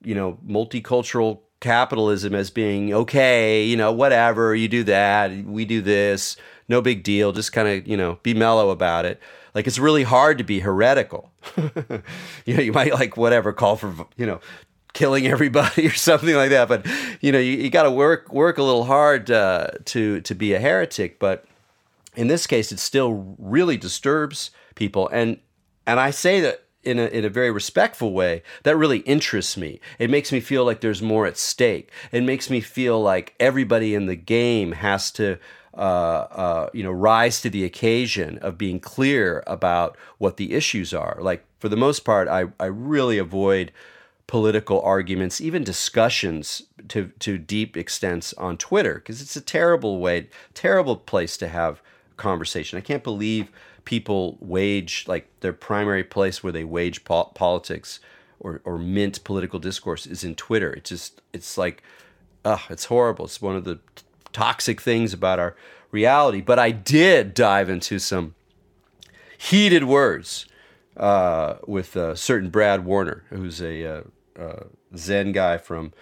you 0.02 0.14
know, 0.14 0.38
multicultural 0.46 1.40
capitalism 1.60 2.34
as 2.34 2.50
being 2.50 2.94
okay, 2.94 3.64
you 3.64 3.76
know, 3.76 3.92
whatever, 3.92 4.54
you 4.54 4.68
do 4.68 4.84
that, 4.84 5.30
we 5.44 5.64
do 5.64 5.80
this, 5.80 6.36
no 6.68 6.80
big 6.80 7.02
deal, 7.02 7.32
just 7.32 7.52
kind 7.52 7.68
of, 7.68 7.86
you 7.86 7.96
know, 7.96 8.18
be 8.22 8.34
mellow 8.34 8.70
about 8.70 9.04
it. 9.04 9.20
Like 9.54 9.66
it's 9.66 9.78
really 9.78 10.04
hard 10.04 10.38
to 10.38 10.44
be 10.44 10.60
heretical. 10.60 11.32
you 12.46 12.54
know, 12.54 12.62
you 12.62 12.72
might 12.72 12.94
like 12.94 13.16
whatever 13.16 13.52
call 13.52 13.76
for, 13.76 14.06
you 14.16 14.26
know, 14.26 14.40
killing 14.92 15.26
everybody 15.26 15.86
or 15.88 15.92
something 15.94 16.34
like 16.34 16.50
that, 16.50 16.68
but 16.68 16.86
you 17.20 17.32
know, 17.32 17.38
you, 17.38 17.56
you 17.56 17.70
got 17.70 17.84
to 17.84 17.90
work 17.90 18.32
work 18.32 18.58
a 18.58 18.62
little 18.62 18.84
hard 18.84 19.30
uh, 19.30 19.68
to 19.86 20.20
to 20.22 20.34
be 20.34 20.54
a 20.54 20.60
heretic, 20.60 21.18
but 21.18 21.44
in 22.16 22.26
this 22.26 22.46
case 22.46 22.72
it 22.72 22.80
still 22.80 23.36
really 23.38 23.76
disturbs 23.76 24.50
people 24.74 25.08
and 25.12 25.38
and 25.86 25.98
I 25.98 26.10
say 26.10 26.40
that 26.40 26.64
in 26.82 26.98
a, 26.98 27.06
in 27.06 27.24
a 27.24 27.28
very 27.28 27.50
respectful 27.50 28.12
way, 28.12 28.42
that 28.62 28.76
really 28.76 28.98
interests 29.00 29.56
me. 29.56 29.80
It 29.98 30.10
makes 30.10 30.32
me 30.32 30.40
feel 30.40 30.64
like 30.64 30.80
there's 30.80 31.02
more 31.02 31.26
at 31.26 31.36
stake. 31.36 31.90
It 32.12 32.22
makes 32.22 32.50
me 32.50 32.60
feel 32.60 33.00
like 33.00 33.34
everybody 33.40 33.94
in 33.94 34.06
the 34.06 34.16
game 34.16 34.72
has 34.72 35.10
to, 35.12 35.38
uh, 35.74 35.80
uh, 36.30 36.70
you 36.72 36.82
know, 36.82 36.90
rise 36.90 37.40
to 37.42 37.50
the 37.50 37.64
occasion 37.64 38.38
of 38.38 38.58
being 38.58 38.80
clear 38.80 39.42
about 39.46 39.96
what 40.18 40.36
the 40.36 40.52
issues 40.54 40.94
are. 40.94 41.18
Like 41.20 41.44
for 41.58 41.68
the 41.68 41.76
most 41.76 42.00
part, 42.00 42.28
I, 42.28 42.44
I 42.60 42.66
really 42.66 43.18
avoid 43.18 43.72
political 44.28 44.80
arguments, 44.82 45.40
even 45.40 45.64
discussions 45.64 46.62
to 46.86 47.10
to 47.18 47.36
deep 47.38 47.76
extents 47.76 48.32
on 48.34 48.56
Twitter 48.56 48.94
because 48.94 49.20
it's 49.20 49.34
a 49.34 49.40
terrible 49.40 49.98
way, 49.98 50.28
terrible 50.54 50.96
place 50.96 51.36
to 51.38 51.48
have 51.48 51.82
conversation. 52.16 52.78
I 52.78 52.82
can't 52.82 53.02
believe 53.02 53.50
people 53.84 54.36
wage 54.40 55.06
like 55.08 55.28
their 55.40 55.54
primary 55.54 56.04
place 56.04 56.44
where 56.44 56.52
they 56.52 56.62
wage 56.62 57.04
po- 57.04 57.32
politics 57.34 58.00
or, 58.38 58.60
or 58.64 58.78
mint 58.78 59.24
political 59.24 59.58
discourse 59.58 60.06
is 60.06 60.22
in 60.22 60.34
Twitter. 60.34 60.74
It's 60.74 60.90
just 60.90 61.22
it's 61.32 61.56
like, 61.56 61.82
ugh, 62.44 62.60
it's 62.68 62.84
horrible. 62.84 63.24
It's 63.24 63.40
one 63.40 63.56
of 63.56 63.64
the 63.64 63.80
toxic 64.34 64.80
things 64.80 65.14
about 65.14 65.38
our 65.38 65.56
reality. 65.90 66.42
But 66.42 66.58
I 66.58 66.70
did 66.70 67.32
dive 67.32 67.70
into 67.70 67.98
some 67.98 68.34
heated 69.38 69.84
words 69.84 70.44
uh, 70.98 71.54
with 71.66 71.96
a 71.96 72.14
certain 72.14 72.50
Brad 72.50 72.84
Warner, 72.84 73.24
who's 73.30 73.62
a 73.62 73.84
uh, 73.86 74.02
uh, 74.38 74.64
Zen 74.96 75.32
guy 75.32 75.58
from 75.58 75.92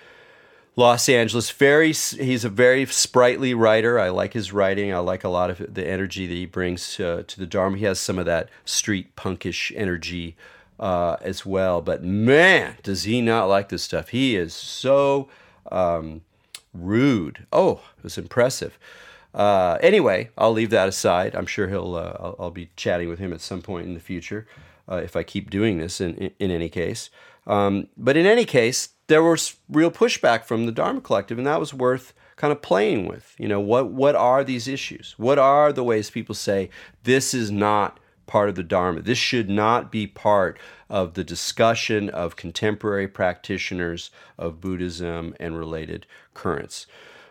Los 0.76 1.08
Angeles. 1.08 1.50
Very, 1.50 1.88
he's 1.88 2.44
a 2.44 2.50
very 2.50 2.84
sprightly 2.86 3.54
writer. 3.54 3.98
I 3.98 4.10
like 4.10 4.34
his 4.34 4.52
writing. 4.52 4.92
I 4.92 4.98
like 4.98 5.24
a 5.24 5.28
lot 5.28 5.50
of 5.50 5.74
the 5.74 5.86
energy 5.86 6.26
that 6.26 6.34
he 6.34 6.46
brings 6.46 6.94
to, 6.96 7.24
the 7.36 7.46
Dharma. 7.46 7.78
He 7.78 7.84
has 7.84 7.98
some 7.98 8.18
of 8.18 8.26
that 8.26 8.50
street 8.64 9.16
punkish 9.16 9.72
energy 9.74 10.36
uh, 10.78 11.16
as 11.22 11.46
well. 11.46 11.80
But 11.80 12.04
man, 12.04 12.76
does 12.82 13.04
he 13.04 13.22
not 13.22 13.46
like 13.46 13.70
this 13.70 13.82
stuff? 13.82 14.10
He 14.10 14.36
is 14.36 14.52
so 14.52 15.28
um, 15.72 16.20
rude. 16.74 17.46
Oh, 17.52 17.80
it 17.96 18.04
was 18.04 18.18
impressive. 18.18 18.78
Uh, 19.34 19.78
anyway, 19.82 20.30
I'll 20.36 20.52
leave 20.52 20.70
that 20.70 20.88
aside. 20.88 21.34
I'm 21.34 21.46
sure 21.46 21.68
he'll. 21.68 21.94
Uh, 21.94 22.16
I'll, 22.18 22.36
I'll, 22.38 22.50
be 22.50 22.70
chatting 22.74 23.10
with 23.10 23.18
him 23.18 23.34
at 23.34 23.42
some 23.42 23.60
point 23.60 23.86
in 23.86 23.92
the 23.92 24.00
future 24.00 24.46
uh, 24.90 24.96
if 24.96 25.14
I 25.14 25.22
keep 25.22 25.50
doing 25.50 25.76
this. 25.76 26.00
In 26.00 26.14
in, 26.14 26.30
in 26.38 26.50
any 26.50 26.70
case, 26.70 27.10
um, 27.46 27.88
but 27.96 28.16
in 28.16 28.26
any 28.26 28.44
case, 28.44 28.90
there 29.06 29.22
was 29.22 29.56
real 29.68 29.90
pushback 29.90 30.44
from 30.44 30.66
the 30.66 30.72
Dharma 30.72 31.00
Collective, 31.00 31.38
and 31.38 31.46
that 31.46 31.60
was 31.60 31.72
worth 31.72 32.12
kind 32.36 32.52
of 32.52 32.60
playing 32.60 33.06
with. 33.06 33.34
You 33.38 33.48
know, 33.48 33.60
what 33.60 33.90
what 33.90 34.14
are 34.14 34.44
these 34.44 34.68
issues? 34.68 35.14
What 35.16 35.38
are 35.38 35.72
the 35.72 35.84
ways 35.84 36.10
people 36.10 36.34
say 36.34 36.70
this 37.04 37.34
is 37.34 37.50
not 37.50 38.00
part 38.26 38.48
of 38.48 38.56
the 38.56 38.62
Dharma? 38.62 39.02
This 39.02 39.18
should 39.18 39.48
not 39.48 39.92
be 39.92 40.06
part 40.06 40.58
of 40.90 41.14
the 41.14 41.24
discussion 41.24 42.08
of 42.10 42.36
contemporary 42.36 43.08
practitioners 43.08 44.10
of 44.38 44.60
Buddhism 44.60 45.34
and 45.38 45.58
related 45.58 46.06
currents. 46.34 46.86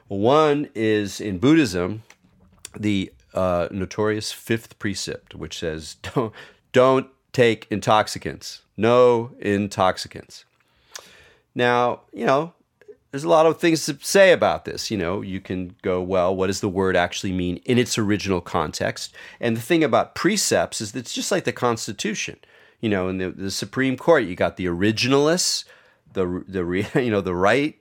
One 0.07 0.69
is 0.75 1.19
in 1.19 1.39
Buddhism, 1.39 2.03
the 2.77 3.11
uh, 3.33 3.67
notorious 3.71 4.31
fifth 4.31 4.79
precept, 4.79 5.35
which 5.35 5.59
says 5.59 5.95
don't 6.13 6.33
don't 6.71 7.07
take 7.35 7.67
intoxicants. 7.69 8.61
No 8.77 9.31
intoxicants. 9.39 10.45
Now, 11.53 12.01
you 12.13 12.25
know, 12.25 12.53
there's 13.11 13.25
a 13.25 13.29
lot 13.29 13.45
of 13.45 13.59
things 13.59 13.85
to 13.85 13.97
say 14.01 14.31
about 14.31 14.63
this. 14.63 14.89
You 14.89 14.97
know, 14.97 15.21
you 15.21 15.41
can 15.41 15.75
go, 15.81 16.01
well, 16.01 16.33
what 16.33 16.47
does 16.47 16.61
the 16.61 16.69
word 16.69 16.95
actually 16.95 17.33
mean 17.33 17.57
in 17.65 17.77
its 17.77 17.97
original 17.97 18.39
context? 18.39 19.13
And 19.39 19.55
the 19.55 19.61
thing 19.61 19.83
about 19.83 20.15
precepts 20.15 20.79
is 20.79 20.93
that 20.93 20.99
it's 20.99 21.13
just 21.13 21.31
like 21.31 21.43
the 21.43 21.51
Constitution. 21.51 22.37
You 22.79 22.89
know, 22.89 23.09
in 23.09 23.17
the, 23.17 23.29
the 23.29 23.51
Supreme 23.51 23.97
Court, 23.97 24.23
you 24.23 24.35
got 24.35 24.55
the 24.55 24.65
originalists, 24.65 25.65
the 26.13 26.43
the 26.47 26.63
you 27.03 27.11
know 27.11 27.21
the 27.21 27.35
right, 27.35 27.77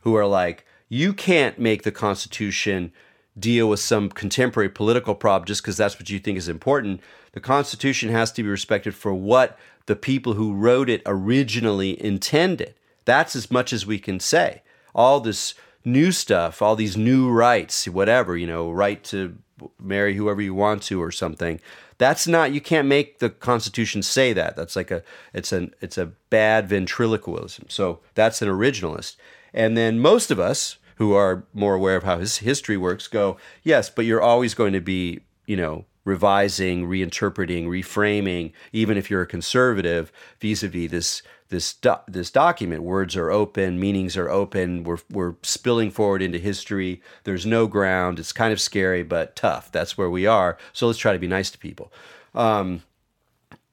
who 0.00 0.16
are 0.16 0.26
like, 0.26 0.66
you 0.88 1.12
can't 1.12 1.58
make 1.58 1.82
the 1.84 1.92
Constitution 1.92 2.92
deal 3.38 3.68
with 3.68 3.80
some 3.80 4.08
contemporary 4.08 4.68
political 4.68 5.14
problem 5.14 5.46
just 5.46 5.62
because 5.62 5.76
that's 5.76 5.98
what 5.98 6.10
you 6.10 6.18
think 6.18 6.38
is 6.38 6.48
important. 6.48 7.00
The 7.36 7.40
Constitution 7.40 8.08
has 8.08 8.32
to 8.32 8.42
be 8.42 8.48
respected 8.48 8.94
for 8.94 9.12
what 9.12 9.58
the 9.84 9.94
people 9.94 10.32
who 10.32 10.54
wrote 10.54 10.88
it 10.88 11.02
originally 11.04 12.02
intended. 12.02 12.72
That's 13.04 13.36
as 13.36 13.50
much 13.50 13.74
as 13.74 13.84
we 13.84 13.98
can 13.98 14.20
say. 14.20 14.62
All 14.94 15.20
this 15.20 15.52
new 15.84 16.12
stuff, 16.12 16.62
all 16.62 16.74
these 16.76 16.96
new 16.96 17.30
rights, 17.30 17.86
whatever, 17.86 18.38
you 18.38 18.46
know, 18.46 18.70
right 18.70 19.04
to 19.04 19.36
marry 19.78 20.14
whoever 20.14 20.40
you 20.40 20.54
want 20.54 20.82
to 20.84 21.02
or 21.02 21.12
something. 21.12 21.60
That's 21.98 22.26
not 22.26 22.54
you 22.54 22.62
can't 22.62 22.88
make 22.88 23.18
the 23.18 23.28
constitution 23.28 24.02
say 24.02 24.32
that. 24.32 24.56
That's 24.56 24.74
like 24.74 24.90
a 24.90 25.02
it's 25.34 25.52
an 25.52 25.74
it's 25.82 25.98
a 25.98 26.12
bad 26.30 26.70
ventriloquism. 26.70 27.66
So 27.68 28.00
that's 28.14 28.40
an 28.40 28.48
originalist. 28.48 29.16
And 29.52 29.76
then 29.76 29.98
most 29.98 30.30
of 30.30 30.40
us 30.40 30.78
who 30.94 31.12
are 31.12 31.44
more 31.52 31.74
aware 31.74 31.96
of 31.96 32.04
how 32.04 32.18
his 32.18 32.38
history 32.38 32.78
works 32.78 33.08
go, 33.08 33.36
yes, 33.62 33.90
but 33.90 34.06
you're 34.06 34.22
always 34.22 34.54
going 34.54 34.72
to 34.72 34.80
be, 34.80 35.20
you 35.44 35.58
know, 35.58 35.84
revising, 36.06 36.86
reinterpreting, 36.86 37.66
reframing, 37.66 38.52
even 38.72 38.96
if 38.96 39.10
you're 39.10 39.22
a 39.22 39.26
conservative 39.26 40.10
vis-a-vis 40.40 40.90
this 40.90 41.22
this 41.48 41.74
do- 41.74 41.94
this 42.08 42.30
document. 42.30 42.82
Words 42.82 43.14
are 43.16 43.30
open, 43.30 43.78
meanings 43.78 44.16
are 44.16 44.30
open. 44.30 44.82
We're 44.82 44.98
we're 45.10 45.34
spilling 45.42 45.90
forward 45.90 46.22
into 46.22 46.38
history. 46.38 47.02
There's 47.24 47.44
no 47.44 47.66
ground. 47.66 48.18
It's 48.18 48.32
kind 48.32 48.52
of 48.52 48.60
scary, 48.60 49.02
but 49.02 49.36
tough. 49.36 49.70
That's 49.70 49.98
where 49.98 50.10
we 50.10 50.26
are. 50.26 50.56
So 50.72 50.86
let's 50.86 50.98
try 50.98 51.12
to 51.12 51.18
be 51.18 51.28
nice 51.28 51.50
to 51.50 51.58
people. 51.58 51.92
Um, 52.34 52.82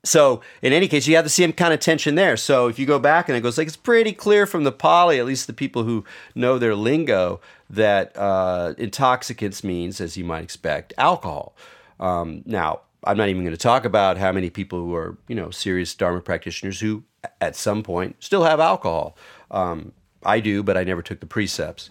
so 0.04 0.42
in 0.62 0.74
any 0.74 0.88
case, 0.88 1.08
you 1.08 1.16
have 1.16 1.24
the 1.24 1.30
same 1.30 1.54
kind 1.54 1.74
of 1.74 1.80
tension 1.80 2.16
there. 2.16 2.36
So 2.36 2.68
if 2.68 2.78
you 2.78 2.86
go 2.86 3.00
back 3.00 3.30
and 3.30 3.38
it 3.38 3.42
goes 3.42 3.58
like 3.58 3.68
it's 3.68 3.78
pretty 3.78 4.12
clear 4.12 4.46
from 4.46 4.66
the 4.66 4.72
Pali, 4.72 5.18
at 5.18 5.26
least 5.26 5.48
the 5.48 5.54
people 5.54 5.84
who 5.84 6.04
know 6.36 6.60
their 6.60 6.76
lingo, 6.76 7.40
that 7.70 8.16
uh, 8.18 8.74
intoxicants 8.78 9.64
means, 9.64 10.02
as 10.02 10.18
you 10.18 10.26
might 10.26 10.44
expect, 10.44 10.94
alcohol. 10.98 11.56
Um, 12.00 12.44
now, 12.46 12.82
I'm 13.04 13.18
not 13.18 13.30
even 13.30 13.44
going 13.44 13.56
to 13.56 13.62
talk 13.62 13.86
about 13.86 14.18
how 14.18 14.32
many 14.32 14.50
people 14.50 14.80
who 14.80 14.96
are, 14.96 15.18
you 15.28 15.36
know, 15.36 15.50
serious 15.50 15.94
Dharma 15.94 16.22
practitioners 16.22 16.80
who, 16.80 17.04
at 17.42 17.56
some 17.56 17.84
point, 17.84 18.16
still 18.20 18.44
have 18.44 18.60
alcohol. 18.60 19.18
Um, 19.52 19.92
I 20.24 20.40
do, 20.40 20.64
but 20.64 20.78
I 20.78 20.84
never 20.84 21.02
took 21.02 21.20
the 21.20 21.26
precepts. 21.26 21.90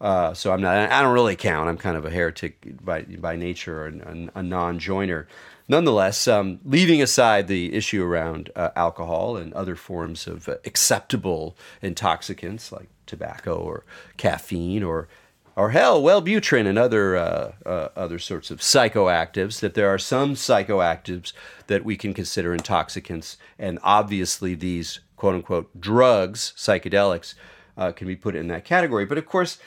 Uh, 0.00 0.34
so 0.34 0.52
I'm 0.52 0.60
not. 0.60 0.90
I 0.90 1.00
don't 1.00 1.14
really 1.14 1.36
count. 1.36 1.68
I'm 1.68 1.78
kind 1.78 1.96
of 1.96 2.04
a 2.04 2.10
heretic 2.10 2.84
by 2.84 3.02
by 3.02 3.36
nature, 3.36 3.84
or 3.84 3.86
a, 3.86 4.38
a 4.40 4.42
non-joiner. 4.42 5.28
Nonetheless, 5.68 6.26
um, 6.26 6.58
leaving 6.64 7.00
aside 7.00 7.46
the 7.46 7.72
issue 7.72 8.02
around 8.02 8.50
uh, 8.56 8.70
alcohol 8.74 9.36
and 9.36 9.52
other 9.54 9.76
forms 9.76 10.26
of 10.26 10.48
acceptable 10.64 11.56
intoxicants 11.80 12.72
like 12.72 12.88
tobacco 13.06 13.54
or 13.54 13.84
caffeine 14.16 14.82
or 14.82 15.08
or 15.54 15.70
hell, 15.70 16.02
Wellbutrin 16.02 16.66
and 16.66 16.78
other 16.78 17.16
uh, 17.16 17.52
uh, 17.66 17.88
other 17.96 18.18
sorts 18.18 18.50
of 18.50 18.60
psychoactives. 18.60 19.60
That 19.60 19.74
there 19.74 19.88
are 19.88 19.98
some 19.98 20.34
psychoactives 20.34 21.32
that 21.66 21.84
we 21.84 21.96
can 21.96 22.14
consider 22.14 22.54
intoxicants, 22.54 23.36
and 23.58 23.78
obviously 23.82 24.54
these 24.54 25.00
quote 25.16 25.34
unquote 25.34 25.80
drugs, 25.80 26.52
psychedelics, 26.56 27.34
uh, 27.76 27.92
can 27.92 28.06
be 28.06 28.16
put 28.16 28.34
in 28.34 28.48
that 28.48 28.64
category. 28.64 29.04
But 29.04 29.18
of 29.18 29.26
course, 29.26 29.58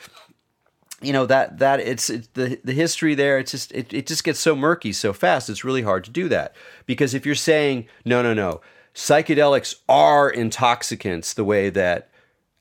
you 1.02 1.14
know 1.14 1.26
that 1.26 1.60
that 1.60 1.80
it's, 1.80 2.10
it's 2.10 2.28
the 2.34 2.60
the 2.64 2.74
history 2.74 3.16
there. 3.16 3.38
It's 3.38 3.52
just 3.52 3.72
it, 3.72 3.94
it 3.94 4.08
just 4.08 4.24
gets 4.24 4.40
so 4.40 4.56
murky 4.56 4.92
so 4.92 5.14
fast. 5.14 5.50
It's 5.50 5.64
really 5.64 5.84
hard 5.84 6.04
to 6.06 6.12
do 6.12 6.28
that 6.30 6.56
because 6.86 7.14
if 7.14 7.26
you're 7.26 7.36
saying 7.36 7.88
no, 8.04 8.22
no, 8.22 8.34
no, 8.34 8.62
psychedelics 8.94 9.76
are 9.88 10.30
intoxicants 10.30 11.34
the 11.34 11.44
way 11.44 11.70
that 11.70 12.10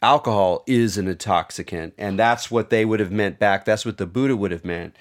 alcohol 0.04 0.62
is 0.66 0.98
an 0.98 1.08
intoxicant, 1.08 1.94
and 1.96 2.18
that's 2.18 2.50
what 2.50 2.68
they 2.68 2.84
would 2.84 3.00
have 3.00 3.10
meant 3.10 3.38
back. 3.38 3.64
That's 3.64 3.86
what 3.86 3.96
the 3.96 4.06
Buddha 4.06 4.36
would 4.36 4.50
have 4.50 4.64
meant. 4.64 4.94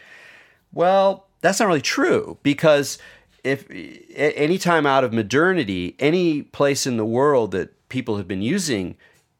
Well, 0.71 1.27
that's 1.41 1.59
not 1.59 1.67
really 1.67 1.81
true 1.81 2.37
because 2.41 2.97
if 3.43 3.69
any 4.15 4.57
time 4.57 4.85
out 4.85 5.03
of 5.03 5.11
modernity, 5.11 5.95
any 5.99 6.41
place 6.41 6.87
in 6.87 6.95
the 6.95 7.05
world 7.05 7.51
that 7.51 7.89
people 7.89 8.15
have 8.15 8.27
been 8.27 8.41
using 8.41 8.95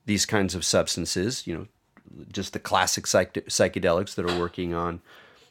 these 0.05 0.25
kinds 0.25 0.53
of 0.53 0.65
substances, 0.65 1.47
you 1.47 1.55
know, 1.55 1.67
just 2.31 2.51
the 2.51 2.59
classic 2.59 3.07
psych- 3.07 3.33
psychedelics 3.33 4.15
that 4.15 4.29
are 4.29 4.37
working 4.37 4.73
on 4.73 5.01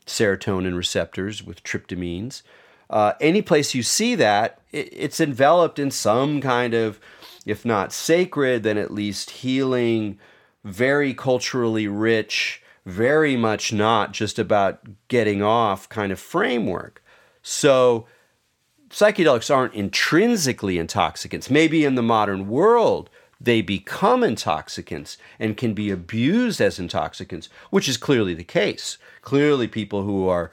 serotonin 0.06 0.76
receptors 0.76 1.42
with 1.42 1.64
tryptamines. 1.64 2.42
Uh, 2.90 3.14
any 3.20 3.40
place 3.40 3.74
you 3.74 3.82
see 3.82 4.14
that, 4.14 4.60
it, 4.70 4.90
it's 4.92 5.20
enveloped 5.20 5.78
in 5.78 5.90
some 5.90 6.42
kind 6.42 6.74
of 6.74 7.00
if 7.46 7.64
not 7.64 7.92
sacred, 7.92 8.62
then 8.62 8.78
at 8.78 8.92
least 8.92 9.30
healing, 9.30 10.18
very 10.64 11.14
culturally 11.14 11.88
rich, 11.88 12.62
very 12.86 13.36
much 13.36 13.72
not 13.72 14.12
just 14.12 14.38
about 14.38 14.80
getting 15.08 15.42
off 15.42 15.88
kind 15.88 16.12
of 16.12 16.20
framework. 16.20 17.02
So 17.42 18.06
psychedelics 18.90 19.54
aren't 19.54 19.74
intrinsically 19.74 20.78
intoxicants. 20.78 21.50
Maybe 21.50 21.84
in 21.84 21.94
the 21.94 22.02
modern 22.02 22.48
world, 22.48 23.10
they 23.40 23.60
become 23.60 24.22
intoxicants 24.22 25.18
and 25.38 25.56
can 25.56 25.74
be 25.74 25.90
abused 25.90 26.60
as 26.60 26.78
intoxicants, 26.78 27.48
which 27.70 27.88
is 27.88 27.96
clearly 27.96 28.34
the 28.34 28.44
case. 28.44 28.98
Clearly, 29.22 29.66
people 29.66 30.02
who 30.02 30.28
are 30.28 30.52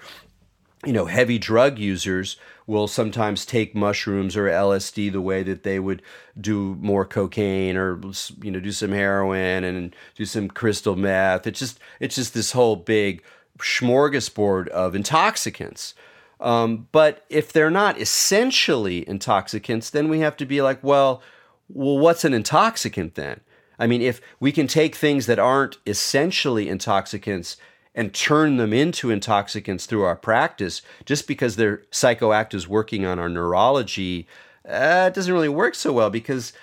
you 0.86 0.94
know, 0.94 1.06
heavy 1.06 1.38
drug 1.38 1.78
users 1.78 2.38
will 2.66 2.88
sometimes 2.88 3.46
take 3.46 3.76
mushrooms 3.76 4.38
or 4.38 4.46
LSD 4.46 5.12
the 5.12 5.22
way 5.22 5.44
that 5.44 5.64
they 5.64 5.80
would 5.80 6.02
do 6.40 6.76
more 6.80 7.04
cocaine 7.04 7.76
or 7.76 8.00
you 8.42 8.52
know 8.52 8.60
do 8.60 8.72
some 8.72 8.92
heroin 8.92 9.64
and 9.64 9.96
do 10.16 10.26
some 10.26 10.48
crystal 10.48 10.96
meth. 10.96 11.48
It's 11.48 11.60
just 11.60 11.80
it's 12.00 12.16
just 12.16 12.34
this 12.34 12.54
whole 12.54 12.76
big 12.76 13.24
smorgasbord 13.58 14.68
of 14.70 14.96
intoxicants. 14.96 15.96
Um, 16.40 16.88
but 16.94 17.26
if 17.30 17.52
they're 17.52 17.70
not 17.70 18.00
essentially 18.00 19.08
intoxicants, 19.08 19.90
then 19.90 20.08
we 20.08 20.20
have 20.22 20.38
to 20.38 20.46
be 20.46 20.62
like, 20.62 20.82
well, 20.82 21.22
well, 21.68 21.98
what's 21.98 22.24
an 22.24 22.34
intoxicant 22.34 23.16
then? 23.16 23.42
I 23.78 23.88
mean, 23.88 24.02
if 24.02 24.22
we 24.40 24.52
can 24.52 24.68
take 24.68 24.96
things 24.96 25.26
that 25.26 25.40
aren't 25.40 25.78
essentially 25.86 26.70
intoxicants 26.70 27.58
and 27.96 28.14
turn 28.14 28.58
them 28.58 28.74
into 28.74 29.10
intoxicants 29.10 29.86
through 29.86 30.04
our 30.04 30.16
practice 30.16 30.82
just 31.06 31.28
because 31.28 31.56
they're 31.56 31.84
psychoactives 31.92 32.68
working 32.68 33.06
on 33.06 33.20
our 33.20 33.30
neurology 33.30 34.28
uh, 34.68 35.06
it 35.08 35.14
doesn't 35.14 35.34
really 35.34 35.50
work 35.50 35.74
so 35.74 35.92
well 35.92 36.10
because 36.10 36.54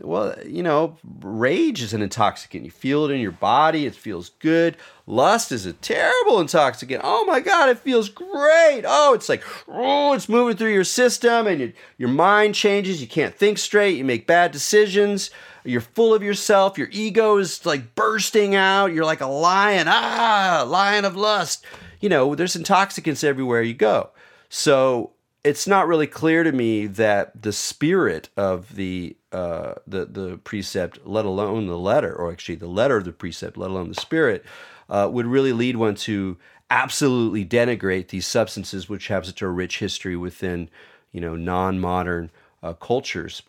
well 0.00 0.34
you 0.46 0.62
know 0.62 0.96
rage 1.20 1.82
is 1.82 1.92
an 1.92 2.02
intoxicant. 2.02 2.64
You 2.64 2.70
feel 2.70 3.04
it 3.04 3.10
in 3.10 3.20
your 3.20 3.32
body. 3.32 3.84
It 3.84 3.94
feels 3.94 4.30
good. 4.38 4.76
Lust 5.06 5.50
is 5.50 5.66
a 5.66 5.72
terrible 5.72 6.40
intoxicant. 6.40 7.00
Oh 7.02 7.24
my 7.24 7.40
god 7.40 7.68
it 7.68 7.78
feels 7.78 8.08
great. 8.08 8.84
Oh 8.86 9.14
it's 9.14 9.28
like 9.28 9.42
oh 9.66 10.12
it's 10.12 10.28
moving 10.28 10.56
through 10.56 10.72
your 10.72 10.84
system 10.84 11.46
and 11.46 11.72
your 11.96 12.10
mind 12.10 12.54
changes. 12.54 13.00
You 13.00 13.08
can't 13.08 13.34
think 13.34 13.58
straight. 13.58 13.96
You 13.96 14.04
make 14.04 14.26
bad 14.26 14.52
decisions 14.52 15.30
you're 15.64 15.80
full 15.80 16.14
of 16.14 16.22
yourself, 16.22 16.78
your 16.78 16.88
ego 16.90 17.36
is 17.38 17.64
like 17.66 17.94
bursting 17.94 18.54
out, 18.54 18.92
you're 18.92 19.04
like 19.04 19.20
a 19.20 19.26
lion, 19.26 19.86
ah, 19.88 20.64
lion 20.66 21.04
of 21.04 21.16
lust. 21.16 21.64
You 22.00 22.08
know, 22.08 22.34
there's 22.34 22.56
intoxicants 22.56 23.24
everywhere 23.24 23.62
you 23.62 23.74
go. 23.74 24.10
So 24.48 25.12
it's 25.44 25.66
not 25.66 25.88
really 25.88 26.06
clear 26.06 26.42
to 26.42 26.52
me 26.52 26.86
that 26.86 27.42
the 27.42 27.52
spirit 27.52 28.28
of 28.36 28.74
the 28.74 29.16
uh, 29.32 29.74
the 29.86 30.06
the 30.06 30.38
precept, 30.38 30.98
let 31.04 31.24
alone 31.24 31.66
the 31.66 31.78
letter, 31.78 32.14
or 32.14 32.32
actually 32.32 32.54
the 32.54 32.66
letter 32.66 32.96
of 32.96 33.04
the 33.04 33.12
precept, 33.12 33.56
let 33.56 33.70
alone 33.70 33.88
the 33.88 34.00
spirit, 34.00 34.44
uh, 34.88 35.08
would 35.12 35.26
really 35.26 35.52
lead 35.52 35.76
one 35.76 35.94
to 35.94 36.38
absolutely 36.70 37.44
denigrate 37.44 38.08
these 38.08 38.26
substances, 38.26 38.88
which 38.88 39.08
have 39.08 39.26
such 39.26 39.42
a 39.42 39.48
rich 39.48 39.78
history 39.78 40.16
within 40.16 40.68
you 41.12 41.20
know 41.20 41.36
non-modern 41.36 42.30
uh, 42.62 42.72
cultures 42.74 43.42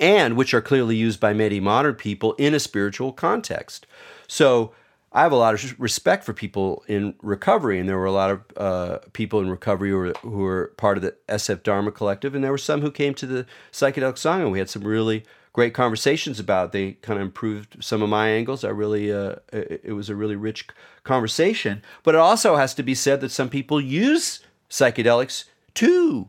and 0.00 0.36
which 0.36 0.54
are 0.54 0.60
clearly 0.60 0.96
used 0.96 1.20
by 1.20 1.32
many 1.32 1.60
modern 1.60 1.94
people 1.94 2.34
in 2.34 2.54
a 2.54 2.60
spiritual 2.60 3.12
context. 3.12 3.86
So 4.26 4.72
I 5.12 5.22
have 5.22 5.32
a 5.32 5.36
lot 5.36 5.54
of 5.54 5.80
respect 5.80 6.24
for 6.24 6.32
people 6.32 6.84
in 6.88 7.14
recovery, 7.22 7.78
and 7.78 7.88
there 7.88 7.98
were 7.98 8.04
a 8.04 8.12
lot 8.12 8.30
of 8.30 8.40
uh, 8.56 8.98
people 9.12 9.40
in 9.40 9.48
recovery 9.48 9.90
who 9.90 9.96
were, 9.96 10.12
who 10.22 10.30
were 10.30 10.72
part 10.76 10.96
of 10.96 11.02
the 11.02 11.14
SF 11.28 11.62
Dharma 11.62 11.92
Collective, 11.92 12.34
and 12.34 12.42
there 12.42 12.50
were 12.50 12.58
some 12.58 12.80
who 12.80 12.90
came 12.90 13.14
to 13.14 13.26
the 13.26 13.46
Psychedelic 13.70 14.14
Sangha, 14.14 14.42
and 14.42 14.52
We 14.52 14.58
had 14.58 14.68
some 14.68 14.82
really 14.82 15.24
great 15.52 15.72
conversations 15.72 16.40
about. 16.40 16.66
It. 16.66 16.72
They 16.72 16.92
kind 16.94 17.20
of 17.20 17.24
improved 17.24 17.76
some 17.82 18.02
of 18.02 18.08
my 18.08 18.28
angles. 18.28 18.64
I 18.64 18.70
really, 18.70 19.12
uh, 19.12 19.36
it, 19.52 19.82
it 19.84 19.92
was 19.92 20.10
a 20.10 20.16
really 20.16 20.36
rich 20.36 20.66
conversation. 21.04 21.82
But 22.02 22.16
it 22.16 22.20
also 22.20 22.56
has 22.56 22.74
to 22.74 22.82
be 22.82 22.94
said 22.94 23.20
that 23.20 23.30
some 23.30 23.48
people 23.48 23.80
use 23.80 24.40
psychedelics 24.68 25.44
to 25.74 26.28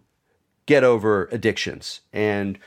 get 0.67 0.83
over 0.83 1.27
addictions 1.31 2.01
and 2.13 2.57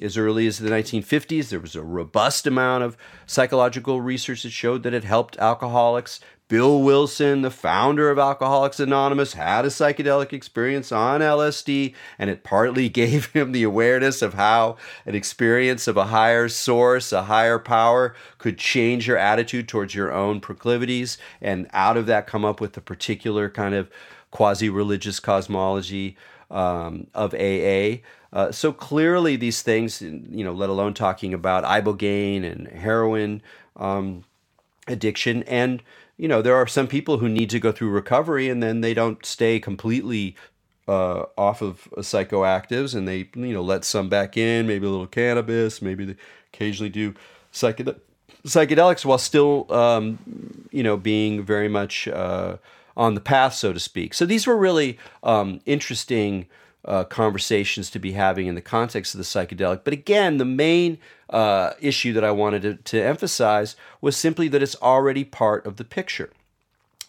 as 0.00 0.16
early 0.16 0.46
as 0.46 0.58
the 0.58 0.70
1950s, 0.70 1.48
there 1.48 1.60
was 1.60 1.76
a 1.76 1.82
robust 1.82 2.46
amount 2.46 2.84
of 2.84 2.96
psychological 3.26 4.00
research 4.00 4.42
that 4.42 4.50
showed 4.50 4.82
that 4.82 4.94
it 4.94 5.04
helped 5.04 5.36
alcoholics. 5.38 6.20
Bill 6.48 6.80
Wilson, 6.80 7.42
the 7.42 7.50
founder 7.50 8.10
of 8.10 8.18
Alcoholics 8.18 8.80
Anonymous, 8.80 9.34
had 9.34 9.66
a 9.66 9.68
psychedelic 9.68 10.32
experience 10.32 10.90
on 10.90 11.20
LSD, 11.20 11.94
and 12.18 12.30
it 12.30 12.42
partly 12.42 12.88
gave 12.88 13.26
him 13.32 13.52
the 13.52 13.64
awareness 13.64 14.22
of 14.22 14.32
how 14.34 14.78
an 15.04 15.14
experience 15.14 15.86
of 15.86 15.98
a 15.98 16.06
higher 16.06 16.48
source, 16.48 17.12
a 17.12 17.24
higher 17.24 17.58
power, 17.58 18.14
could 18.38 18.56
change 18.56 19.06
your 19.06 19.18
attitude 19.18 19.68
towards 19.68 19.94
your 19.94 20.10
own 20.10 20.40
proclivities, 20.40 21.18
and 21.42 21.68
out 21.74 21.98
of 21.98 22.06
that 22.06 22.26
come 22.26 22.46
up 22.46 22.62
with 22.62 22.74
a 22.78 22.80
particular 22.80 23.50
kind 23.50 23.74
of 23.74 23.90
quasi 24.30 24.70
religious 24.70 25.20
cosmology 25.20 26.16
um, 26.50 27.06
of 27.14 27.34
AA. 27.34 27.98
Uh, 28.32 28.52
so 28.52 28.72
clearly, 28.72 29.36
these 29.36 29.62
things, 29.62 30.02
you 30.02 30.44
know, 30.44 30.52
let 30.52 30.68
alone 30.68 30.94
talking 30.94 31.32
about 31.32 31.64
ibogaine 31.64 32.44
and 32.44 32.68
heroin 32.68 33.42
um, 33.76 34.24
addiction, 34.86 35.42
and 35.44 35.82
you 36.16 36.28
know, 36.28 36.42
there 36.42 36.56
are 36.56 36.66
some 36.66 36.88
people 36.88 37.18
who 37.18 37.28
need 37.28 37.48
to 37.50 37.60
go 37.60 37.72
through 37.72 37.90
recovery, 37.90 38.48
and 38.48 38.62
then 38.62 38.80
they 38.80 38.92
don't 38.92 39.24
stay 39.24 39.60
completely 39.60 40.36
uh, 40.88 41.26
off 41.36 41.62
of 41.62 41.88
psychoactives, 41.98 42.94
and 42.94 43.06
they 43.06 43.28
you 43.34 43.52
know 43.52 43.62
let 43.62 43.84
some 43.84 44.08
back 44.08 44.36
in, 44.36 44.66
maybe 44.66 44.86
a 44.86 44.90
little 44.90 45.06
cannabis, 45.06 45.80
maybe 45.80 46.04
they 46.04 46.16
occasionally 46.52 46.90
do 46.90 47.14
psychedelic 47.52 48.00
psychedelics 48.46 49.04
while 49.04 49.18
still 49.18 49.70
um, 49.72 50.18
you 50.70 50.82
know 50.82 50.96
being 50.96 51.42
very 51.44 51.68
much 51.68 52.08
uh, 52.08 52.56
on 52.98 53.14
the 53.14 53.20
path, 53.20 53.54
so 53.54 53.72
to 53.72 53.80
speak. 53.80 54.12
So 54.12 54.26
these 54.26 54.46
were 54.46 54.56
really 54.56 54.98
um, 55.22 55.60
interesting 55.64 56.46
uh, 56.84 57.04
conversations 57.04 57.90
to 57.90 57.98
be 57.98 58.12
having 58.12 58.46
in 58.48 58.56
the 58.56 58.60
context 58.60 59.14
of 59.14 59.18
the 59.18 59.24
psychedelic. 59.24 59.84
But 59.84 59.92
again, 59.92 60.38
the 60.38 60.44
main 60.44 60.98
uh, 61.30 61.74
issue 61.80 62.12
that 62.14 62.24
I 62.24 62.32
wanted 62.32 62.62
to, 62.62 62.74
to 62.74 63.02
emphasize 63.02 63.76
was 64.00 64.16
simply 64.16 64.48
that 64.48 64.62
it's 64.62 64.76
already 64.82 65.24
part 65.24 65.64
of 65.64 65.76
the 65.76 65.84
picture. 65.84 66.30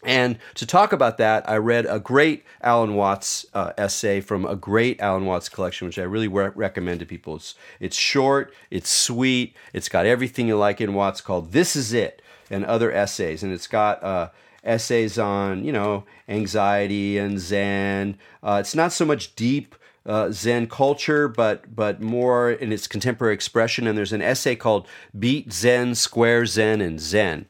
And 0.03 0.37
to 0.55 0.65
talk 0.65 0.93
about 0.93 1.17
that, 1.17 1.49
I 1.49 1.57
read 1.57 1.85
a 1.85 1.99
great 1.99 2.45
Alan 2.61 2.95
Watts 2.95 3.45
uh, 3.53 3.73
essay 3.77 4.21
from 4.21 4.45
a 4.45 4.55
great 4.55 5.01
Alan 5.01 5.25
Watts 5.25 5.49
collection, 5.49 5.87
which 5.87 5.99
I 5.99 6.03
really 6.03 6.29
re- 6.29 6.51
recommend 6.55 7.01
to 7.01 7.05
people. 7.05 7.35
It's, 7.35 7.55
it's 7.81 7.97
short, 7.97 8.53
it's 8.71 8.89
sweet, 8.89 9.55
it's 9.73 9.89
got 9.89 10.05
everything 10.05 10.47
you 10.47 10.57
like 10.57 10.79
in 10.79 10.93
Watts 10.93 11.19
called 11.19 11.51
This 11.51 11.75
Is 11.75 11.91
It 11.91 12.21
and 12.49 12.63
other 12.63 12.91
essays. 12.91 13.43
And 13.43 13.51
it's 13.51 13.67
got 13.67 14.01
uh, 14.01 14.29
essays 14.63 15.17
on 15.17 15.63
you 15.63 15.71
know 15.71 16.05
anxiety 16.27 17.17
and 17.17 17.39
Zen. 17.39 18.17
Uh, 18.43 18.57
it's 18.59 18.75
not 18.75 18.91
so 18.91 19.05
much 19.05 19.35
deep 19.35 19.75
uh, 20.05 20.31
Zen 20.31 20.67
culture, 20.67 21.27
but 21.27 21.75
but 21.75 22.01
more 22.01 22.51
in 22.51 22.71
its 22.71 22.87
contemporary 22.87 23.33
expression. 23.33 23.87
And 23.87 23.97
there's 23.97 24.13
an 24.13 24.21
essay 24.21 24.55
called 24.55 24.87
"Beat 25.17 25.53
Zen, 25.53 25.95
Square 25.95 26.47
Zen, 26.47 26.81
and 26.81 26.99
Zen," 26.99 27.45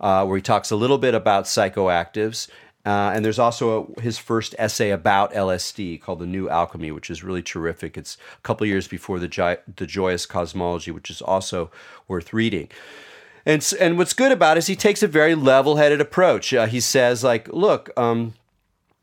uh, 0.00 0.24
where 0.26 0.36
he 0.36 0.42
talks 0.42 0.70
a 0.70 0.76
little 0.76 0.98
bit 0.98 1.14
about 1.14 1.44
psychoactives. 1.44 2.48
Uh, 2.86 3.12
and 3.14 3.22
there's 3.22 3.38
also 3.38 3.92
a, 3.98 4.00
his 4.00 4.16
first 4.16 4.54
essay 4.58 4.88
about 4.90 5.32
LSD 5.34 6.00
called 6.00 6.18
"The 6.18 6.26
New 6.26 6.48
Alchemy," 6.48 6.90
which 6.90 7.10
is 7.10 7.22
really 7.22 7.42
terrific. 7.42 7.98
It's 7.98 8.16
a 8.38 8.40
couple 8.40 8.66
years 8.66 8.88
before 8.88 9.18
the, 9.18 9.58
the 9.76 9.86
Joyous 9.86 10.26
Cosmology, 10.26 10.90
which 10.90 11.10
is 11.10 11.20
also 11.20 11.70
worth 12.08 12.32
reading. 12.32 12.68
And 13.46 13.72
and 13.80 13.98
what's 13.98 14.12
good 14.12 14.32
about 14.32 14.56
it 14.56 14.58
is 14.58 14.66
he 14.66 14.76
takes 14.76 15.02
a 15.02 15.08
very 15.08 15.34
level-headed 15.34 16.00
approach. 16.00 16.52
Uh, 16.52 16.66
he 16.66 16.80
says 16.80 17.24
like, 17.24 17.48
look, 17.48 17.90
um, 17.96 18.34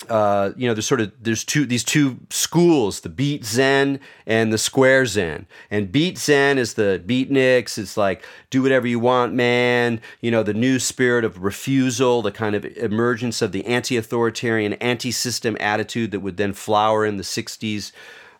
uh, 0.10 0.52
you 0.56 0.68
know, 0.68 0.74
there's 0.74 0.88
sort 0.88 1.02
of 1.02 1.12
there's 1.20 1.44
two 1.44 1.66
these 1.66 1.84
two 1.84 2.20
schools, 2.30 3.02
the 3.02 3.10
beat 3.10 3.44
Zen 3.44 4.00
and 4.28 4.54
the 4.54 4.58
square 4.58 5.06
Zen. 5.06 5.48
And 5.72 5.92
beat 5.92 6.18
Zen 6.20 6.58
is 6.58 6.76
the 6.76 7.02
beatniks. 7.06 7.78
It's 7.78 7.98
like 7.98 8.24
do 8.50 8.62
whatever 8.62 8.88
you 8.88 9.00
want, 9.00 9.34
man. 9.34 10.00
You 10.22 10.30
know, 10.30 10.44
the 10.44 10.54
new 10.54 10.78
spirit 10.78 11.26
of 11.26 11.44
refusal, 11.44 12.22
the 12.22 12.32
kind 12.32 12.56
of 12.56 12.64
emergence 12.78 13.42
of 13.42 13.52
the 13.52 13.66
anti-authoritarian, 13.66 14.74
anti-system 14.74 15.58
attitude 15.60 16.12
that 16.12 16.20
would 16.20 16.38
then 16.38 16.54
flower 16.54 17.04
in 17.04 17.18
the 17.18 17.24
'60s 17.24 17.92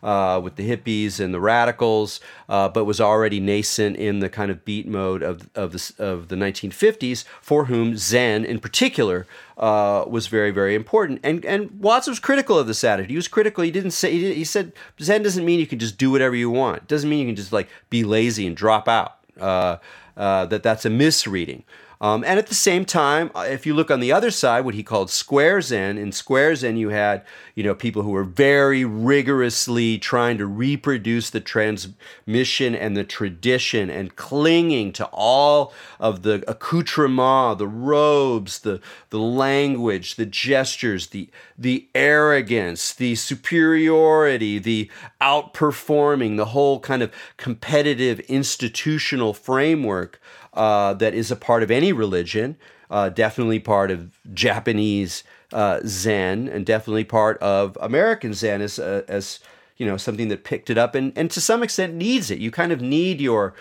uh, 0.02 0.40
with 0.42 0.56
the 0.56 0.68
hippies 0.68 1.20
and 1.20 1.32
the 1.32 1.40
radicals, 1.40 2.20
uh, 2.48 2.68
but 2.68 2.84
was 2.84 3.00
already 3.00 3.40
nascent 3.40 3.96
in 3.96 4.20
the 4.20 4.28
kind 4.28 4.50
of 4.50 4.64
beat 4.64 4.86
mode 4.86 5.22
of, 5.22 5.48
of, 5.54 5.72
the, 5.72 5.92
of 5.98 6.28
the 6.28 6.36
1950s, 6.36 7.24
for 7.40 7.66
whom 7.66 7.96
Zen 7.96 8.44
in 8.44 8.60
particular 8.60 9.26
uh, 9.56 10.04
was 10.06 10.28
very, 10.28 10.50
very 10.50 10.74
important. 10.74 11.20
And, 11.22 11.44
and 11.44 11.70
Watts 11.80 12.06
was 12.06 12.20
critical 12.20 12.58
of 12.58 12.66
this 12.66 12.84
attitude. 12.84 13.10
He 13.10 13.16
was 13.16 13.28
critical. 13.28 13.64
He 13.64 13.70
didn't 13.70 13.90
say, 13.92 14.12
he, 14.12 14.34
he 14.34 14.44
said, 14.44 14.72
Zen 15.00 15.22
doesn't 15.22 15.44
mean 15.44 15.58
you 15.60 15.66
can 15.66 15.78
just 15.78 15.98
do 15.98 16.10
whatever 16.10 16.36
you 16.36 16.50
want. 16.50 16.78
It 16.78 16.88
doesn't 16.88 17.08
mean 17.08 17.20
you 17.20 17.26
can 17.26 17.36
just 17.36 17.52
like 17.52 17.68
be 17.90 18.04
lazy 18.04 18.46
and 18.46 18.56
drop 18.56 18.88
out. 18.88 19.16
Uh, 19.38 19.78
uh, 20.16 20.44
that 20.46 20.64
that's 20.64 20.84
a 20.84 20.90
misreading. 20.90 21.62
Um, 22.00 22.22
and 22.24 22.38
at 22.38 22.46
the 22.46 22.54
same 22.54 22.84
time, 22.84 23.30
uh, 23.34 23.40
if 23.40 23.66
you 23.66 23.74
look 23.74 23.90
on 23.90 23.98
the 23.98 24.12
other 24.12 24.30
side, 24.30 24.64
what 24.64 24.74
he 24.74 24.84
called 24.84 25.10
squares 25.10 25.66
Zen, 25.66 25.98
in 25.98 26.12
squares 26.12 26.60
Zen 26.60 26.76
you 26.76 26.90
had 26.90 27.24
you 27.56 27.64
know 27.64 27.74
people 27.74 28.02
who 28.02 28.10
were 28.10 28.24
very 28.24 28.84
rigorously 28.84 29.98
trying 29.98 30.38
to 30.38 30.46
reproduce 30.46 31.28
the 31.30 31.40
transmission 31.40 32.74
and 32.74 32.96
the 32.96 33.02
tradition 33.02 33.90
and 33.90 34.14
clinging 34.14 34.92
to 34.92 35.06
all 35.06 35.72
of 35.98 36.22
the 36.22 36.44
accoutrement, 36.48 37.58
the 37.58 37.66
robes, 37.66 38.60
the 38.60 38.80
the 39.10 39.18
language, 39.18 40.14
the 40.14 40.26
gestures, 40.26 41.08
the 41.08 41.28
the 41.58 41.88
arrogance, 41.96 42.94
the 42.94 43.16
superiority, 43.16 44.60
the 44.60 44.88
outperforming, 45.20 46.36
the 46.36 46.46
whole 46.46 46.78
kind 46.78 47.02
of 47.02 47.12
competitive 47.36 48.20
institutional 48.20 49.34
framework 49.34 50.20
uh, 50.54 50.94
that 50.94 51.14
is 51.14 51.30
a 51.30 51.36
part 51.36 51.62
of 51.62 51.70
any 51.70 51.92
religion, 51.92 52.56
uh, 52.90 53.08
definitely 53.08 53.58
part 53.58 53.90
of 53.90 54.18
Japanese 54.32 55.24
uh, 55.52 55.80
Zen, 55.86 56.48
and 56.48 56.66
definitely 56.66 57.04
part 57.04 57.38
of 57.38 57.76
American 57.80 58.34
Zen 58.34 58.60
as, 58.60 58.78
uh, 58.78 59.02
as 59.08 59.40
you 59.76 59.86
know 59.86 59.96
something 59.96 60.28
that 60.28 60.44
picked 60.44 60.70
it 60.70 60.76
up 60.76 60.94
and, 60.94 61.12
and 61.16 61.30
to 61.30 61.40
some 61.40 61.62
extent 61.62 61.94
needs 61.94 62.30
it. 62.30 62.38
You 62.38 62.50
kind 62.50 62.72
of 62.72 62.80
need 62.80 63.20
your 63.20 63.54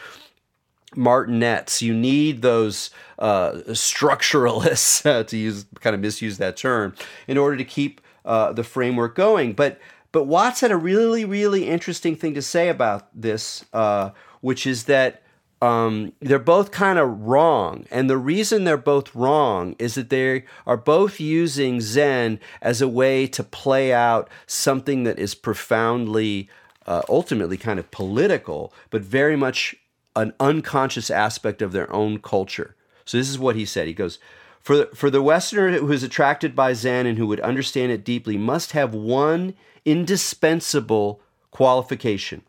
martinets. 0.95 1.81
You 1.81 1.93
need 1.93 2.41
those 2.41 2.89
uh, 3.19 3.61
structuralists 3.69 5.27
to 5.27 5.38
use 5.38 5.65
kind 5.79 5.93
of 5.93 5.99
misuse 6.01 6.38
that 6.38 6.57
term 6.57 6.95
in 7.27 7.38
order 7.38 7.57
to 7.57 7.65
keep 7.65 8.01
uh, 8.25 8.51
the 8.53 8.63
framework 8.63 9.15
going. 9.15 9.53
But 9.53 9.79
but 10.11 10.23
Watts 10.23 10.61
had 10.61 10.71
a 10.71 10.77
really 10.77 11.25
really 11.25 11.67
interesting 11.67 12.15
thing 12.15 12.33
to 12.33 12.41
say 12.41 12.69
about 12.69 13.09
this, 13.19 13.65
uh, 13.73 14.11
which 14.41 14.65
is 14.65 14.85
that 14.85 15.21
um, 15.62 16.14
they're 16.20 16.39
both 16.39 16.72
kind 16.72 16.99
of 16.99 17.22
wrong. 17.22 17.86
And 17.89 18.10
the 18.10 18.18
reason 18.18 18.64
they're 18.64 18.78
both 18.78 19.14
wrong 19.16 19.76
is 19.80 19.95
that 19.95 20.10
they 20.10 20.45
are 20.66 20.78
both 20.78 21.20
using 21.20 21.82
Zen 21.82 22.39
as 22.62 22.82
a 22.82 22.88
way 22.88 23.28
to 23.28 23.43
play 23.43 23.93
out 23.93 24.30
something 24.45 25.03
that 25.03 25.18
is 25.18 25.34
profoundly, 25.34 26.49
uh, 26.86 27.01
ultimately 27.10 27.58
kind 27.58 27.80
of 27.80 27.89
political, 27.91 28.74
but 28.89 29.01
very 29.01 29.36
much 29.36 29.76
an 30.16 30.34
unconscious 30.39 31.10
aspect 31.10 31.62
of 31.62 31.72
their 31.72 31.91
own 31.91 32.20
culture. 32.20 32.76
So 33.05 33.18
this 33.18 33.30
is 33.30 33.39
what 33.39 33.55
he 33.55 33.66
said. 33.66 33.88
He 33.88 33.93
goes, 33.93 34.20
for 34.62 34.78
the, 34.78 34.89
for 34.93 35.10
the 35.10 35.22
Westerner 35.22 35.80
who 35.80 35.91
is 35.91 36.03
attracted 36.03 36.55
by 36.55 36.74
Zen 36.74 37.05
and 37.05 37.18
who 37.18 37.28
would 37.28 37.39
understand 37.39 37.91
it 37.91 38.03
deeply, 38.03 38.38
must 38.38 38.74
have 38.74 38.93
one 38.93 39.53
indispensable 39.86 41.22
qualification 41.51 42.43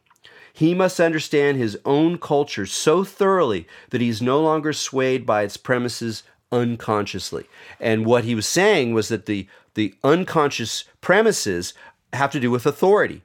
he 0.58 0.74
must 0.74 0.98
understand 0.98 1.56
his 1.56 1.78
own 1.84 2.18
culture 2.18 2.66
so 2.66 3.04
thoroughly 3.04 3.64
that 3.90 4.00
he's 4.00 4.20
no 4.20 4.40
longer 4.40 4.72
swayed 4.72 5.24
by 5.24 5.42
its 5.42 5.56
premises 5.56 6.24
unconsciously. 6.50 7.44
And 7.78 8.04
what 8.04 8.24
he 8.24 8.34
was 8.34 8.48
saying 8.48 8.92
was 8.92 9.06
that 9.06 9.26
the, 9.26 9.46
the 9.74 9.94
unconscious 10.02 10.82
premises 11.00 11.74
have 12.12 12.32
to 12.32 12.40
do 12.40 12.50
with 12.50 12.66
authority 12.66 13.22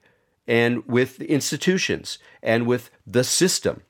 and 0.47 0.85
with 0.85 1.21
institutions 1.21 2.19
and 2.43 2.67
with 2.67 2.91
the 3.07 3.23
system. 3.23 3.81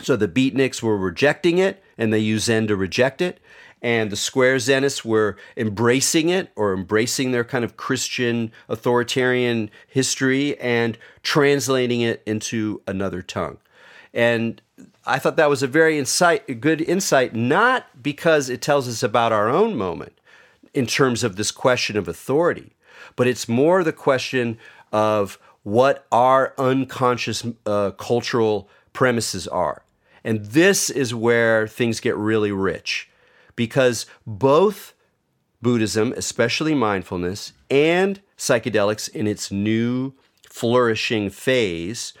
So 0.00 0.16
the 0.16 0.26
beatniks 0.26 0.82
were 0.82 0.98
rejecting 0.98 1.58
it 1.58 1.84
and 1.96 2.12
they 2.12 2.18
used 2.18 2.46
Zen 2.46 2.66
to 2.66 2.74
reject 2.74 3.22
it 3.22 3.38
and 3.82 4.10
the 4.10 4.16
square 4.16 4.56
Zenists 4.56 5.04
were 5.04 5.36
embracing 5.56 6.28
it 6.28 6.50
or 6.54 6.72
embracing 6.72 7.32
their 7.32 7.44
kind 7.44 7.64
of 7.64 7.76
Christian 7.76 8.52
authoritarian 8.68 9.70
history 9.88 10.58
and 10.60 10.96
translating 11.22 12.00
it 12.00 12.22
into 12.24 12.80
another 12.86 13.22
tongue. 13.22 13.58
And 14.14 14.62
I 15.04 15.18
thought 15.18 15.36
that 15.36 15.50
was 15.50 15.64
a 15.64 15.66
very 15.66 15.98
insight, 15.98 16.60
good 16.60 16.80
insight, 16.80 17.34
not 17.34 18.02
because 18.02 18.48
it 18.48 18.62
tells 18.62 18.88
us 18.88 19.02
about 19.02 19.32
our 19.32 19.48
own 19.48 19.74
moment 19.74 20.16
in 20.72 20.86
terms 20.86 21.24
of 21.24 21.36
this 21.36 21.50
question 21.50 21.96
of 21.96 22.06
authority, 22.06 22.72
but 23.16 23.26
it's 23.26 23.48
more 23.48 23.82
the 23.82 23.92
question 23.92 24.58
of 24.92 25.38
what 25.64 26.06
our 26.12 26.54
unconscious 26.56 27.44
uh, 27.66 27.90
cultural 27.92 28.68
premises 28.92 29.48
are. 29.48 29.82
And 30.24 30.44
this 30.46 30.88
is 30.88 31.14
where 31.14 31.66
things 31.66 31.98
get 31.98 32.16
really 32.16 32.52
rich 32.52 33.08
because 33.62 34.06
both 34.26 34.92
Buddhism, 35.62 36.12
especially 36.16 36.74
mindfulness, 36.74 37.52
and 37.70 38.20
psychedelics 38.36 39.08
in 39.08 39.28
its 39.28 39.52
new 39.52 40.14
flourishing 40.50 41.30
phase 41.30 42.12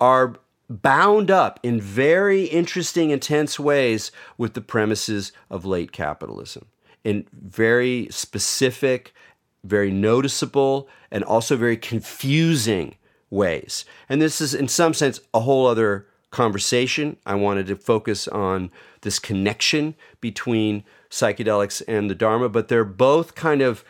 are 0.00 0.34
bound 0.68 1.30
up 1.30 1.60
in 1.62 1.80
very 1.80 2.46
interesting, 2.46 3.10
intense 3.10 3.60
ways 3.60 4.10
with 4.36 4.54
the 4.54 4.60
premises 4.60 5.30
of 5.48 5.64
late 5.64 5.92
capitalism 5.92 6.66
in 7.04 7.24
very 7.32 8.08
specific, 8.10 9.14
very 9.62 9.92
noticeable, 9.92 10.88
and 11.12 11.22
also 11.22 11.56
very 11.56 11.76
confusing 11.76 12.96
ways. 13.30 13.84
And 14.08 14.20
this 14.20 14.40
is, 14.40 14.54
in 14.54 14.66
some 14.66 14.94
sense, 14.94 15.20
a 15.32 15.38
whole 15.38 15.68
other 15.68 16.08
conversation. 16.30 17.16
I 17.26 17.34
wanted 17.34 17.66
to 17.68 17.76
focus 17.76 18.28
on 18.28 18.70
this 19.02 19.18
connection 19.18 19.94
between 20.20 20.84
psychedelics 21.10 21.82
and 21.88 22.08
the 22.10 22.14
Dharma, 22.14 22.48
but 22.48 22.68
they're 22.68 22.84
both 22.84 23.34
kind 23.34 23.62
of 23.62 23.84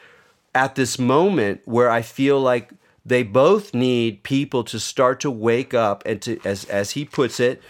at 0.55 0.75
this 0.75 0.99
moment 0.99 1.61
where 1.65 1.91
I 1.91 2.03
feel 2.03 2.41
like 2.41 2.71
they 3.05 3.23
both 3.23 3.75
need 3.75 4.23
people 4.23 4.65
to 4.65 4.79
start 4.79 5.21
to 5.21 5.31
wake 5.31 5.75
up 5.75 6.03
and 6.07 6.21
to, 6.23 6.41
as 6.45 6.65
as 6.67 6.93
he 6.93 7.05
puts 7.05 7.41
it, 7.41 7.63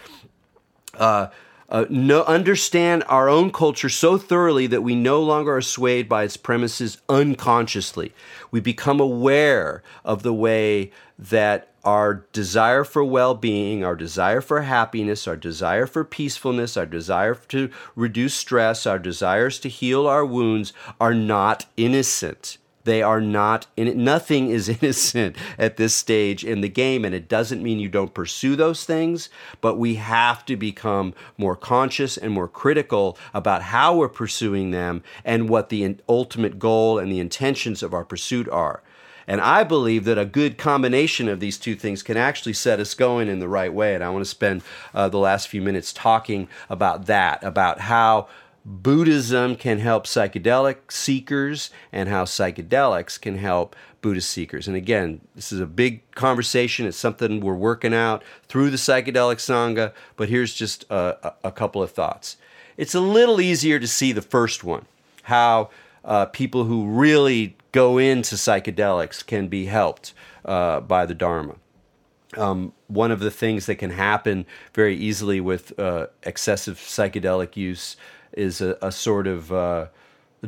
uh, 0.95 1.27
uh, 1.69 1.85
no, 1.89 2.23
understand 2.23 3.03
our 3.07 3.29
own 3.29 3.49
culture 3.49 3.87
so 3.87 4.17
thoroughly 4.17 4.67
that 4.67 4.81
we 4.81 4.93
no 4.93 5.21
longer 5.21 5.55
are 5.55 5.61
swayed 5.61 6.09
by 6.09 6.23
its 6.23 6.35
premises 6.35 6.97
unconsciously. 7.07 8.13
We 8.51 8.59
become 8.59 8.99
aware 8.99 9.81
of 10.03 10.21
the 10.21 10.33
way 10.33 10.91
that 11.17 11.70
our 11.83 12.25
desire 12.31 12.83
for 12.83 13.03
well 13.03 13.33
being, 13.33 13.83
our 13.83 13.95
desire 13.95 14.41
for 14.41 14.61
happiness, 14.61 15.27
our 15.27 15.35
desire 15.35 15.85
for 15.85 16.03
peacefulness, 16.03 16.77
our 16.77 16.85
desire 16.85 17.35
to 17.35 17.69
reduce 17.95 18.33
stress, 18.33 18.85
our 18.85 18.99
desires 18.99 19.59
to 19.59 19.69
heal 19.69 20.07
our 20.07 20.25
wounds 20.25 20.73
are 20.99 21.13
not 21.13 21.65
innocent. 21.77 22.57
They 22.83 23.01
are 23.01 23.21
not 23.21 23.67
in 23.77 24.03
Nothing 24.03 24.49
is 24.49 24.69
innocent 24.81 25.35
at 25.57 25.77
this 25.77 25.93
stage 25.93 26.43
in 26.43 26.61
the 26.61 26.69
game, 26.69 27.05
and 27.05 27.13
it 27.13 27.27
doesn't 27.27 27.61
mean 27.61 27.79
you 27.79 27.89
don't 27.89 28.13
pursue 28.13 28.55
those 28.55 28.85
things, 28.85 29.29
but 29.59 29.77
we 29.77 29.95
have 29.95 30.45
to 30.45 30.55
become 30.55 31.13
more 31.37 31.55
conscious 31.55 32.17
and 32.17 32.33
more 32.33 32.47
critical 32.47 33.17
about 33.33 33.63
how 33.63 33.95
we're 33.95 34.09
pursuing 34.09 34.71
them 34.71 35.03
and 35.23 35.49
what 35.49 35.69
the 35.69 35.97
ultimate 36.09 36.59
goal 36.59 36.97
and 36.97 37.11
the 37.11 37.19
intentions 37.19 37.83
of 37.83 37.93
our 37.93 38.05
pursuit 38.05 38.49
are. 38.49 38.81
And 39.31 39.39
I 39.39 39.63
believe 39.63 40.03
that 40.03 40.17
a 40.17 40.25
good 40.25 40.57
combination 40.57 41.29
of 41.29 41.39
these 41.39 41.57
two 41.57 41.73
things 41.73 42.03
can 42.03 42.17
actually 42.17 42.51
set 42.51 42.81
us 42.81 42.93
going 42.93 43.29
in 43.29 43.39
the 43.39 43.47
right 43.47 43.73
way. 43.73 43.95
And 43.95 44.03
I 44.03 44.09
want 44.09 44.25
to 44.25 44.29
spend 44.29 44.61
uh, 44.93 45.07
the 45.07 45.19
last 45.19 45.47
few 45.47 45.61
minutes 45.61 45.93
talking 45.93 46.49
about 46.69 47.05
that, 47.05 47.41
about 47.41 47.79
how 47.79 48.27
Buddhism 48.65 49.55
can 49.55 49.79
help 49.79 50.05
psychedelic 50.05 50.91
seekers 50.91 51.69
and 51.93 52.09
how 52.09 52.25
psychedelics 52.25 53.21
can 53.21 53.37
help 53.37 53.73
Buddhist 54.01 54.29
seekers. 54.29 54.67
And 54.67 54.75
again, 54.75 55.21
this 55.33 55.53
is 55.53 55.61
a 55.61 55.65
big 55.65 56.01
conversation. 56.11 56.85
It's 56.85 56.97
something 56.97 57.39
we're 57.39 57.55
working 57.55 57.93
out 57.93 58.23
through 58.49 58.69
the 58.69 58.75
Psychedelic 58.75 59.37
Sangha, 59.37 59.93
but 60.17 60.27
here's 60.27 60.53
just 60.53 60.83
a, 60.89 61.35
a 61.45 61.53
couple 61.53 61.81
of 61.81 61.91
thoughts. 61.91 62.35
It's 62.75 62.95
a 62.95 62.99
little 62.99 63.39
easier 63.39 63.79
to 63.79 63.87
see 63.87 64.11
the 64.11 64.21
first 64.21 64.65
one 64.65 64.87
how 65.23 65.69
uh, 66.03 66.25
people 66.25 66.65
who 66.65 66.87
really 66.87 67.55
go 67.71 67.97
into 67.97 68.35
psychedelics 68.35 69.25
can 69.25 69.47
be 69.47 69.65
helped 69.65 70.13
uh, 70.45 70.81
by 70.81 71.05
the 71.05 71.13
Dharma. 71.13 71.55
um, 72.37 72.73
one 72.87 73.11
of 73.11 73.19
the 73.19 73.31
things 73.31 73.65
that 73.65 73.75
can 73.75 73.91
happen 73.91 74.45
very 74.73 74.95
easily 74.95 75.41
with 75.41 75.77
uh, 75.79 76.07
excessive 76.23 76.77
psychedelic 76.77 77.55
use 77.57 77.97
is 78.33 78.61
a, 78.61 78.77
a 78.81 78.91
sort 78.91 79.27
of 79.27 79.51
uh, 79.51 79.87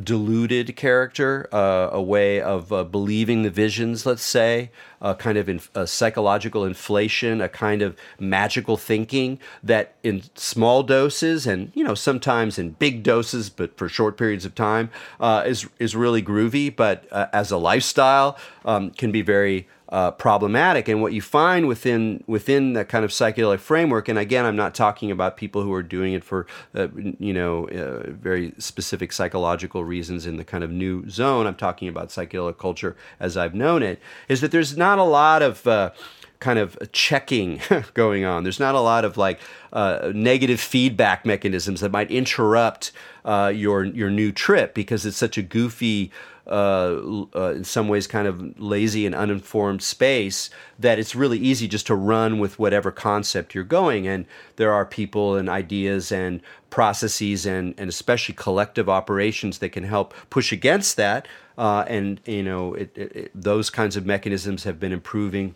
deluded 0.02 0.74
character, 0.74 1.48
uh, 1.52 1.88
a 1.92 2.02
way 2.02 2.40
of 2.40 2.72
uh, 2.72 2.82
believing 2.82 3.42
the 3.42 3.50
visions, 3.50 4.04
let's 4.04 4.22
say, 4.22 4.70
a 5.00 5.14
kind 5.14 5.38
of 5.38 5.48
in, 5.48 5.60
a 5.74 5.86
psychological 5.86 6.64
inflation, 6.64 7.40
a 7.40 7.48
kind 7.48 7.80
of 7.80 7.96
magical 8.18 8.76
thinking 8.76 9.38
that 9.62 9.94
in 10.02 10.22
small 10.34 10.82
doses 10.82 11.46
and 11.46 11.70
you 11.74 11.84
know 11.84 11.94
sometimes 11.94 12.58
in 12.58 12.70
big 12.70 13.02
doses, 13.02 13.50
but 13.50 13.76
for 13.76 13.88
short 13.88 14.16
periods 14.16 14.44
of 14.44 14.54
time, 14.54 14.90
uh, 15.20 15.44
is 15.46 15.68
is 15.78 15.94
really 15.94 16.22
groovy, 16.22 16.74
but 16.74 17.06
uh, 17.12 17.26
as 17.32 17.52
a 17.52 17.58
lifestyle 17.58 18.36
um, 18.64 18.90
can 18.90 19.12
be 19.12 19.22
very 19.22 19.68
uh, 19.94 20.10
problematic. 20.10 20.88
And 20.88 21.00
what 21.00 21.12
you 21.12 21.22
find 21.22 21.68
within 21.68 22.24
within 22.26 22.72
that 22.72 22.88
kind 22.88 23.04
of 23.04 23.12
psychedelic 23.12 23.60
framework, 23.60 24.08
and 24.08 24.18
again, 24.18 24.44
I'm 24.44 24.56
not 24.56 24.74
talking 24.74 25.08
about 25.12 25.36
people 25.36 25.62
who 25.62 25.72
are 25.72 25.84
doing 25.84 26.14
it 26.14 26.24
for 26.24 26.48
uh, 26.74 26.88
you 27.20 27.32
know 27.32 27.68
uh, 27.68 28.10
very 28.10 28.54
specific 28.58 29.12
psychological 29.12 29.84
reasons 29.84 30.26
in 30.26 30.36
the 30.36 30.44
kind 30.44 30.64
of 30.64 30.70
new 30.72 31.08
zone. 31.08 31.46
I'm 31.46 31.54
talking 31.54 31.86
about 31.86 32.08
psychedelic 32.08 32.58
culture 32.58 32.96
as 33.20 33.36
I've 33.36 33.54
known 33.54 33.84
it. 33.84 34.00
Is 34.28 34.40
that 34.40 34.50
there's 34.50 34.76
not 34.76 34.98
a 34.98 35.04
lot 35.04 35.42
of 35.42 35.64
uh, 35.64 35.92
kind 36.40 36.58
of 36.58 36.76
checking 36.90 37.60
going 37.94 38.24
on. 38.24 38.42
There's 38.42 38.58
not 38.58 38.74
a 38.74 38.80
lot 38.80 39.04
of 39.04 39.16
like 39.16 39.38
uh, 39.72 40.10
negative 40.12 40.58
feedback 40.58 41.24
mechanisms 41.24 41.82
that 41.82 41.92
might 41.92 42.10
interrupt 42.10 42.90
uh, 43.24 43.52
your 43.54 43.84
your 43.84 44.10
new 44.10 44.32
trip 44.32 44.74
because 44.74 45.06
it's 45.06 45.16
such 45.16 45.38
a 45.38 45.42
goofy 45.42 46.10
in 46.46 47.64
some 47.64 47.88
ways 47.88 48.06
kind 48.06 48.28
of 48.28 48.60
lazy 48.60 49.06
and 49.06 49.14
uninformed 49.14 49.82
space 49.82 50.50
that 50.78 50.98
it's 50.98 51.14
really 51.14 51.38
easy 51.38 51.66
just 51.66 51.86
to 51.86 51.94
run 51.94 52.38
with 52.38 52.58
whatever 52.58 52.90
concept 52.90 53.54
you're 53.54 53.64
going. 53.64 54.06
And 54.06 54.26
there 54.56 54.72
are 54.72 54.84
people 54.84 55.36
and 55.36 55.48
ideas 55.48 56.12
and 56.12 56.40
processes 56.70 57.46
and, 57.46 57.74
and 57.78 57.88
especially 57.88 58.34
collective 58.34 58.88
operations 58.88 59.58
that 59.58 59.70
can 59.70 59.84
help 59.84 60.12
push 60.28 60.52
against 60.52 60.96
that. 60.96 61.26
Uh, 61.56 61.84
and 61.86 62.20
you 62.26 62.42
know 62.42 62.74
it, 62.74 62.90
it, 62.96 63.16
it, 63.16 63.30
those 63.32 63.70
kinds 63.70 63.96
of 63.96 64.04
mechanisms 64.04 64.64
have 64.64 64.80
been 64.80 64.90
improving 64.90 65.54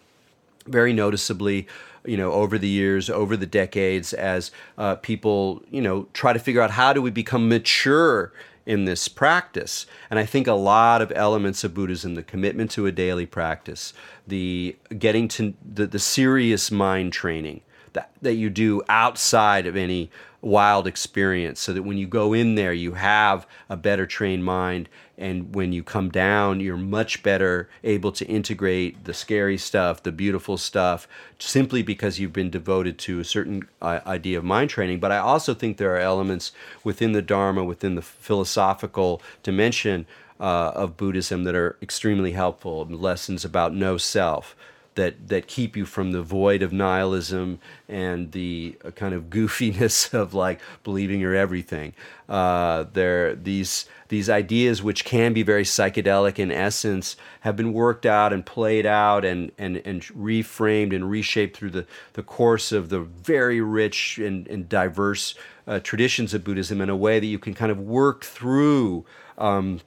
very 0.65 0.93
noticeably 0.93 1.67
you 2.05 2.17
know 2.17 2.31
over 2.33 2.57
the 2.57 2.69
years 2.69 3.11
over 3.11 3.37
the 3.37 3.47
decades 3.47 4.13
as 4.13 4.53
uh, 4.77 4.95
people 4.97 5.63
you 5.71 5.83
know 5.83 6.07
try 6.13 6.33
to 6.33 6.39
figure 6.39 6.63
out 6.63 6.71
how 6.71 6.93
do 6.93 7.03
we 7.03 7.11
become 7.11 7.49
mature 7.49 8.33
in 8.69 8.85
this 8.85 9.09
practice. 9.09 9.87
And 10.11 10.19
I 10.19 10.27
think 10.27 10.47
a 10.47 10.53
lot 10.53 11.01
of 11.01 11.11
elements 11.17 11.65
of 11.65 11.73
Buddhism, 11.73 12.15
the 12.15 12.23
commitment 12.23 12.71
to 12.73 12.85
a 12.85 12.93
daily 12.93 13.25
practice, 13.25 13.95
the 14.27 14.77
getting 14.99 15.27
to 15.29 15.55
the, 15.65 15.87
the 15.87 15.99
serious 15.99 16.71
mind 16.71 17.15
training 17.15 17.63
that, 17.95 18.11
that 18.21 18.35
you 18.35 18.51
do 18.51 18.83
outside 18.91 19.67
of 19.67 19.75
any 19.75 20.11
wild 20.43 20.87
experience 20.87 21.59
so 21.61 21.73
that 21.73 21.83
when 21.83 21.97
you 21.97 22.07
go 22.07 22.33
in 22.33 22.55
there 22.55 22.73
you 22.73 22.93
have 22.93 23.47
a 23.69 23.77
better 23.77 24.07
trained 24.07 24.45
mind 24.45 24.89
and 25.19 25.55
when 25.55 25.73
you 25.73 25.83
come 25.83 26.09
down 26.09 26.61
you're 26.61 26.77
much 26.77 27.23
better 27.23 27.69
able 27.85 28.13
to 28.13 28.25
integrate 28.27 29.05
the 29.05 29.13
scary 29.13 29.59
stuff 29.59 30.03
the 30.03 30.13
beautiful 30.13 30.57
stuff 30.57 31.07
simply 31.39 31.83
because 31.83 32.19
you've 32.19 32.33
been 32.33 32.51
devoted 32.51 32.99
to 32.99 33.21
a 33.21 33.25
certain 33.25 33.67
uh, 33.83 34.01
idea 34.07 34.39
of 34.39 34.45
mind 34.45 34.71
training. 34.71 34.99
But 35.01 35.13
i 35.13 35.19
also 35.19 35.55
think 35.55 35.77
there 35.77 35.95
are 35.95 35.99
elements 35.99 36.53
within 36.85 37.13
the 37.13 37.23
dharma 37.23 37.65
within 37.65 37.95
the 37.95 38.03
philosophical 38.03 39.21
dimension 39.43 40.07
uh, 40.41 40.73
of 40.75 40.97
buddhism 40.97 41.45
that 41.45 41.55
are 41.55 41.77
extremely 41.83 42.33
helpful. 42.33 42.87
Lessons 42.87 43.45
about 43.45 43.75
no 43.75 43.97
self 43.97 44.55
that 44.99 45.29
that 45.29 45.47
keep 45.47 45.77
you 45.77 45.87
from 45.87 46.11
the 46.11 46.23
void 46.23 46.61
of 46.61 46.73
nihilism 46.73 47.61
and 47.89 48.33
the 48.33 48.77
uh, 48.85 48.91
kind 48.91 49.15
of 49.15 49.31
goofiness 49.31 50.13
of 50.23 50.35
like 50.35 50.61
believing 50.83 51.21
you're 51.21 51.37
everything. 51.37 51.95
Uh, 52.29 52.85
there, 52.93 53.37
these 53.37 53.87
these 54.09 54.29
ideas, 54.29 54.83
which 54.83 55.05
can 55.05 55.33
be 55.33 55.45
very 55.45 55.63
psychedelic 55.63 56.41
in 56.41 56.51
essence, 56.51 57.17
have 57.43 57.57
been 57.57 57.73
worked 57.73 58.07
out 58.07 58.33
and 58.33 58.45
played 58.45 58.85
out 58.85 59.25
and 59.25 59.53
and 59.57 59.77
and 59.85 60.03
reframed 60.03 60.93
and 60.93 61.09
reshaped 61.09 61.57
through 61.57 61.71
the 61.71 61.87
the 62.15 62.23
course 62.25 62.73
of 62.73 62.89
the 62.89 63.01
very 63.01 63.61
rich 63.61 64.19
and, 64.19 64.49
and 64.49 64.69
diverse 64.69 65.37
uh, 65.69 65.79
traditions 65.79 66.35
of 66.35 66.43
Buddhism 66.43 66.81
in 66.81 66.91
a 66.91 66.97
way 66.97 67.21
that 67.21 67.27
you 67.27 67.39
can 67.39 67.55
kind 67.55 67.71
of 67.71 67.79
work 67.79 68.25
through. 68.25 69.07
Um, 69.39 69.81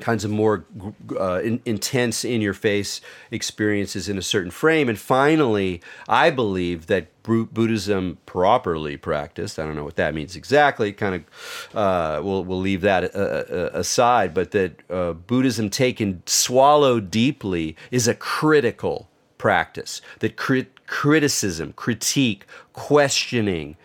kinds 0.00 0.24
of 0.24 0.30
more 0.30 0.64
uh, 1.18 1.40
in, 1.42 1.60
intense 1.64 2.24
in 2.24 2.40
your 2.40 2.54
face 2.54 3.00
experiences 3.30 4.08
in 4.08 4.18
a 4.18 4.22
certain 4.22 4.50
frame. 4.50 4.88
And 4.88 4.98
finally 4.98 5.80
i 6.08 6.30
believe 6.30 6.86
that 6.86 7.08
buddhism 7.22 8.18
properly 8.26 8.96
practiced 8.96 9.58
i 9.58 9.64
don't 9.64 9.76
know 9.76 9.84
what 9.84 9.96
that 9.96 10.14
means 10.14 10.36
exactly 10.36 10.92
kind 10.92 11.14
of 11.14 11.76
uh, 11.76 12.20
we'll, 12.22 12.44
we'll 12.44 12.60
leave 12.60 12.82
that 12.82 13.14
uh, 13.14 13.18
uh 13.18 13.70
aside 13.72 14.34
but 14.34 14.50
that 14.50 14.80
uh, 14.90 15.12
buddhism 15.12 15.70
taken 15.70 16.22
swallowed 16.26 17.10
deeply 17.10 17.76
is 17.90 18.06
a 18.06 18.14
critical 18.14 19.08
practice. 19.44 20.00
That 20.20 20.36
crit- 20.36 20.86
criticism 20.86 21.74
critique 21.74 22.46
questioning 22.72 23.76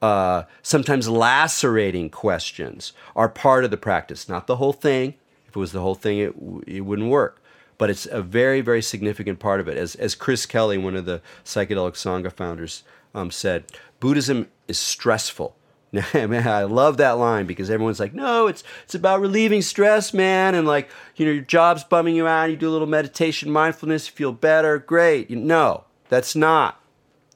uh, 0.00 0.44
sometimes 0.62 1.06
lacerating 1.06 2.08
questions 2.08 2.94
are 3.14 3.28
part 3.28 3.64
of 3.64 3.70
the 3.70 3.76
practice, 3.76 4.26
not 4.26 4.46
the 4.46 4.56
whole 4.56 4.72
thing, 4.72 5.12
if 5.52 5.56
it 5.56 5.60
was 5.60 5.72
the 5.72 5.82
whole 5.82 5.94
thing, 5.94 6.18
it, 6.18 6.34
it 6.66 6.80
wouldn't 6.80 7.10
work. 7.10 7.42
But 7.76 7.90
it's 7.90 8.06
a 8.06 8.22
very, 8.22 8.62
very 8.62 8.80
significant 8.80 9.38
part 9.38 9.60
of 9.60 9.68
it. 9.68 9.76
As, 9.76 9.94
as 9.96 10.14
Chris 10.14 10.46
Kelly, 10.46 10.78
one 10.78 10.96
of 10.96 11.04
the 11.04 11.20
psychedelic 11.44 11.92
Sangha 11.92 12.32
founders, 12.32 12.84
um, 13.14 13.30
said, 13.30 13.64
Buddhism 14.00 14.48
is 14.66 14.78
stressful. 14.78 15.54
man, 16.14 16.48
I 16.48 16.62
love 16.62 16.96
that 16.96 17.18
line 17.18 17.44
because 17.44 17.68
everyone's 17.68 18.00
like, 18.00 18.14
no, 18.14 18.46
it's 18.46 18.64
it's 18.84 18.94
about 18.94 19.20
relieving 19.20 19.60
stress, 19.60 20.14
man, 20.14 20.54
and 20.54 20.66
like, 20.66 20.88
you 21.16 21.26
know, 21.26 21.32
your 21.32 21.42
job's 21.42 21.84
bumming 21.84 22.16
you 22.16 22.26
out, 22.26 22.48
you 22.48 22.56
do 22.56 22.70
a 22.70 22.72
little 22.72 22.86
meditation, 22.86 23.50
mindfulness, 23.50 24.06
you 24.06 24.14
feel 24.14 24.32
better, 24.32 24.78
great. 24.78 25.28
No, 25.28 25.84
that's 26.08 26.34
not. 26.34 26.80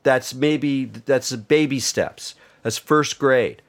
That's 0.04 0.32
maybe 0.32 0.86
that's 0.86 1.36
baby 1.36 1.80
steps. 1.80 2.34
That's 2.62 2.78
first 2.78 3.18
grade 3.18 3.60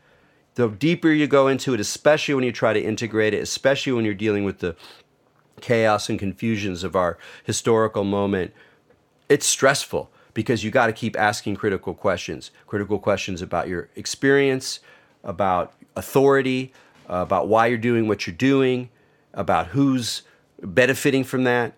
the 0.57 0.67
deeper 0.69 1.09
you 1.09 1.27
go 1.27 1.47
into 1.47 1.75
it, 1.75 1.79
especially 1.79 2.33
when 2.33 2.43
you 2.43 2.51
try 2.51 2.73
to 2.73 2.81
integrate 2.81 3.35
it, 3.35 3.43
especially 3.43 3.93
when 3.93 4.03
you're 4.03 4.15
dealing 4.15 4.43
with 4.43 4.57
the 4.57 4.75
chaos 5.61 6.09
and 6.09 6.17
confusions 6.17 6.83
of 6.83 6.95
our 6.95 7.19
historical 7.43 8.03
moment, 8.03 8.51
it's 9.29 9.45
stressful 9.45 10.09
because 10.33 10.63
you 10.63 10.71
got 10.71 10.87
to 10.87 10.93
keep 10.93 11.15
asking 11.15 11.55
critical 11.55 11.93
questions 11.93 12.49
critical 12.65 12.97
questions 12.97 13.41
about 13.43 13.67
your 13.67 13.89
experience, 13.95 14.79
about 15.23 15.73
authority, 15.95 16.73
uh, 17.07 17.17
about 17.17 17.47
why 17.47 17.67
you're 17.67 17.77
doing 17.77 18.07
what 18.07 18.25
you're 18.25 18.35
doing, 18.35 18.89
about 19.35 19.67
who's 19.67 20.23
benefiting 20.63 21.23
from 21.23 21.43
that. 21.43 21.73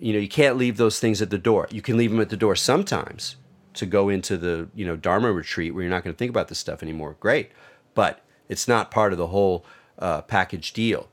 You 0.00 0.12
know, 0.12 0.18
you 0.18 0.28
can't 0.28 0.56
leave 0.56 0.76
those 0.76 0.98
things 0.98 1.22
at 1.22 1.30
the 1.30 1.38
door. 1.38 1.68
You 1.70 1.82
can 1.82 1.96
leave 1.96 2.10
them 2.10 2.20
at 2.20 2.30
the 2.30 2.36
door 2.36 2.56
sometimes 2.56 3.36
to 3.74 3.86
go 3.86 4.08
into 4.08 4.36
the, 4.36 4.68
you 4.74 4.84
know, 4.84 4.96
Dharma 4.96 5.30
retreat 5.30 5.72
where 5.72 5.84
you're 5.84 5.90
not 5.90 6.02
going 6.02 6.14
to 6.14 6.18
think 6.18 6.30
about 6.30 6.48
this 6.48 6.58
stuff 6.58 6.82
anymore. 6.82 7.16
Great 7.20 7.52
but 7.98 8.20
it's 8.48 8.68
not 8.68 8.92
part 8.92 9.10
of 9.10 9.18
the 9.18 9.26
whole 9.26 9.64
uh, 9.98 10.22
package 10.22 10.72
deal. 10.72 11.08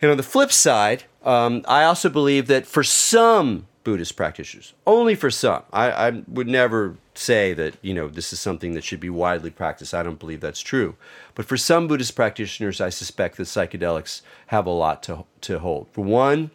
And 0.00 0.10
on 0.10 0.16
the 0.16 0.22
flip 0.22 0.50
side, 0.50 1.04
um, 1.22 1.62
I 1.68 1.84
also 1.84 2.08
believe 2.08 2.46
that 2.46 2.66
for 2.66 2.82
some 2.82 3.66
Buddhist 3.84 4.16
practitioners, 4.16 4.72
only 4.86 5.14
for 5.14 5.30
some, 5.30 5.62
I, 5.74 5.90
I, 5.90 6.22
would 6.26 6.48
never 6.48 6.96
say 7.12 7.52
that 7.52 7.74
you 7.82 7.92
know 7.92 8.08
this 8.08 8.32
is 8.32 8.40
something 8.40 8.72
that 8.72 8.82
should 8.82 8.98
be 8.98 9.10
widely 9.10 9.50
practiced. 9.50 9.92
I 9.92 10.02
don't 10.02 10.18
believe 10.18 10.40
that's 10.40 10.62
true. 10.62 10.96
But 11.34 11.44
for 11.44 11.58
some 11.58 11.86
Buddhist 11.86 12.16
practitioners, 12.16 12.80
I 12.80 12.88
suspect 12.88 13.36
that 13.36 13.42
psychedelics 13.42 14.22
have 14.46 14.64
a 14.64 14.70
lot 14.70 15.02
to 15.02 15.26
to 15.42 15.58
hold. 15.58 15.88
For 15.92 16.02
one, 16.02 16.50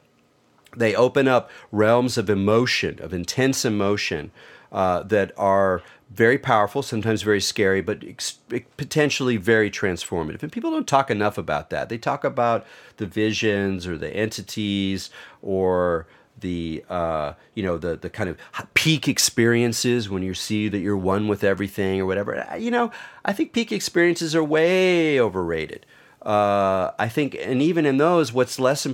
they 0.75 0.95
open 0.95 1.27
up 1.27 1.51
realms 1.71 2.17
of 2.17 2.31
emotion, 2.31 2.99
of 2.99 3.13
intense 3.13 3.63
emotion, 3.63 4.31
uh, 4.71 5.03
that 5.03 5.31
are 5.37 5.81
very 6.11 6.37
powerful, 6.37 6.81
sometimes 6.81 7.23
very 7.23 7.41
scary, 7.41 7.81
but 7.81 8.03
ex- 8.03 8.39
potentially 8.77 9.37
very 9.37 9.69
transformative. 9.69 10.43
And 10.43 10.51
people 10.51 10.71
don't 10.71 10.87
talk 10.87 11.11
enough 11.11 11.37
about 11.37 11.69
that. 11.71 11.89
They 11.89 11.97
talk 11.97 12.23
about 12.23 12.65
the 12.97 13.05
visions 13.05 13.85
or 13.87 13.97
the 13.97 14.13
entities 14.15 15.09
or 15.41 16.07
the 16.39 16.83
uh, 16.89 17.33
you 17.53 17.63
know 17.63 17.77
the 17.77 17.95
the 17.95 18.09
kind 18.09 18.29
of 18.29 18.37
peak 18.73 19.07
experiences 19.07 20.09
when 20.09 20.21
you 20.23 20.33
see 20.33 20.67
that 20.67 20.79
you're 20.79 20.97
one 20.97 21.27
with 21.27 21.43
everything 21.43 22.01
or 22.01 22.05
whatever. 22.05 22.45
You 22.57 22.71
know, 22.71 22.91
I 23.23 23.33
think 23.33 23.53
peak 23.53 23.71
experiences 23.71 24.35
are 24.35 24.43
way 24.43 25.19
overrated. 25.19 25.85
Uh, 26.21 26.91
I 26.97 27.07
think, 27.07 27.37
and 27.39 27.61
even 27.61 27.85
in 27.85 27.97
those, 27.97 28.33
what's 28.33 28.59
less 28.59 28.87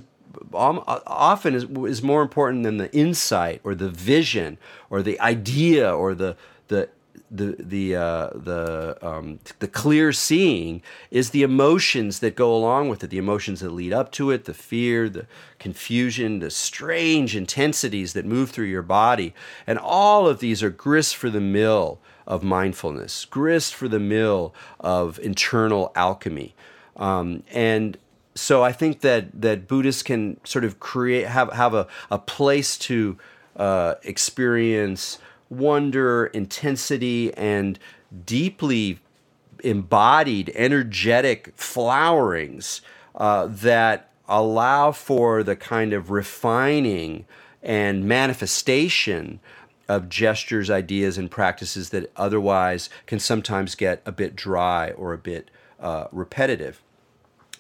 often 0.53 1.55
is, 1.55 1.65
is 1.65 2.03
more 2.03 2.21
important 2.21 2.63
than 2.63 2.77
the 2.77 2.93
insight 2.93 3.61
or 3.63 3.75
the 3.75 3.89
vision 3.89 4.57
or 4.89 5.01
the 5.01 5.19
idea 5.19 5.93
or 5.93 6.13
the 6.13 6.35
the 6.67 6.89
the 7.31 7.55
the 7.57 7.95
uh, 7.95 8.29
the 8.35 8.97
um, 9.01 9.39
the 9.59 9.67
clear 9.67 10.11
seeing 10.11 10.81
is 11.09 11.29
the 11.29 11.43
emotions 11.43 12.19
that 12.19 12.35
go 12.35 12.53
along 12.53 12.89
with 12.89 13.03
it, 13.03 13.09
the 13.09 13.17
emotions 13.17 13.61
that 13.61 13.71
lead 13.71 13.93
up 13.93 14.11
to 14.11 14.31
it, 14.31 14.43
the 14.43 14.53
fear, 14.53 15.07
the 15.07 15.25
confusion, 15.57 16.39
the 16.39 16.51
strange 16.51 17.35
intensities 17.35 18.13
that 18.13 18.25
move 18.25 18.49
through 18.49 18.65
your 18.65 18.81
body, 18.81 19.33
and 19.65 19.79
all 19.79 20.27
of 20.27 20.39
these 20.39 20.61
are 20.61 20.69
grist 20.69 21.15
for 21.15 21.29
the 21.29 21.41
mill 21.41 21.99
of 22.27 22.43
mindfulness, 22.43 23.25
grist 23.25 23.73
for 23.73 23.87
the 23.87 23.99
mill 23.99 24.53
of 24.79 25.17
internal 25.19 25.91
alchemy, 25.95 26.53
um, 26.97 27.43
and 27.51 27.97
so 28.41 28.63
I 28.63 28.71
think 28.71 29.01
that 29.01 29.41
that 29.41 29.67
Buddhists 29.67 30.01
can 30.01 30.39
sort 30.43 30.65
of 30.65 30.79
create 30.79 31.27
have 31.27 31.53
have 31.53 31.73
a, 31.73 31.87
a 32.09 32.17
place 32.17 32.77
to 32.79 33.17
uh, 33.55 33.95
experience 34.03 35.19
wonder, 35.49 36.27
intensity, 36.27 37.33
and 37.35 37.77
deeply 38.25 38.99
embodied, 39.63 40.51
energetic 40.55 41.55
flowerings 41.55 42.81
uh, 43.15 43.47
that 43.47 44.09
allow 44.27 44.91
for 44.91 45.43
the 45.43 45.55
kind 45.55 45.93
of 45.93 46.09
refining 46.09 47.25
and 47.61 48.05
manifestation 48.05 49.39
of 49.87 50.09
gestures, 50.09 50.69
ideas, 50.69 51.17
and 51.17 51.29
practices 51.29 51.89
that 51.89 52.09
otherwise 52.15 52.89
can 53.05 53.19
sometimes 53.19 53.75
get 53.75 54.01
a 54.05 54.11
bit 54.11 54.35
dry 54.35 54.91
or 54.91 55.13
a 55.13 55.17
bit 55.17 55.51
uh, 55.79 56.07
repetitive. 56.11 56.81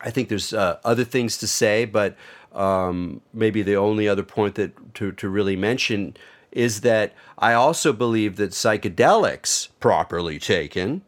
I 0.03 0.09
think 0.09 0.29
there's 0.29 0.53
uh, 0.53 0.79
other 0.83 1.03
things 1.03 1.37
to 1.37 1.47
say, 1.47 1.85
but 1.85 2.15
um, 2.53 3.21
maybe 3.33 3.61
the 3.61 3.75
only 3.75 4.07
other 4.07 4.23
point 4.23 4.55
that 4.55 4.95
to, 4.95 5.11
to 5.13 5.29
really 5.29 5.55
mention 5.55 6.15
is 6.51 6.81
that 6.81 7.13
I 7.37 7.53
also 7.53 7.93
believe 7.93 8.35
that 8.35 8.51
psychedelics, 8.51 9.69
properly 9.79 10.37
taken, 10.37 11.01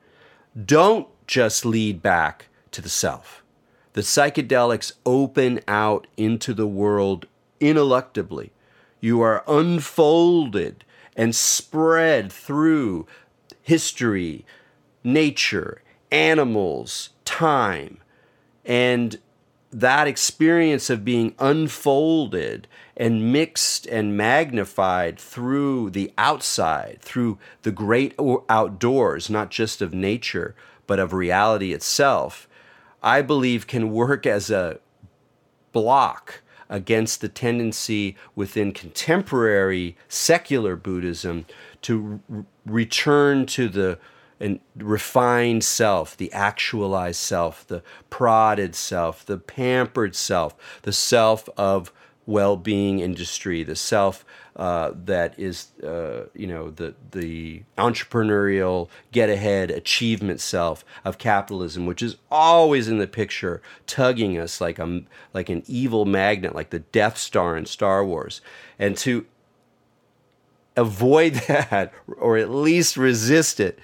don't 0.65 1.07
just 1.27 1.65
lead 1.65 2.01
back 2.01 2.47
to 2.71 2.81
the 2.81 2.89
self. 2.89 3.43
The 3.93 4.01
psychedelics 4.01 4.93
open 5.05 5.59
out 5.67 6.07
into 6.17 6.53
the 6.53 6.67
world 6.67 7.27
ineluctably. 7.59 8.51
You 8.99 9.21
are 9.21 9.43
unfolded 9.47 10.83
and 11.15 11.35
spread 11.35 12.31
through 12.31 13.05
history, 13.61 14.45
nature, 15.03 15.81
animals, 16.11 17.09
time. 17.25 17.99
And 18.65 19.19
that 19.71 20.07
experience 20.07 20.89
of 20.89 21.03
being 21.03 21.33
unfolded 21.39 22.67
and 22.95 23.33
mixed 23.33 23.87
and 23.87 24.15
magnified 24.15 25.19
through 25.19 25.89
the 25.89 26.13
outside, 26.17 26.99
through 27.01 27.39
the 27.63 27.71
great 27.71 28.13
outdoors, 28.49 29.29
not 29.29 29.49
just 29.49 29.81
of 29.81 29.93
nature, 29.93 30.55
but 30.85 30.99
of 30.99 31.11
reality 31.11 31.73
itself, 31.73 32.47
I 33.01 33.21
believe 33.21 33.67
can 33.67 33.91
work 33.91 34.25
as 34.25 34.51
a 34.51 34.79
block 35.71 36.41
against 36.69 37.21
the 37.21 37.29
tendency 37.29 38.15
within 38.35 38.71
contemporary 38.71 39.97
secular 40.07 40.75
Buddhism 40.75 41.45
to 41.81 42.21
return 42.65 43.45
to 43.47 43.67
the 43.67 43.99
and 44.43 44.59
refined 44.75 45.63
self, 45.63 46.17
the 46.17 46.31
actualized 46.33 47.19
self, 47.19 47.65
the 47.65 47.81
prodded 48.09 48.75
self, 48.75 49.25
the 49.25 49.37
pampered 49.37 50.15
self, 50.15 50.53
the 50.81 50.91
self 50.91 51.47
of 51.57 51.93
well-being 52.25 52.99
industry, 52.99 53.63
the 53.63 53.75
self 53.75 54.25
uh, 54.57 54.91
that 55.05 55.39
is, 55.39 55.69
uh, 55.81 56.25
you 56.35 56.45
know, 56.45 56.69
the 56.69 56.93
the 57.11 57.63
entrepreneurial, 57.77 58.89
get-ahead, 59.13 59.71
achievement 59.71 60.41
self 60.41 60.83
of 61.05 61.17
capitalism, 61.17 61.85
which 61.85 62.03
is 62.03 62.17
always 62.29 62.89
in 62.89 62.97
the 62.97 63.07
picture, 63.07 63.61
tugging 63.87 64.37
us 64.37 64.59
like 64.59 64.77
a 64.77 65.03
like 65.33 65.47
an 65.47 65.63
evil 65.67 66.03
magnet, 66.03 66.53
like 66.53 66.69
the 66.69 66.79
Death 66.79 67.17
Star 67.17 67.55
in 67.55 67.65
Star 67.65 68.05
Wars, 68.05 68.41
and 68.77 68.97
to 68.97 69.25
avoid 70.75 71.33
that 71.47 71.93
or 72.17 72.37
at 72.37 72.49
least 72.49 72.97
resist 72.97 73.59
it 73.59 73.79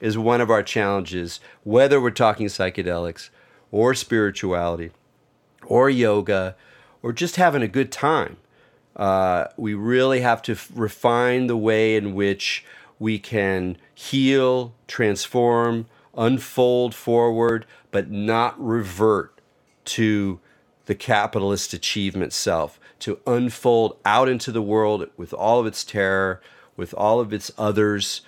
is 0.00 0.18
one 0.18 0.40
of 0.40 0.50
our 0.50 0.62
challenges, 0.62 1.40
whether 1.64 2.00
we're 2.00 2.10
talking 2.10 2.46
psychedelics 2.46 3.30
or 3.70 3.94
spirituality 3.94 4.90
or 5.66 5.90
yoga 5.90 6.56
or 7.02 7.12
just 7.12 7.36
having 7.36 7.62
a 7.62 7.68
good 7.68 7.90
time. 7.90 8.36
Uh, 8.94 9.46
we 9.56 9.74
really 9.74 10.20
have 10.20 10.40
to 10.42 10.52
f- 10.52 10.70
refine 10.74 11.46
the 11.46 11.56
way 11.56 11.96
in 11.96 12.14
which 12.14 12.64
we 12.98 13.18
can 13.18 13.76
heal, 13.94 14.72
transform, 14.88 15.86
unfold 16.16 16.94
forward, 16.94 17.66
but 17.90 18.10
not 18.10 18.54
revert 18.58 19.38
to 19.84 20.40
the 20.86 20.94
capitalist 20.94 21.74
achievement 21.74 22.32
self, 22.32 22.80
to 22.98 23.18
unfold 23.26 23.98
out 24.04 24.28
into 24.28 24.50
the 24.50 24.62
world 24.62 25.08
with 25.16 25.34
all 25.34 25.60
of 25.60 25.66
its 25.66 25.84
terror, 25.84 26.40
with 26.76 26.94
all 26.94 27.20
of 27.20 27.32
its 27.32 27.50
others, 27.58 28.22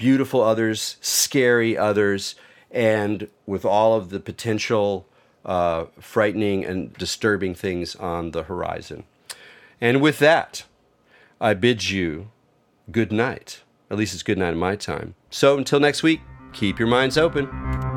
beautiful 0.00 0.40
others, 0.40 0.96
scary 1.02 1.76
others, 1.76 2.34
and 2.70 3.28
with 3.44 3.66
all 3.66 3.94
of 3.94 4.08
the 4.08 4.18
potential 4.18 5.06
uh, 5.44 5.84
frightening 6.00 6.64
and 6.64 6.94
disturbing 6.94 7.54
things 7.54 7.94
on 7.96 8.30
the 8.30 8.44
horizon. 8.44 9.04
And 9.78 10.00
with 10.00 10.18
that, 10.20 10.64
I 11.38 11.52
bid 11.52 11.90
you 11.90 12.30
good 12.90 13.12
night. 13.12 13.60
At 13.90 13.98
least 13.98 14.14
it's 14.14 14.22
good 14.22 14.38
night 14.38 14.54
in 14.54 14.58
my 14.58 14.74
time. 14.74 15.16
So 15.28 15.58
until 15.58 15.80
next 15.80 16.02
week, 16.02 16.22
keep 16.54 16.78
your 16.78 16.88
minds 16.88 17.18
open. 17.18 17.89